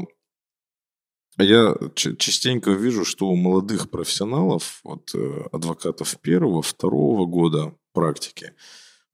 [1.38, 8.52] я частенько вижу, что у молодых профессионалов, вот э, адвокатов первого, второго года практики,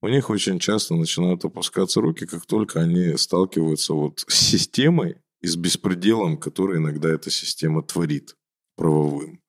[0.01, 5.47] у них очень часто начинают опускаться руки, как только они сталкиваются вот с системой и
[5.47, 8.35] с беспределом, который иногда эта система творит
[8.75, 9.41] правовым.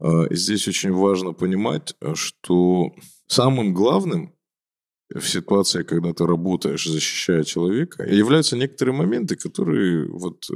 [0.00, 2.92] А, и здесь очень важно понимать, что
[3.26, 4.32] самым главным
[5.14, 10.54] в ситуации, когда ты работаешь, защищая человека, являются некоторые моменты, которые вот э,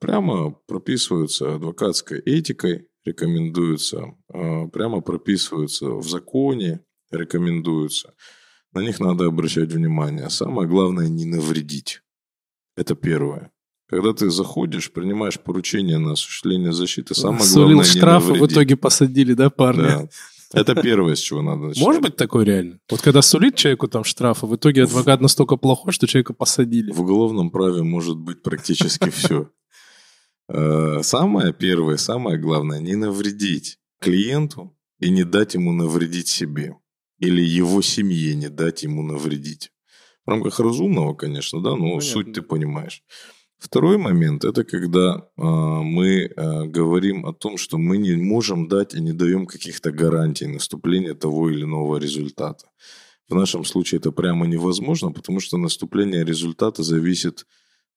[0.00, 8.14] прямо прописываются адвокатской этикой, рекомендуются, а, прямо прописываются в законе, рекомендуются.
[8.72, 10.28] На них надо обращать внимание.
[10.30, 12.02] Самое главное не навредить.
[12.76, 13.50] Это первое.
[13.88, 18.50] Когда ты заходишь, принимаешь поручение на осуществление защиты, самое Сулил главное штраф, не навредить.
[18.50, 20.08] в итоге посадили, да, парня?
[20.52, 20.60] Да.
[20.60, 21.82] Это первое, с чего надо начать.
[21.82, 22.78] Может быть такое реально?
[22.90, 26.92] Вот когда сулит человеку там штраф, а в итоге адвокат настолько плохой, что человека посадили.
[26.92, 29.50] В уголовном праве может быть практически все.
[30.48, 36.76] Э, самое первое, самое главное, не навредить клиенту и не дать ему навредить себе
[37.18, 39.72] или его семье не дать ему навредить.
[40.26, 42.00] В рамках разумного, конечно, да, но Понятно.
[42.00, 43.02] суть ты понимаешь.
[43.58, 48.94] Второй момент– это когда э, мы э, говорим о том, что мы не можем дать
[48.94, 52.66] и не даем каких-то гарантий наступления того или иного результата.
[53.28, 57.46] В нашем случае это прямо невозможно, потому что наступление результата зависит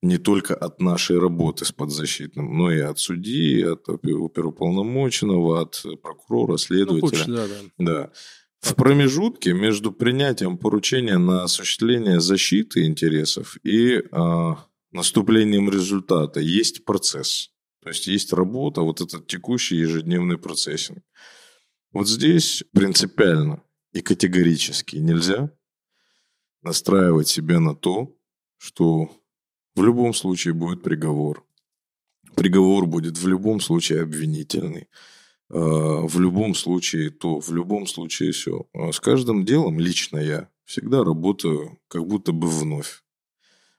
[0.01, 6.57] не только от нашей работы с подзащитным, но и от судьи, от оперуполномоченного, от прокурора,
[6.57, 7.25] следователя.
[7.27, 7.93] Ну, лучше, да, да.
[7.93, 8.11] да.
[8.61, 14.55] В промежутке между принятием поручения на осуществление защиты интересов и э,
[14.91, 17.51] наступлением результата есть процесс.
[17.81, 21.03] То есть есть работа, вот этот текущий ежедневный процессинг.
[21.91, 23.63] Вот здесь принципиально
[23.93, 25.51] и категорически нельзя
[26.61, 28.15] настраивать себя на то,
[28.57, 29.09] что
[29.75, 31.45] в любом случае будет приговор.
[32.35, 34.87] Приговор будет в любом случае обвинительный.
[35.49, 38.67] А, в любом случае то, в любом случае все.
[38.73, 43.03] А с каждым делом лично я всегда работаю как будто бы вновь.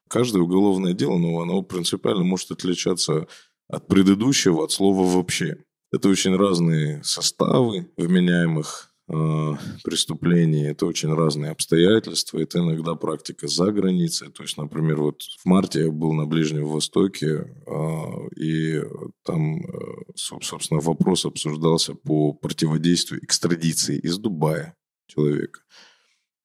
[0.08, 3.28] Каждое уголовное дело, ну, оно принципиально может отличаться
[3.68, 5.58] от предыдущего, от слова вообще.
[5.92, 13.72] Это очень разные составы вменяемых Э, преступлений, это очень разные обстоятельства, это иногда практика за
[13.72, 14.30] границей.
[14.30, 18.82] То есть, например, вот в марте я был на Ближнем Востоке, э, и
[19.24, 24.76] там, э, собственно, вопрос обсуждался по противодействию экстрадиции из Дубая
[25.06, 25.60] человека,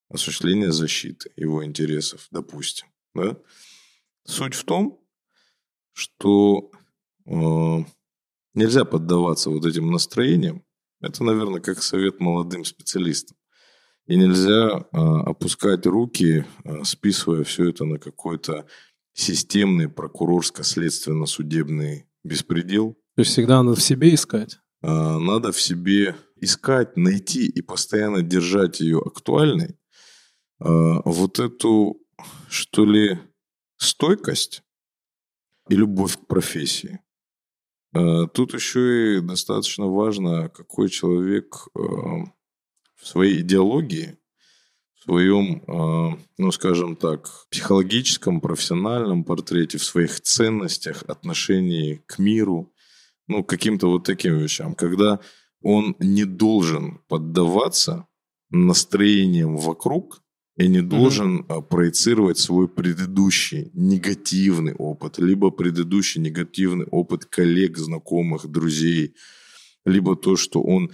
[0.09, 2.87] осуществление защиты его интересов, допустим.
[3.13, 3.37] Да?
[4.25, 4.99] Суть в том,
[5.93, 6.71] что
[8.55, 10.64] нельзя поддаваться вот этим настроениям,
[11.05, 13.37] это, наверное, как совет молодым специалистам.
[14.07, 18.67] И нельзя а, опускать руки, а, списывая все это на какой-то
[19.13, 22.93] системный прокурорско-следственно-судебный беспредел.
[23.15, 24.59] То есть всегда надо в себе искать?
[24.81, 29.79] А, надо в себе искать, найти и постоянно держать ее актуальной.
[30.59, 31.99] Вот эту,
[32.47, 33.19] что ли,
[33.77, 34.61] стойкость
[35.69, 36.99] и любовь к профессии.
[37.95, 44.17] Э, тут еще и достаточно важно, какой человек э, в своей идеологии,
[44.95, 52.73] в своем, э, ну, скажем так, психологическом, профессиональном портрете, в своих ценностях, отношении к миру,
[53.27, 55.21] ну, каким-то вот таким вещам, когда
[55.61, 58.07] он не должен поддаваться
[58.49, 60.21] настроениям вокруг,
[60.57, 61.63] и не должен mm-hmm.
[61.63, 69.15] проецировать свой предыдущий негативный опыт, либо предыдущий негативный опыт коллег, знакомых, друзей,
[69.85, 70.91] либо то, что он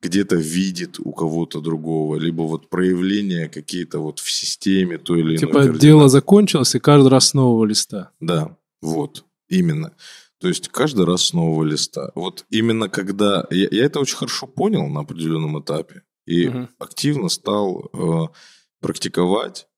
[0.00, 5.50] где-то видит у кого-то другого, либо вот проявления какие-то вот в системе той или типа
[5.50, 5.66] иной.
[5.66, 8.12] Типа дело закончилось, и каждый раз с нового листа.
[8.20, 9.92] Да, вот, именно.
[10.38, 12.12] То есть каждый раз с нового листа.
[12.14, 13.46] Вот именно когда...
[13.50, 16.02] Я, я это очень хорошо понял на определенном этапе.
[16.26, 16.68] И угу.
[16.78, 17.90] активно стал...
[17.92, 18.26] Э,
[18.80, 19.68] практиковать,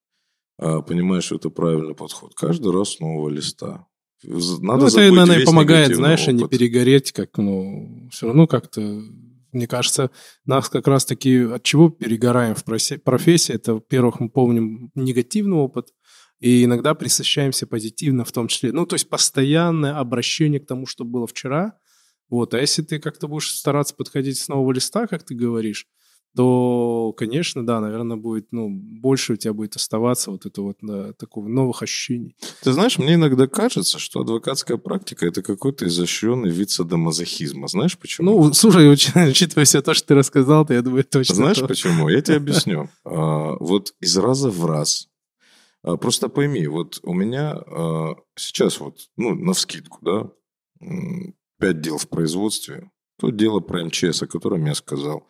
[0.59, 2.35] а, понимаешь, что это правильный подход.
[2.35, 3.87] Каждый раз с нового листа.
[4.23, 6.59] Надо ну, это, наверное, помогает, знаешь, а не опыт.
[6.59, 8.81] перегореть, как, ну, все равно как-то,
[9.51, 10.11] мне кажется,
[10.45, 15.89] нас как раз-таки от чего перегораем в профессии, это, во-первых, мы помним негативный опыт,
[16.39, 18.73] и иногда присыщаемся позитивно в том числе.
[18.73, 21.79] Ну, то есть постоянное обращение к тому, что было вчера.
[22.29, 25.87] Вот, а если ты как-то будешь стараться подходить с нового листа, как ты говоришь,
[26.35, 31.13] то, конечно, да, наверное, будет, ну, больше у тебя будет оставаться вот это вот да,
[31.13, 32.35] такого новых ощущений.
[32.63, 37.69] Ты знаешь, мне иногда кажется, что адвокатская практика– это какой-то изощренный вид садомазохизма.
[37.69, 38.31] Знаешь почему?
[38.45, 41.35] Ну, слушай, уч- учитывая все то, что ты рассказал, то я думаю, точно.
[41.35, 41.67] Знаешь то.
[41.69, 42.09] почему?
[42.09, 42.89] Я тебе объясню.
[43.05, 45.09] А, Вот из раза в раз.
[45.83, 50.31] А, Просто пойми, вот у меня а, сейчас вот, ну, навскидку, да,
[50.81, 52.91] м, пять дел в производстве.
[53.21, 55.29] То дело про МЧС, о котором я сказал.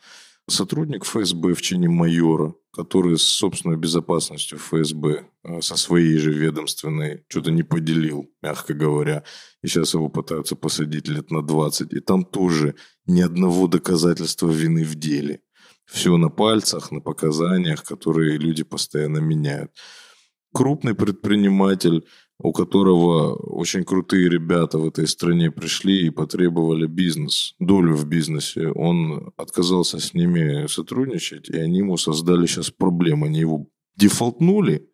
[0.53, 7.25] Сотрудник ФСБ в чине майора, который с собственной безопасностью ФСБ а, со своей же ведомственной
[7.29, 9.25] что-то не поделил, мягко говоря.
[9.63, 11.95] И сейчас его пытаются посадить лет на 20.
[11.95, 12.75] И там тоже
[13.07, 15.41] ни одного доказательства вины в деле.
[15.87, 19.71] Все на пальцах, на показаниях, которые люди постоянно меняют.
[20.53, 22.07] Крупный предприниматель,
[22.43, 28.69] у которого очень крутые ребята в этой стране пришли и потребовали бизнес, долю в бизнесе.
[28.69, 33.29] Он отказался с ними сотрудничать, и они ему создали сейчас проблемы.
[33.29, 33.67] Они его
[33.97, 34.89] дефолтнули,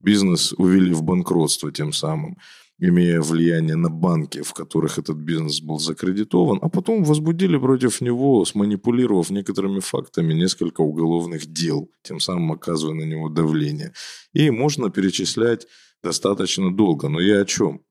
[0.00, 2.36] бизнес увели в банкротство тем самым,
[2.80, 8.44] имея влияние на банки, в которых этот бизнес был закредитован, а потом возбудили против него,
[8.44, 13.92] сманипулировав некоторыми фактами, несколько уголовных дел, тем самым оказывая на него давление.
[14.32, 15.66] И можно перечислять
[16.02, 17.08] достаточно долго.
[17.08, 17.82] Но я о чем?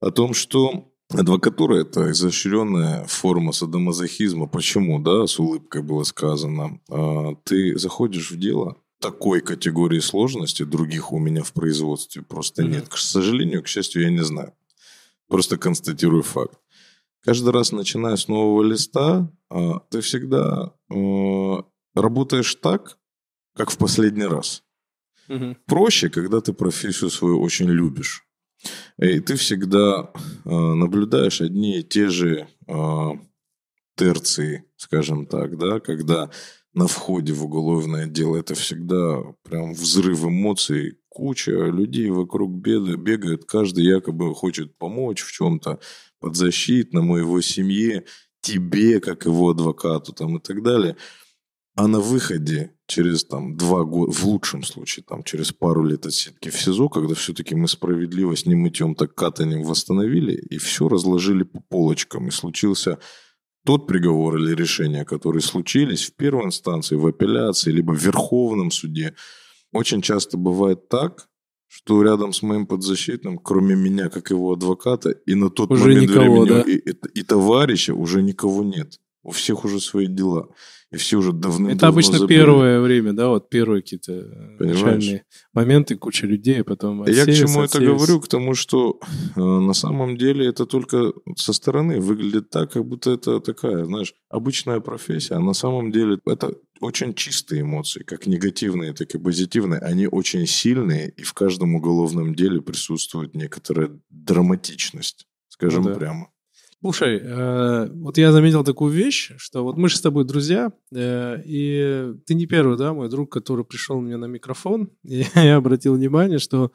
[0.00, 4.46] О том, что адвокатура– это изощренная форма садомазохизма.
[4.46, 6.80] Почему, да, с улыбкой было сказано.
[6.90, 12.72] А, Ты заходишь в дело, такой категории сложности других у меня в производстве просто Мгм.
[12.72, 12.88] нет.
[12.88, 14.52] К сожалению, к счастью, я не знаю.
[15.28, 16.58] Просто констатирую факт.
[17.22, 21.62] Каждый раз, начиная с нового листа, а, ты всегда э,
[21.94, 22.98] работаешь так,
[23.54, 24.63] как в последний раз.
[25.28, 25.56] Мгм.
[25.66, 28.24] Проще, когда ты профессию свою очень любишь.
[28.98, 30.10] И ты всегда
[30.44, 33.10] э, наблюдаешь одни и те же э,
[33.96, 36.30] терции, скажем так, да, когда
[36.72, 43.44] на входе в уголовное дело это всегда прям взрыв эмоций, куча людей вокруг беды, бегают,
[43.44, 45.78] каждый якобы хочет помочь в чем-то
[46.20, 48.04] подзащитному его семье,
[48.40, 50.96] тебе, как его адвокату там и так далее.
[51.76, 56.50] А на выходе через там два года, в лучшем случае, там через пару лет отсидки
[56.50, 61.60] в СИЗО, когда все-таки мы справедливость не мытьем, так катанием восстановили, и все разложили по
[61.60, 62.98] полочкам, и случился
[63.66, 69.14] тот приговор или решение, которые случились в первой инстанции, в апелляции, либо в Верховном суде.
[69.72, 71.28] Очень часто бывает так,
[71.66, 76.02] что рядом с моим подзащитным, кроме меня, как его адвоката, и на тот Уже момент
[76.10, 76.60] никого, времени да?
[76.60, 79.00] и, и- и товарища уже никого нет.
[79.24, 80.48] У всех уже свои дела.
[80.94, 85.96] И все уже давно Это обычно первое время, да, вот первые какие-то э, начальные моменты,
[85.96, 87.96] куча людей, а потом Я к отсеялись, чему это отсеялись.
[87.96, 88.20] говорю?
[88.20, 89.00] К тому, что
[89.36, 94.14] э, на самом деле это только со стороны выглядит так, как будто это такая, знаешь,
[94.28, 95.34] обычная профессия.
[95.34, 99.80] А на самом деле это очень чистые эмоции, как негативные, так и позитивные.
[99.80, 105.94] Они очень сильные, и в каждом уголовном деле присутствует некоторая драматичность, скажем Ну да.
[105.96, 106.28] прямо.
[106.84, 111.40] Слушай, э, вот я заметил такую вещь, что вот мы же с тобой друзья, э,
[111.46, 115.94] и ты не первый, да, мой друг, который пришел мне на микрофон, и я обратил
[115.94, 116.72] внимание, что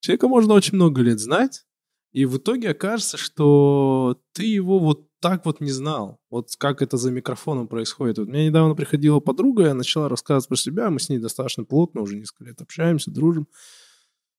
[0.00, 1.64] человека можно очень много лет знать,
[2.10, 6.96] и в итоге окажется, что ты его вот так вот не знал, вот как это
[6.96, 8.18] за микрофоном происходит.
[8.18, 12.00] Вот мне недавно приходила подруга, я начала рассказывать про себя, мы с ней достаточно плотно,
[12.00, 13.46] уже несколько лет общаемся, дружим.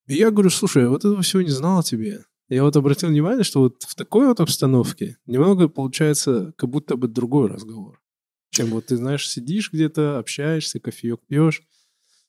[0.06, 2.26] И я говорю, слушай, вот этого всего не знал о тебе.
[2.54, 7.08] Я вот обратил внимание, что вот в такой вот обстановке немного получается как будто бы
[7.08, 8.00] другой разговор.
[8.52, 11.64] Чем вот ты, знаешь, сидишь где-то, общаешься, кофеек пьешь.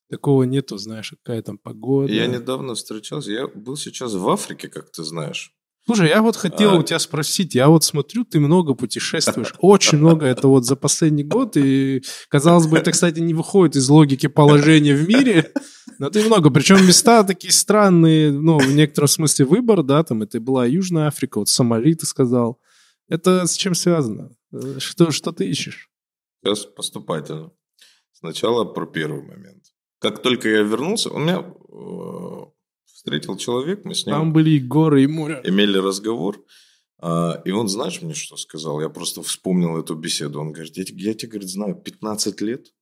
[0.08, 2.10] Такого нету, знаешь, какая там погода.
[2.10, 5.54] Я недавно встречался, я был сейчас в Африке, как ты знаешь.
[5.86, 6.78] Слушай, я вот хотел А.
[6.78, 11.24] у тебя спросить, я вот смотрю, ты много путешествуешь, очень много, это вот за последний
[11.24, 15.52] год, и, казалось бы, это, кстати, не выходит из логики положения в мире,
[15.98, 20.40] но ты много, причем места такие странные, ну, в некотором смысле выбор, да, там, это
[20.40, 22.58] была Южная Африка, вот Сомали, ты сказал.
[23.06, 24.30] Это с чем связано?
[24.52, 25.90] Э, Что, что ты ищешь?
[26.42, 27.50] Сейчас поступательно.
[28.12, 29.64] Сначала про первый момент.
[29.98, 32.53] Как только я вернулся, у меня э,
[33.04, 35.40] встретил человек, мы с ним Там были и горы, и море.
[35.44, 36.42] имели разговор,
[36.98, 38.80] а, и он, знаешь, мне что сказал?
[38.80, 40.40] Я просто вспомнил эту беседу.
[40.40, 42.72] Он говорит, я, я тебя, говорит, знаю 15 лет,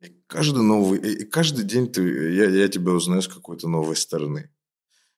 [0.00, 2.02] и каждый новый, и и каждый день ты,
[2.34, 4.52] я, я тебя узнаю с какой-то новой стороны.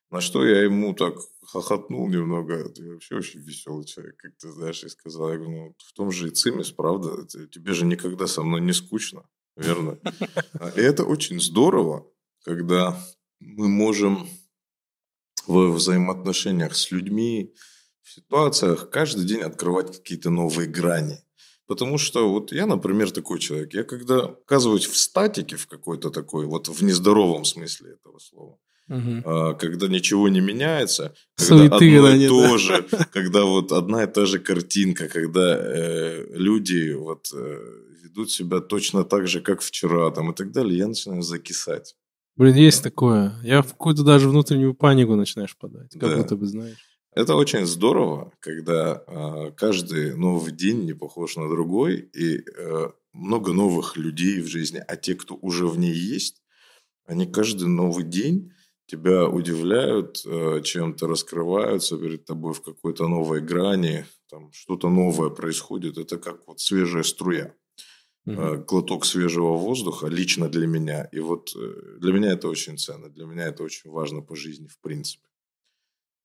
[0.09, 1.13] На что я ему так
[1.43, 2.67] хохотнул немного.
[2.69, 5.29] Ты вообще очень веселый человек, как ты знаешь, и сказал.
[5.29, 7.27] Я говорю, ну, в том же и цимис, правда?
[7.27, 9.99] Тебе же никогда со мной не скучно, верно?
[10.75, 12.07] И это очень здорово,
[12.43, 12.97] когда
[13.39, 14.27] мы можем
[15.47, 17.53] в взаимоотношениях с людьми,
[18.03, 21.19] в ситуациях каждый день открывать какие-то новые грани.
[21.67, 23.73] Потому что вот я, например, такой человек.
[23.75, 28.57] Я когда оказываюсь в статике в какой-то такой, вот в нездоровом смысле этого слова,
[28.87, 29.55] угу.
[29.59, 34.25] когда ничего не меняется, когда Суеты, одно и то же, когда вот одна и та
[34.25, 37.59] же картинка, когда э, люди вот э,
[38.03, 41.95] ведут себя точно так же, как вчера, там и так далее, я начинаю закисать.
[42.39, 43.33] Блин, есть такое.
[43.43, 46.15] Я в какую-то даже внутреннюю панику начинаешь подать, как да.
[46.15, 46.77] будто бы знаешь.
[47.13, 53.51] Это очень здорово, когда э, каждый новый день не похож на другой, и э, много
[53.51, 56.41] новых людей в жизни, а те, кто уже в ней есть,
[57.05, 58.53] они каждый новый день
[58.85, 65.97] тебя удивляют, э, чем-то раскрываются перед тобой в какой-то новой грани, там что-то новое происходит.
[65.97, 67.53] Это как вот свежая струя,
[68.33, 68.63] угу.
[68.65, 71.03] глоток свежего воздуха лично для меня.
[71.11, 74.67] И вот э, для меня это очень ценно, для меня это очень важно по жизни
[74.67, 75.29] в принципе.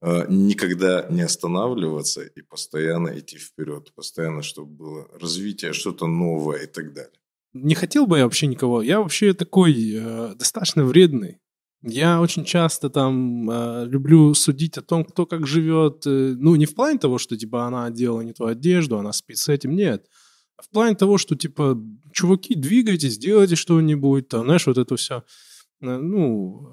[0.06, 6.66] А, никогда не останавливаться и постоянно идти вперед, постоянно, чтобы было развитие, что-то новое и
[6.66, 7.18] так далее.
[7.54, 8.82] Не хотел бы я вообще никого.
[8.82, 11.38] Я вообще такой э, достаточно вредный.
[11.80, 16.06] Я очень часто там э, люблю судить о том, кто как живет.
[16.06, 19.38] Э, ну, не в плане того, что типа она одела не ту одежду, она спит
[19.38, 20.06] с этим, нет.
[20.62, 21.80] В плане того, что типа,
[22.12, 25.24] чуваки, двигайтесь, делайте что-нибудь, там, знаешь, вот это все.
[25.80, 26.68] Э, ну,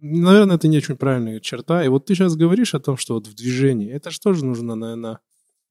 [0.00, 1.84] наверное, это не очень правильная черта.
[1.84, 4.74] И вот ты сейчас говоришь о том, что вот в движении, это же тоже нужно,
[4.74, 5.20] наверное,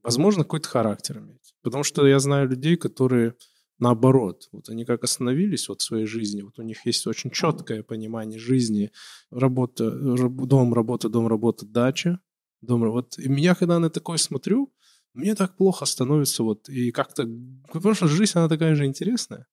[0.03, 1.53] возможно, какой-то характер иметь.
[1.61, 3.35] Потому что я знаю людей, которые
[3.79, 7.83] наоборот, вот они как остановились вот в своей жизни, вот у них есть очень четкое
[7.83, 8.91] понимание жизни,
[9.29, 12.19] работа, дом, работа, дом, работа, дача,
[12.61, 13.17] дом, вот.
[13.19, 14.73] И меня, когда на такое смотрю,
[15.13, 17.27] мне так плохо становится вот, и как-то,
[17.71, 19.47] потому что жизнь, она такая же интересная.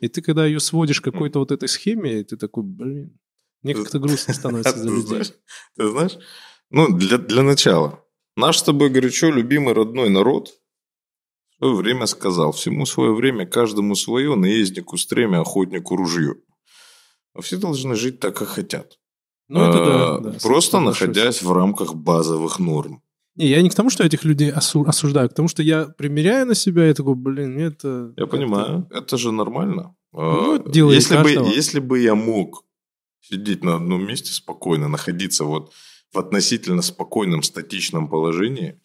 [0.00, 3.18] И ты, когда ее сводишь к какой-то вот этой схеме, ты такой, блин,
[3.62, 5.34] мне как-то грустно становится за людей.
[5.76, 6.18] Ты знаешь,
[6.70, 8.04] ну, для, для начала.
[8.36, 10.48] Наш с тобой горячо любимый родной народ
[11.48, 16.34] в свое время сказал, всему свое время, каждому свое, наезднику стремя, охотнику ружье.
[17.34, 18.98] А все должны жить так, как хотят.
[19.48, 23.02] Ну, это да, а, да, Просто находясь в рамках базовых норм.
[23.36, 26.46] Не, я не к тому, что этих людей осу- осуждаю, к тому, что я примеряю
[26.46, 28.12] на себя и такой, блин, это...
[28.16, 29.94] Я понимаю, это же нормально.
[30.12, 32.64] Ну, а, если, бы, если бы я мог
[33.20, 35.72] сидеть на одном месте спокойно, находиться вот
[36.12, 38.78] в относительно спокойном, статичном положении.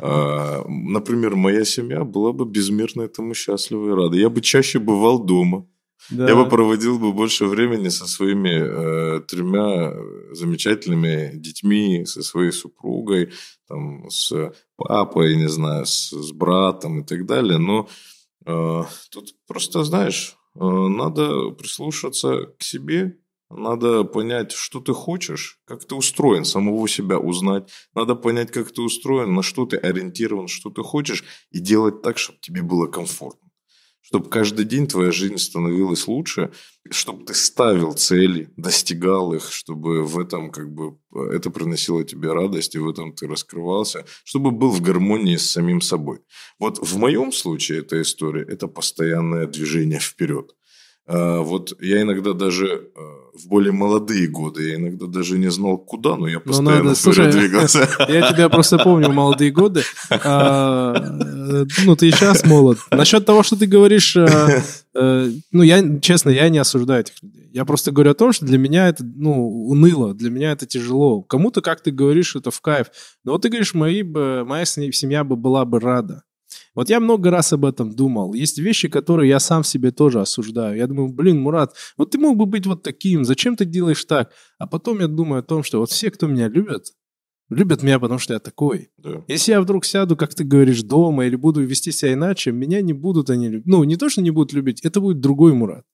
[0.00, 4.16] А, например, моя семья была бы безмерно этому счастлива и рада.
[4.16, 5.66] Я бы чаще бывал дома.
[6.10, 6.28] Да.
[6.28, 9.92] Я бы проводил бы больше времени со своими э, тремя
[10.32, 13.32] замечательными детьми, со своей супругой,
[13.68, 17.58] там, с папой, не знаю, с, с братом и так далее.
[17.58, 17.88] Но
[18.46, 23.16] э, тут просто, знаешь, э, надо прислушаться к себе,
[23.50, 27.70] надо понять, что ты хочешь, как ты устроен, самого себя узнать.
[27.94, 32.18] Надо понять, как ты устроен, на что ты ориентирован, что ты хочешь, и делать так,
[32.18, 33.43] чтобы тебе было комфортно.
[34.06, 36.52] Чтобы каждый день твоя жизнь становилась лучше,
[36.90, 40.98] чтобы ты ставил цели, достигал их, чтобы в этом как бы
[41.32, 45.80] это приносило тебе радость, и в этом ты раскрывался, чтобы был в гармонии с самим
[45.80, 46.18] собой.
[46.58, 50.54] Вот в моем случае эта история– это постоянное движение вперед.
[51.06, 53.00] А, вот я иногда даже а,
[53.36, 56.84] в более молодые годы, я иногда даже не знал, куда, но я ну, постоянно ну,
[56.84, 57.88] надо, слушай, двигался.
[58.08, 59.82] Я тебя просто помню в молодые годы.
[60.10, 60.94] А,
[61.84, 62.78] ну, ты и сейчас молод.
[62.90, 67.50] Насчет того, что ты говоришь, э, ну, я, честно, я не осуждаю этих людей.
[67.52, 71.22] Я просто говорю о том, что для меня это, ну, уныло, для меня это тяжело.
[71.22, 72.88] Кому-то, как ты говоришь, это в кайф.
[73.24, 76.22] Но вот ты говоришь, мои бы, моя семья бы была бы рада.
[76.74, 78.34] Вот я много раз об этом думал.
[78.34, 80.76] Есть вещи, которые я сам в себе тоже осуждаю.
[80.76, 84.32] Я думаю, блин, Мурат, вот ты мог бы быть вот таким, зачем ты делаешь так?
[84.58, 86.86] А потом я думаю о том, что вот все, кто меня любят,
[87.48, 88.90] любят меня, потому что я такой.
[88.98, 89.24] Да.
[89.28, 92.92] Если я вдруг сяду, как ты говоришь, дома или буду вести себя иначе, меня не
[92.92, 93.66] будут они любить.
[93.66, 95.84] Ну, не то, что не будут любить, это будет другой Мурат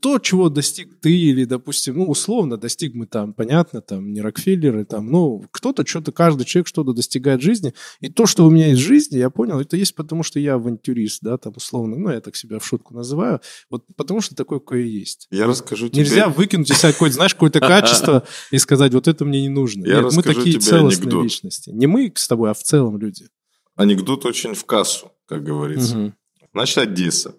[0.00, 4.84] то, чего достиг ты или, допустим, ну, условно достиг мы там, понятно, там, не Рокфеллеры,
[4.84, 8.68] там, ну, кто-то что-то, каждый человек что-то достигает в жизни, и то, что у меня
[8.68, 12.10] есть в жизни, я понял, это есть потому, что я авантюрист, да, там, условно, ну,
[12.10, 15.26] я так себя в шутку называю, вот потому что такое кое есть.
[15.30, 16.02] Я расскажу тебе...
[16.02, 19.86] Нельзя выкинуть из себя какое-то, знаешь, какое-то качество и сказать, вот это мне не нужно.
[19.86, 21.24] Я Нет, мы такие целостные анекдот.
[21.24, 21.70] личности.
[21.70, 23.28] Не мы с тобой, а в целом люди.
[23.74, 25.98] Анекдот очень в кассу, как говорится.
[25.98, 26.12] Угу.
[26.52, 27.34] Значит, Одесса.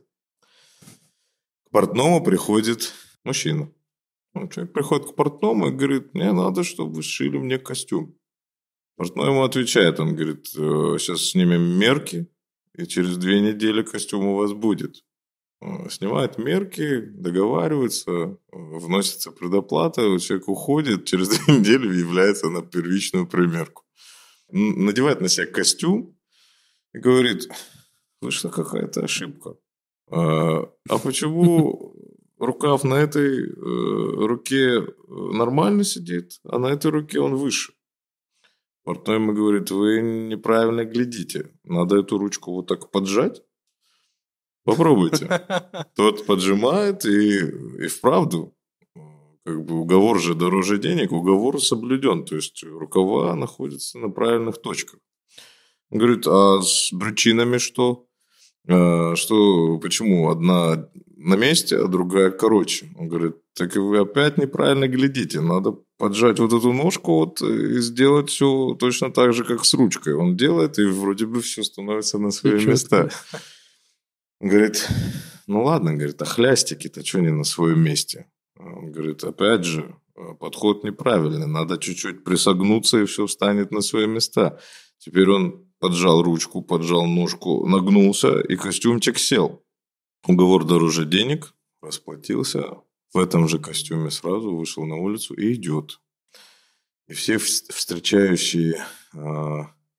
[1.71, 2.93] Портному приходит
[3.23, 3.71] мужчина.
[4.33, 8.15] Он человек приходит к портному и говорит, мне надо, чтобы вы сшили мне костюм.
[8.95, 12.27] Портной ему отвечает, он говорит, сейчас снимем мерки,
[12.75, 15.03] и через две недели костюм у вас будет.
[15.61, 23.83] Э, снимают мерки, договариваются, вносится предоплата, человек уходит, через две недели является на первичную примерку.
[24.51, 26.17] Надевает на себя костюм
[26.93, 27.49] и говорит,
[28.21, 29.55] вышла какая-то ошибка.
[30.11, 30.69] А,
[31.03, 31.95] почему
[32.38, 37.73] рукав на этой э, руке нормально сидит, а на этой руке он выше?
[38.84, 41.52] Портной ему говорит, вы неправильно глядите.
[41.64, 43.44] Надо эту ручку вот так поджать,
[44.64, 45.27] Попробуйте.
[45.95, 47.40] Тот поджимает и,
[47.84, 48.56] и вправду,
[49.45, 52.26] как бы уговор же дороже денег, уговор соблюден.
[52.26, 54.99] То есть рукава находятся на правильных точках.
[55.90, 58.07] Говорит, а с брючинами что?
[58.69, 60.87] А, что, почему одна
[61.17, 62.89] на месте, а другая короче?
[62.97, 65.41] Он говорит, так и вы опять неправильно глядите.
[65.41, 70.13] Надо поджать вот эту ножку вот и сделать все точно так же, как с ручкой.
[70.13, 73.09] Он делает, и вроде бы все становится на свои места.
[74.39, 74.87] Говорит,
[75.47, 78.27] ну ладно, говорит, а хлястики-то что не на своем месте?
[78.57, 79.95] Он говорит, опять же,
[80.39, 84.59] подход неправильный, надо чуть-чуть присогнуться, и все встанет на свои места.
[84.99, 89.64] Теперь он поджал ручку, поджал ножку, нагнулся, и костюмчик сел.
[90.27, 92.81] Уговор дороже денег, расплатился,
[93.14, 95.99] в этом же костюме сразу вышел на улицу и идет.
[97.07, 99.18] И все встречающие э,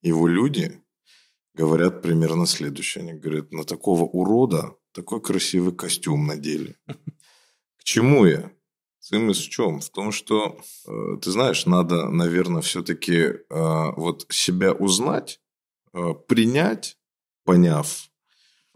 [0.02, 0.80] его люди
[1.54, 3.02] говорят примерно следующее.
[3.02, 6.76] Они говорят, на такого урода такой красивый костюм надели.
[6.86, 8.52] К чему я?
[9.00, 9.80] Цимис в чем?
[9.80, 15.40] В том, что, э, ты знаешь, надо, наверное, все-таки э, вот себя узнать,
[16.28, 16.96] принять,
[17.44, 18.10] поняв,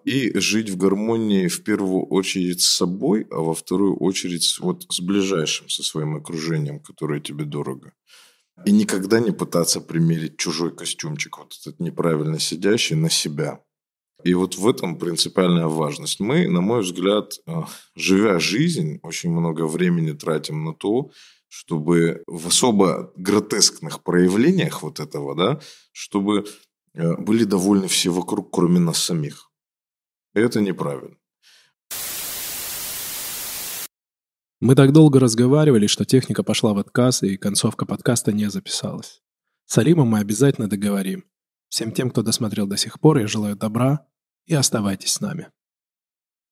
[0.04, 5.00] и жить в гармонии в первую очередь с собой, а во вторую очередь вот с
[5.00, 7.92] ближайшим, со своим окружением, которое тебе дорого.
[8.64, 13.60] И никогда не пытаться примерить чужой костюмчик, вот этот неправильно сидящий, на себя.
[14.22, 16.20] И вот в этом принципиальная важность.
[16.20, 17.62] Мы, на мой взгляд, э,
[17.94, 21.10] живя жизнь, очень много времени тратим на то,
[21.48, 25.60] чтобы в особо гротескных проявлениях вот этого, да,
[25.92, 26.44] чтобы э,
[26.94, 29.50] были довольны все вокруг, кроме нас самих.
[30.32, 31.16] Это неправильно.
[34.60, 39.22] Мы так долго разговаривали, что техника пошла в отказ, и концовка подкаста не записалась.
[39.66, 41.24] С Алимом мы обязательно договорим.
[41.68, 44.06] Всем тем, кто досмотрел до сих пор, я желаю добра
[44.46, 45.50] и оставайтесь с нами.